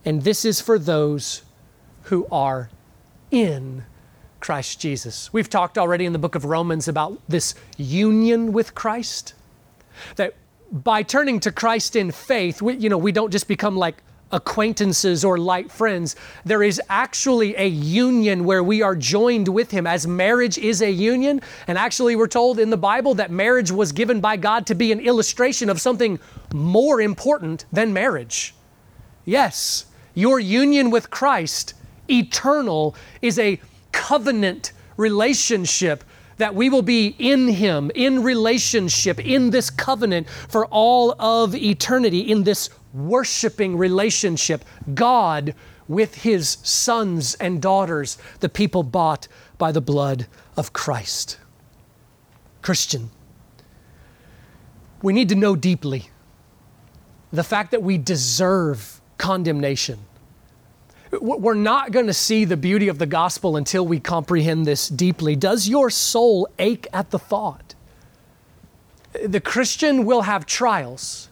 And 0.06 0.24
this 0.24 0.46
is 0.46 0.60
for 0.62 0.78
those 0.80 1.44
who 2.04 2.28
are 2.32 2.70
in 3.32 3.86
Christ 4.40 4.80
Jesus. 4.80 5.32
We've 5.32 5.50
talked 5.50 5.78
already 5.78 6.06
in 6.06 6.14
the 6.14 6.20
book 6.20 6.36
of 6.36 6.46
Romans 6.46 6.88
about 6.88 7.20
this 7.28 7.56
union 7.78 8.52
with 8.52 8.76
Christ. 8.76 9.34
That 10.18 10.36
by 10.74 11.04
turning 11.04 11.40
to 11.42 11.52
Christ 11.52 11.96
in 11.96 12.12
faith, 12.12 12.62
we, 12.62 12.76
you 12.76 12.90
know, 12.90 12.98
we 12.98 13.12
don't 13.12 13.30
just 13.32 13.48
become 13.48 13.78
like 13.78 14.02
acquaintances 14.32 15.24
or 15.24 15.38
light 15.38 15.72
friends. 15.72 16.16
There 16.44 16.64
is 16.64 16.82
actually 16.90 17.56
a 17.56 17.68
union 17.68 18.44
where 18.44 18.64
we 18.64 18.82
are 18.82 18.96
joined 18.96 19.48
with 19.48 19.70
Him, 19.70 19.86
as 19.86 20.08
marriage 20.08 20.58
is 20.58 20.82
a 20.82 20.90
union. 20.90 21.42
And 21.68 21.78
actually, 21.78 22.16
we're 22.16 22.28
told 22.28 22.60
in 22.60 22.72
the 22.72 22.78
Bible 22.78 23.14
that 23.14 23.30
marriage 23.30 23.72
was 23.72 23.92
given 23.92 24.20
by 24.20 24.36
God 24.36 24.66
to 24.66 24.76
be 24.76 24.92
an 24.92 25.00
illustration 25.00 25.70
of 25.70 25.80
something 25.80 26.20
more 26.52 27.00
important 27.00 27.66
than 27.72 27.94
marriage. 27.94 28.56
Yes, 29.26 29.86
your 30.16 30.40
union 30.40 30.90
with 30.90 31.12
Christ, 31.12 31.76
eternal, 32.10 32.96
is 33.22 33.38
a 33.38 33.60
covenant 33.92 34.72
relationship 34.98 36.04
that 36.38 36.56
we 36.56 36.70
will 36.70 36.82
be 36.82 37.16
in 37.20 37.48
Him, 37.48 37.92
in 37.96 38.24
relationship, 38.24 39.20
in 39.20 39.50
this 39.50 39.70
covenant 39.70 40.30
for 40.30 40.66
all 40.68 41.16
of 41.20 41.56
eternity, 41.56 42.20
in 42.20 42.44
this 42.44 42.70
worshiping 42.94 43.78
relationship. 43.78 44.64
God 44.94 45.56
with 45.88 46.16
His 46.16 46.58
sons 46.64 47.36
and 47.36 47.62
daughters, 47.62 48.18
the 48.40 48.50
people 48.50 48.84
bought 48.84 49.28
by 49.58 49.72
the 49.72 49.82
blood 49.82 50.28
of 50.58 50.74
Christ. 50.74 51.38
Christian, 52.62 53.12
we 55.02 55.14
need 55.14 55.30
to 55.30 55.36
know 55.36 55.56
deeply 55.56 56.10
the 57.32 57.44
fact 57.44 57.72
that 57.72 57.84
we 57.84 57.98
deserve 57.98 59.02
condemnation 59.18 60.00
we're 61.22 61.54
not 61.54 61.92
going 61.92 62.08
to 62.08 62.14
see 62.14 62.46
the 62.46 62.58
beauty 62.58 62.88
of 62.88 62.98
the 62.98 63.06
gospel 63.06 63.56
until 63.58 63.86
we 63.86 64.00
comprehend 64.00 64.66
this 64.66 64.90
deeply. 64.90 65.36
Does 65.36 65.68
your 65.68 65.90
soul 65.90 66.48
ache 66.60 66.88
at 66.94 67.12
the 67.12 67.20
thought? 67.20 67.76
The 69.24 69.40
Christian 69.40 70.06
will 70.06 70.24
have 70.24 70.46
trials, 70.46 71.30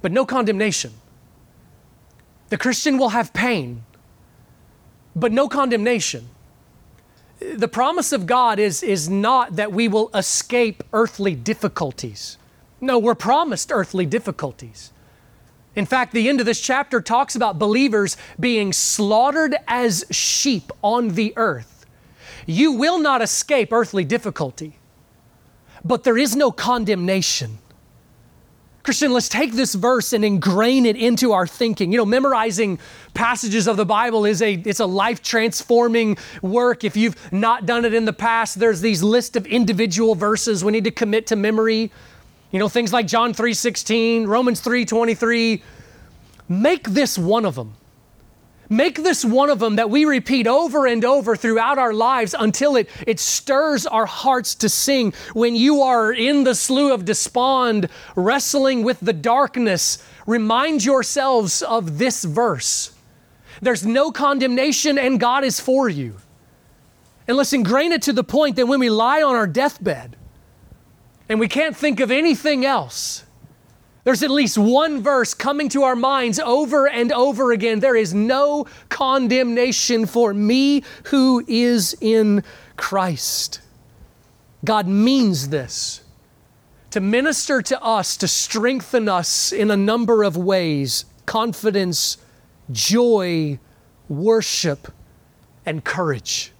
but 0.00 0.10
no 0.10 0.26
condemnation. 0.26 0.92
The 2.48 2.58
Christian 2.58 2.98
will 2.98 3.10
have 3.10 3.32
pain, 3.32 3.84
but 5.14 5.32
no 5.32 5.48
condemnation. 5.48 6.28
The 7.38 7.68
promise 7.68 8.12
of 8.12 8.26
God 8.26 8.58
is, 8.58 8.82
is 8.82 9.08
not 9.08 9.56
that 9.56 9.72
we 9.72 9.88
will 9.88 10.10
escape 10.14 10.82
earthly 10.92 11.34
difficulties. 11.34 12.36
No, 12.80 12.98
we're 12.98 13.14
promised 13.14 13.70
earthly 13.72 14.06
difficulties. 14.06 14.91
In 15.74 15.86
fact, 15.86 16.12
the 16.12 16.28
end 16.28 16.40
of 16.40 16.46
this 16.46 16.60
chapter 16.60 17.00
talks 17.00 17.34
about 17.34 17.58
believers 17.58 18.16
being 18.38 18.72
slaughtered 18.72 19.56
as 19.66 20.04
sheep 20.10 20.70
on 20.82 21.10
the 21.10 21.32
earth. 21.36 21.86
You 22.46 22.72
will 22.72 22.98
not 22.98 23.22
escape 23.22 23.72
earthly 23.72 24.04
difficulty, 24.04 24.78
but 25.84 26.04
there 26.04 26.18
is 26.18 26.36
no 26.36 26.50
condemnation. 26.52 27.58
Christian, 28.82 29.12
let's 29.12 29.28
take 29.28 29.52
this 29.52 29.74
verse 29.76 30.12
and 30.12 30.24
ingrain 30.24 30.86
it 30.86 30.96
into 30.96 31.32
our 31.32 31.46
thinking. 31.46 31.92
You 31.92 31.98
know, 31.98 32.04
memorizing 32.04 32.80
passages 33.14 33.68
of 33.68 33.76
the 33.76 33.86
Bible 33.86 34.24
is 34.24 34.42
a 34.42 34.54
it's 34.54 34.80
a 34.80 34.86
life 34.86 35.22
transforming 35.22 36.18
work. 36.42 36.82
If 36.82 36.96
you've 36.96 37.32
not 37.32 37.64
done 37.64 37.84
it 37.84 37.94
in 37.94 38.06
the 38.06 38.12
past, 38.12 38.58
there's 38.58 38.80
these 38.80 39.00
list 39.00 39.36
of 39.36 39.46
individual 39.46 40.16
verses 40.16 40.64
we 40.64 40.72
need 40.72 40.84
to 40.84 40.90
commit 40.90 41.28
to 41.28 41.36
memory. 41.36 41.92
You 42.52 42.58
know, 42.58 42.68
things 42.68 42.92
like 42.92 43.06
John 43.06 43.32
3:16, 43.32 44.26
Romans 44.26 44.60
3:23. 44.60 45.62
Make 46.48 46.88
this 46.88 47.16
one 47.16 47.46
of 47.46 47.54
them. 47.54 47.74
Make 48.68 49.02
this 49.02 49.24
one 49.24 49.50
of 49.50 49.58
them 49.58 49.76
that 49.76 49.90
we 49.90 50.04
repeat 50.04 50.46
over 50.46 50.86
and 50.86 51.04
over 51.04 51.36
throughout 51.36 51.78
our 51.78 51.92
lives 51.92 52.34
until 52.38 52.76
it, 52.76 52.88
it 53.06 53.20
stirs 53.20 53.86
our 53.86 54.06
hearts 54.06 54.54
to 54.56 54.68
sing. 54.68 55.12
When 55.34 55.54
you 55.54 55.82
are 55.82 56.12
in 56.12 56.44
the 56.44 56.54
slough 56.54 56.92
of 56.92 57.04
despond, 57.04 57.88
wrestling 58.16 58.82
with 58.82 59.00
the 59.00 59.12
darkness, 59.12 59.98
remind 60.26 60.84
yourselves 60.84 61.62
of 61.62 61.98
this 61.98 62.24
verse. 62.24 62.92
There's 63.60 63.84
no 63.84 64.10
condemnation, 64.10 64.98
and 64.98 65.20
God 65.20 65.44
is 65.44 65.60
for 65.60 65.88
you. 65.88 66.16
And 67.28 67.36
let's 67.36 67.52
ingrain 67.52 67.92
it 67.92 68.02
to 68.02 68.12
the 68.12 68.24
point 68.24 68.56
that 68.56 68.66
when 68.66 68.80
we 68.80 68.90
lie 68.90 69.22
on 69.22 69.34
our 69.34 69.46
deathbed, 69.46 70.16
and 71.32 71.40
we 71.40 71.48
can't 71.48 71.74
think 71.74 71.98
of 71.98 72.10
anything 72.10 72.64
else. 72.66 73.24
There's 74.04 74.22
at 74.22 74.30
least 74.30 74.58
one 74.58 75.02
verse 75.02 75.32
coming 75.32 75.70
to 75.70 75.84
our 75.84 75.96
minds 75.96 76.38
over 76.38 76.86
and 76.86 77.10
over 77.10 77.52
again. 77.52 77.80
There 77.80 77.96
is 77.96 78.12
no 78.12 78.66
condemnation 78.90 80.04
for 80.04 80.34
me 80.34 80.82
who 81.04 81.42
is 81.48 81.96
in 82.00 82.44
Christ. 82.76 83.60
God 84.62 84.86
means 84.86 85.48
this. 85.48 86.02
to 86.92 87.00
minister 87.00 87.62
to 87.62 87.82
us, 87.82 88.18
to 88.18 88.28
strengthen 88.28 89.08
us 89.08 89.50
in 89.50 89.70
a 89.70 89.76
number 89.76 90.22
of 90.22 90.36
ways 90.36 91.06
confidence, 91.24 92.18
joy, 92.70 93.58
worship, 94.08 94.92
and 95.64 95.82
courage. 95.82 96.52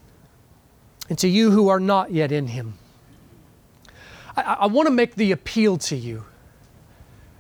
And 1.11 1.19
to 1.19 1.29
you 1.29 1.51
who 1.51 1.69
are 1.69 1.81
not 1.81 2.13
yet 2.13 2.33
in 2.33 2.47
Him, 2.47 2.79
I, 4.37 4.43
I 4.61 4.67
want 4.67 4.87
to 4.87 4.93
make 4.93 5.15
the 5.15 5.33
appeal 5.33 5.79
to 5.79 5.97
you. 5.97 6.25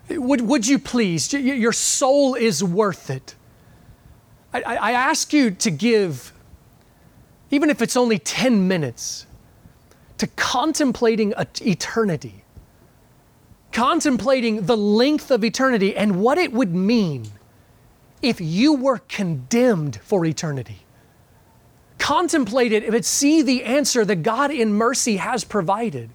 Would, 0.08 0.42
would 0.42 0.66
you 0.66 0.78
please? 0.78 1.32
Your 1.32 1.72
soul 1.72 2.34
is 2.34 2.62
worth 2.62 3.10
it. 3.10 3.34
I, 4.52 4.62
I 4.62 4.92
ask 4.92 5.32
you 5.32 5.50
to 5.50 5.70
give, 5.70 6.32
even 7.50 7.70
if 7.70 7.80
it's 7.80 7.96
only 7.96 8.18
10 8.18 8.68
minutes, 8.68 9.26
to 10.18 10.26
contemplating 10.26 11.32
eternity, 11.62 12.44
contemplating 13.72 14.66
the 14.66 14.76
length 14.76 15.30
of 15.30 15.42
eternity 15.42 15.96
and 15.96 16.20
what 16.20 16.38
it 16.38 16.52
would 16.52 16.74
mean 16.74 17.26
if 18.20 18.40
you 18.40 18.74
were 18.74 18.98
condemned 18.98 19.96
for 19.96 20.24
eternity. 20.24 20.80
Contemplate 21.98 22.72
it, 22.72 22.90
but 22.90 23.04
see 23.04 23.42
the 23.42 23.64
answer 23.64 24.04
that 24.04 24.16
God 24.16 24.50
in 24.50 24.74
mercy 24.74 25.16
has 25.16 25.44
provided 25.44 26.10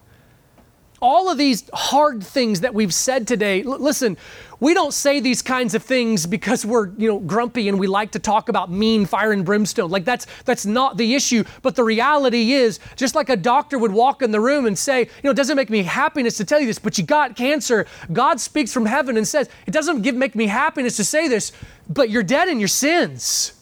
all 0.99 1.29
of 1.29 1.37
these 1.37 1.69
hard 1.73 2.23
things 2.23 2.61
that 2.61 2.73
we've 2.73 2.93
said 2.93 3.27
today 3.27 3.63
l- 3.63 3.79
listen 3.79 4.17
we 4.59 4.73
don't 4.73 4.93
say 4.93 5.19
these 5.19 5.41
kinds 5.41 5.75
of 5.75 5.83
things 5.83 6.25
because 6.25 6.65
we're 6.65 6.89
you 6.97 7.07
know 7.07 7.19
grumpy 7.19 7.67
and 7.67 7.79
we 7.79 7.87
like 7.87 8.11
to 8.11 8.19
talk 8.19 8.49
about 8.49 8.71
mean 8.71 9.05
fire 9.05 9.31
and 9.31 9.45
brimstone. 9.45 9.91
Like 9.91 10.05
that's 10.05 10.25
that's 10.45 10.65
not 10.65 10.97
the 10.97 11.13
issue. 11.13 11.43
But 11.61 11.75
the 11.75 11.83
reality 11.83 12.53
is 12.53 12.79
just 12.95 13.13
like 13.13 13.29
a 13.29 13.35
doctor 13.35 13.77
would 13.77 13.91
walk 13.91 14.21
in 14.21 14.31
the 14.31 14.39
room 14.39 14.65
and 14.65 14.77
say 14.77 15.01
you 15.01 15.07
know 15.23 15.31
it 15.31 15.37
doesn't 15.37 15.55
make 15.55 15.69
me 15.69 15.83
happiness 15.83 16.37
to 16.37 16.45
tell 16.45 16.59
you 16.59 16.65
this 16.65 16.79
but 16.79 16.97
you 16.97 17.03
got 17.03 17.35
cancer. 17.35 17.85
God 18.11 18.39
speaks 18.39 18.73
from 18.73 18.85
heaven 18.85 19.17
and 19.17 19.27
says 19.27 19.49
it 19.67 19.71
doesn't 19.71 20.01
give 20.01 20.15
make 20.15 20.35
me 20.35 20.47
happiness 20.47 20.97
to 20.97 21.03
say 21.03 21.27
this 21.27 21.51
but 21.89 22.09
you're 22.09 22.23
dead 22.23 22.47
in 22.47 22.59
your 22.59 22.67
sins. 22.67 23.53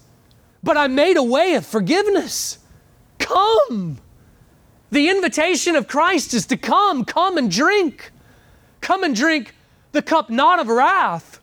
But 0.63 0.77
i 0.77 0.88
made 0.88 1.17
a 1.17 1.23
way 1.23 1.55
of 1.55 1.65
forgiveness. 1.65 2.59
Come 3.19 3.99
the 4.95 5.09
invitation 5.09 5.75
of 5.75 5.89
Christ 5.89 6.33
is 6.33 6.45
to 6.45 6.55
come, 6.55 7.03
come 7.03 7.37
and 7.37 7.51
drink. 7.51 8.13
Come 8.79 9.03
and 9.03 9.13
drink 9.13 9.53
the 9.91 10.01
cup 10.01 10.29
not 10.29 10.57
of 10.57 10.69
wrath, 10.69 11.41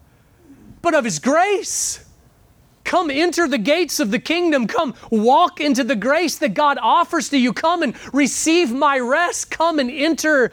but 0.80 0.94
of 0.94 1.04
His 1.04 1.18
grace. 1.18 2.02
Come 2.82 3.10
enter 3.10 3.46
the 3.46 3.58
gates 3.58 4.00
of 4.00 4.10
the 4.10 4.18
kingdom. 4.18 4.66
Come 4.66 4.94
walk 5.10 5.60
into 5.60 5.84
the 5.84 5.94
grace 5.94 6.38
that 6.38 6.54
God 6.54 6.78
offers 6.80 7.28
to 7.28 7.36
you. 7.36 7.52
Come 7.52 7.82
and 7.82 7.94
receive 8.14 8.72
my 8.72 8.98
rest. 8.98 9.50
Come 9.50 9.78
and 9.78 9.90
enter 9.90 10.50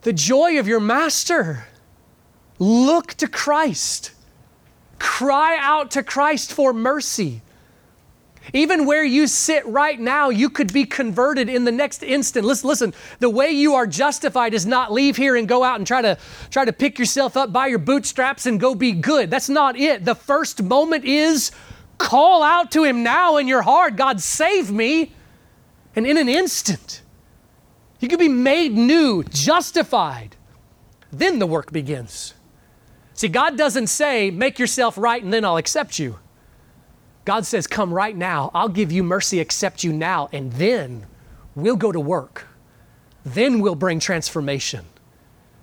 the 0.00 0.14
joy 0.14 0.58
of 0.58 0.66
your 0.66 0.80
master. 0.80 1.66
Look 2.58 3.12
to 3.14 3.28
Christ. 3.28 4.12
Cry 4.98 5.58
out 5.60 5.90
to 5.90 6.02
Christ 6.02 6.50
for 6.50 6.72
mercy. 6.72 7.42
Even 8.52 8.84
where 8.84 9.04
you 9.04 9.26
sit 9.26 9.64
right 9.66 9.98
now, 9.98 10.30
you 10.30 10.50
could 10.50 10.72
be 10.72 10.84
converted 10.84 11.48
in 11.48 11.64
the 11.64 11.72
next 11.72 12.02
instant. 12.02 12.44
Listen, 12.44 12.68
listen, 12.68 12.94
the 13.18 13.30
way 13.30 13.50
you 13.50 13.74
are 13.74 13.86
justified 13.86 14.54
is 14.54 14.66
not 14.66 14.92
leave 14.92 15.16
here 15.16 15.36
and 15.36 15.46
go 15.48 15.62
out 15.62 15.78
and 15.78 15.86
try 15.86 16.02
to 16.02 16.18
try 16.50 16.64
to 16.64 16.72
pick 16.72 16.98
yourself 16.98 17.36
up 17.36 17.52
by 17.52 17.66
your 17.66 17.78
bootstraps 17.78 18.46
and 18.46 18.58
go 18.58 18.74
be 18.74 18.92
good. 18.92 19.30
That's 19.30 19.48
not 19.48 19.76
it. 19.78 20.04
The 20.04 20.14
first 20.14 20.62
moment 20.62 21.04
is 21.04 21.52
call 21.98 22.42
out 22.42 22.70
to 22.72 22.82
him 22.82 23.02
now 23.02 23.36
in 23.36 23.46
your 23.46 23.62
heart, 23.62 23.96
God 23.96 24.20
save 24.20 24.70
me. 24.72 25.12
And 25.94 26.06
in 26.06 26.16
an 26.16 26.28
instant, 26.28 27.02
you 27.98 28.08
can 28.08 28.18
be 28.18 28.28
made 28.28 28.72
new, 28.72 29.22
justified. 29.24 30.36
Then 31.12 31.38
the 31.38 31.46
work 31.46 31.72
begins. 31.72 32.34
See, 33.14 33.28
God 33.28 33.58
doesn't 33.58 33.88
say, 33.88 34.30
make 34.30 34.58
yourself 34.58 34.96
right 34.96 35.22
and 35.22 35.32
then 35.32 35.44
I'll 35.44 35.58
accept 35.58 35.98
you. 35.98 36.18
God 37.30 37.46
says, 37.46 37.68
Come 37.68 37.94
right 37.94 38.16
now. 38.16 38.50
I'll 38.52 38.68
give 38.68 38.90
you 38.90 39.04
mercy, 39.04 39.38
accept 39.38 39.84
you 39.84 39.92
now, 39.92 40.28
and 40.32 40.52
then 40.54 41.06
we'll 41.54 41.76
go 41.76 41.92
to 41.92 42.00
work. 42.00 42.48
Then 43.24 43.60
we'll 43.60 43.76
bring 43.76 44.00
transformation. 44.00 44.84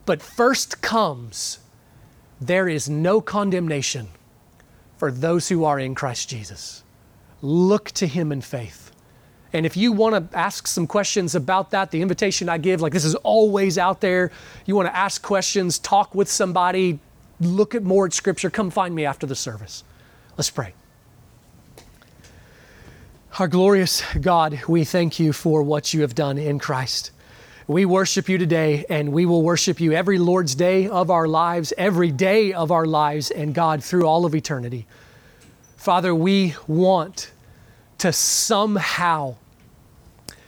But 0.05 0.22
first 0.22 0.82
comes, 0.82 1.59
there 2.39 2.70
is 2.70 2.88
no 2.88 3.20
condemnation 3.20 4.07
for 4.95 5.11
those 5.11 5.49
who 5.49 5.65
are 5.65 5.78
in 5.78 5.93
Christ 5.93 6.30
Jesus. 6.30 6.86
Look 7.41 7.91
to 7.95 8.07
Him 8.07 8.32
in 8.32 8.39
faith. 8.39 8.93
And 9.51 9.65
if 9.65 9.76
you 9.76 9.91
want 9.91 10.32
to 10.32 10.38
ask 10.38 10.68
some 10.68 10.88
questions 10.88 11.36
about 11.36 11.72
that, 11.72 11.91
the 11.91 12.01
invitation 12.01 12.47
I 12.47 12.59
give, 12.59 12.80
like 12.80 12.93
this 12.93 13.03
is 13.03 13.15
always 13.15 13.78
out 13.78 13.99
there. 13.99 14.32
You 14.65 14.78
want 14.78 14.88
to 14.88 14.95
ask 14.95 15.22
questions, 15.22 15.80
talk 15.80 16.15
with 16.15 16.32
somebody, 16.32 16.99
look 17.41 17.76
at 17.76 17.84
more 17.84 18.05
at 18.05 18.13
Scripture, 18.13 18.49
come 18.49 18.70
find 18.70 18.95
me 18.95 19.03
after 19.03 19.28
the 19.28 19.36
service. 19.36 19.84
Let's 20.38 20.49
pray. 20.49 20.74
Our 23.39 23.47
glorious 23.47 24.01
God, 24.19 24.61
we 24.67 24.83
thank 24.83 25.19
you 25.19 25.31
for 25.31 25.61
what 25.61 25.93
you 25.93 26.01
have 26.01 26.15
done 26.15 26.39
in 26.39 26.57
Christ. 26.57 27.11
We 27.67 27.85
worship 27.85 28.27
you 28.29 28.39
today, 28.39 28.83
and 28.89 29.13
we 29.13 29.27
will 29.27 29.43
worship 29.43 29.79
you 29.79 29.91
every 29.91 30.17
Lord's 30.17 30.55
day 30.55 30.88
of 30.88 31.11
our 31.11 31.27
lives, 31.27 31.71
every 31.77 32.11
day 32.11 32.51
of 32.51 32.71
our 32.71 32.88
lives, 32.88 33.29
and 33.29 33.53
God, 33.53 33.83
through 33.83 34.07
all 34.07 34.25
of 34.25 34.33
eternity. 34.33 34.88
Father, 35.75 36.15
we 36.15 36.55
want 36.65 37.31
to 37.99 38.11
somehow, 38.11 39.35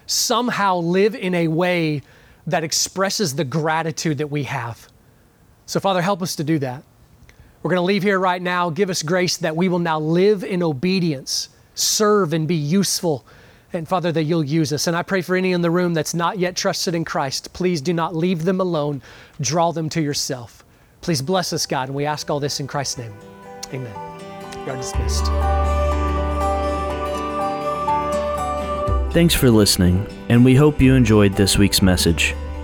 somehow 0.08 0.78
live 0.78 1.14
in 1.14 1.36
a 1.36 1.48
way 1.48 2.02
that 2.48 2.64
expresses 2.64 3.36
the 3.36 3.46
gratitude 3.46 4.18
that 4.18 4.32
we 4.32 4.46
have. 4.46 4.88
So, 5.68 5.80
Father, 5.80 6.02
help 6.02 6.24
us 6.24 6.36
to 6.38 6.44
do 6.44 6.58
that. 6.58 6.82
We're 7.62 7.70
going 7.70 7.78
to 7.78 7.84
leave 7.84 8.02
here 8.02 8.18
right 8.18 8.42
now. 8.42 8.72
Give 8.72 8.90
us 8.90 9.04
grace 9.04 9.38
that 9.38 9.56
we 9.56 9.70
will 9.70 9.78
now 9.78 10.00
live 10.00 10.44
in 10.44 10.64
obedience 10.64 11.50
serve 11.80 12.34
and 12.34 12.48
be 12.48 12.56
useful. 12.56 13.26
And 13.72 13.88
Father, 13.88 14.12
that 14.12 14.24
you'll 14.24 14.44
use 14.44 14.74
us. 14.74 14.88
And 14.88 14.96
I 14.96 15.04
pray 15.04 15.22
for 15.22 15.36
any 15.36 15.52
in 15.52 15.62
the 15.62 15.72
room 15.72 15.94
that's 15.94 16.14
not 16.14 16.40
yet 16.40 16.56
trusted 16.56 16.96
in 16.96 17.06
Christ. 17.06 17.54
Please 17.54 17.82
do 17.82 17.94
not 17.94 18.16
leave 18.16 18.44
them 18.44 18.60
alone. 18.60 19.02
Draw 19.40 19.72
them 19.74 19.90
to 19.90 20.02
yourself. 20.02 20.66
Please 21.02 21.22
bless 21.22 21.54
us, 21.54 21.66
God. 21.66 21.90
And 21.90 21.96
we 21.96 22.06
ask 22.06 22.30
all 22.30 22.40
this 22.40 22.60
in 22.60 22.68
Christ's 22.68 22.98
name. 22.98 23.14
Amen. 23.74 23.94
You 24.66 24.74
are 24.74 24.78
dismissed. 24.78 25.26
Thanks 29.14 29.34
for 29.34 29.50
listening, 29.50 30.06
and 30.30 30.46
we 30.46 30.56
hope 30.56 30.80
you 30.80 30.94
enjoyed 30.94 31.34
this 31.34 31.58
week's 31.58 31.82
message. 31.82 32.36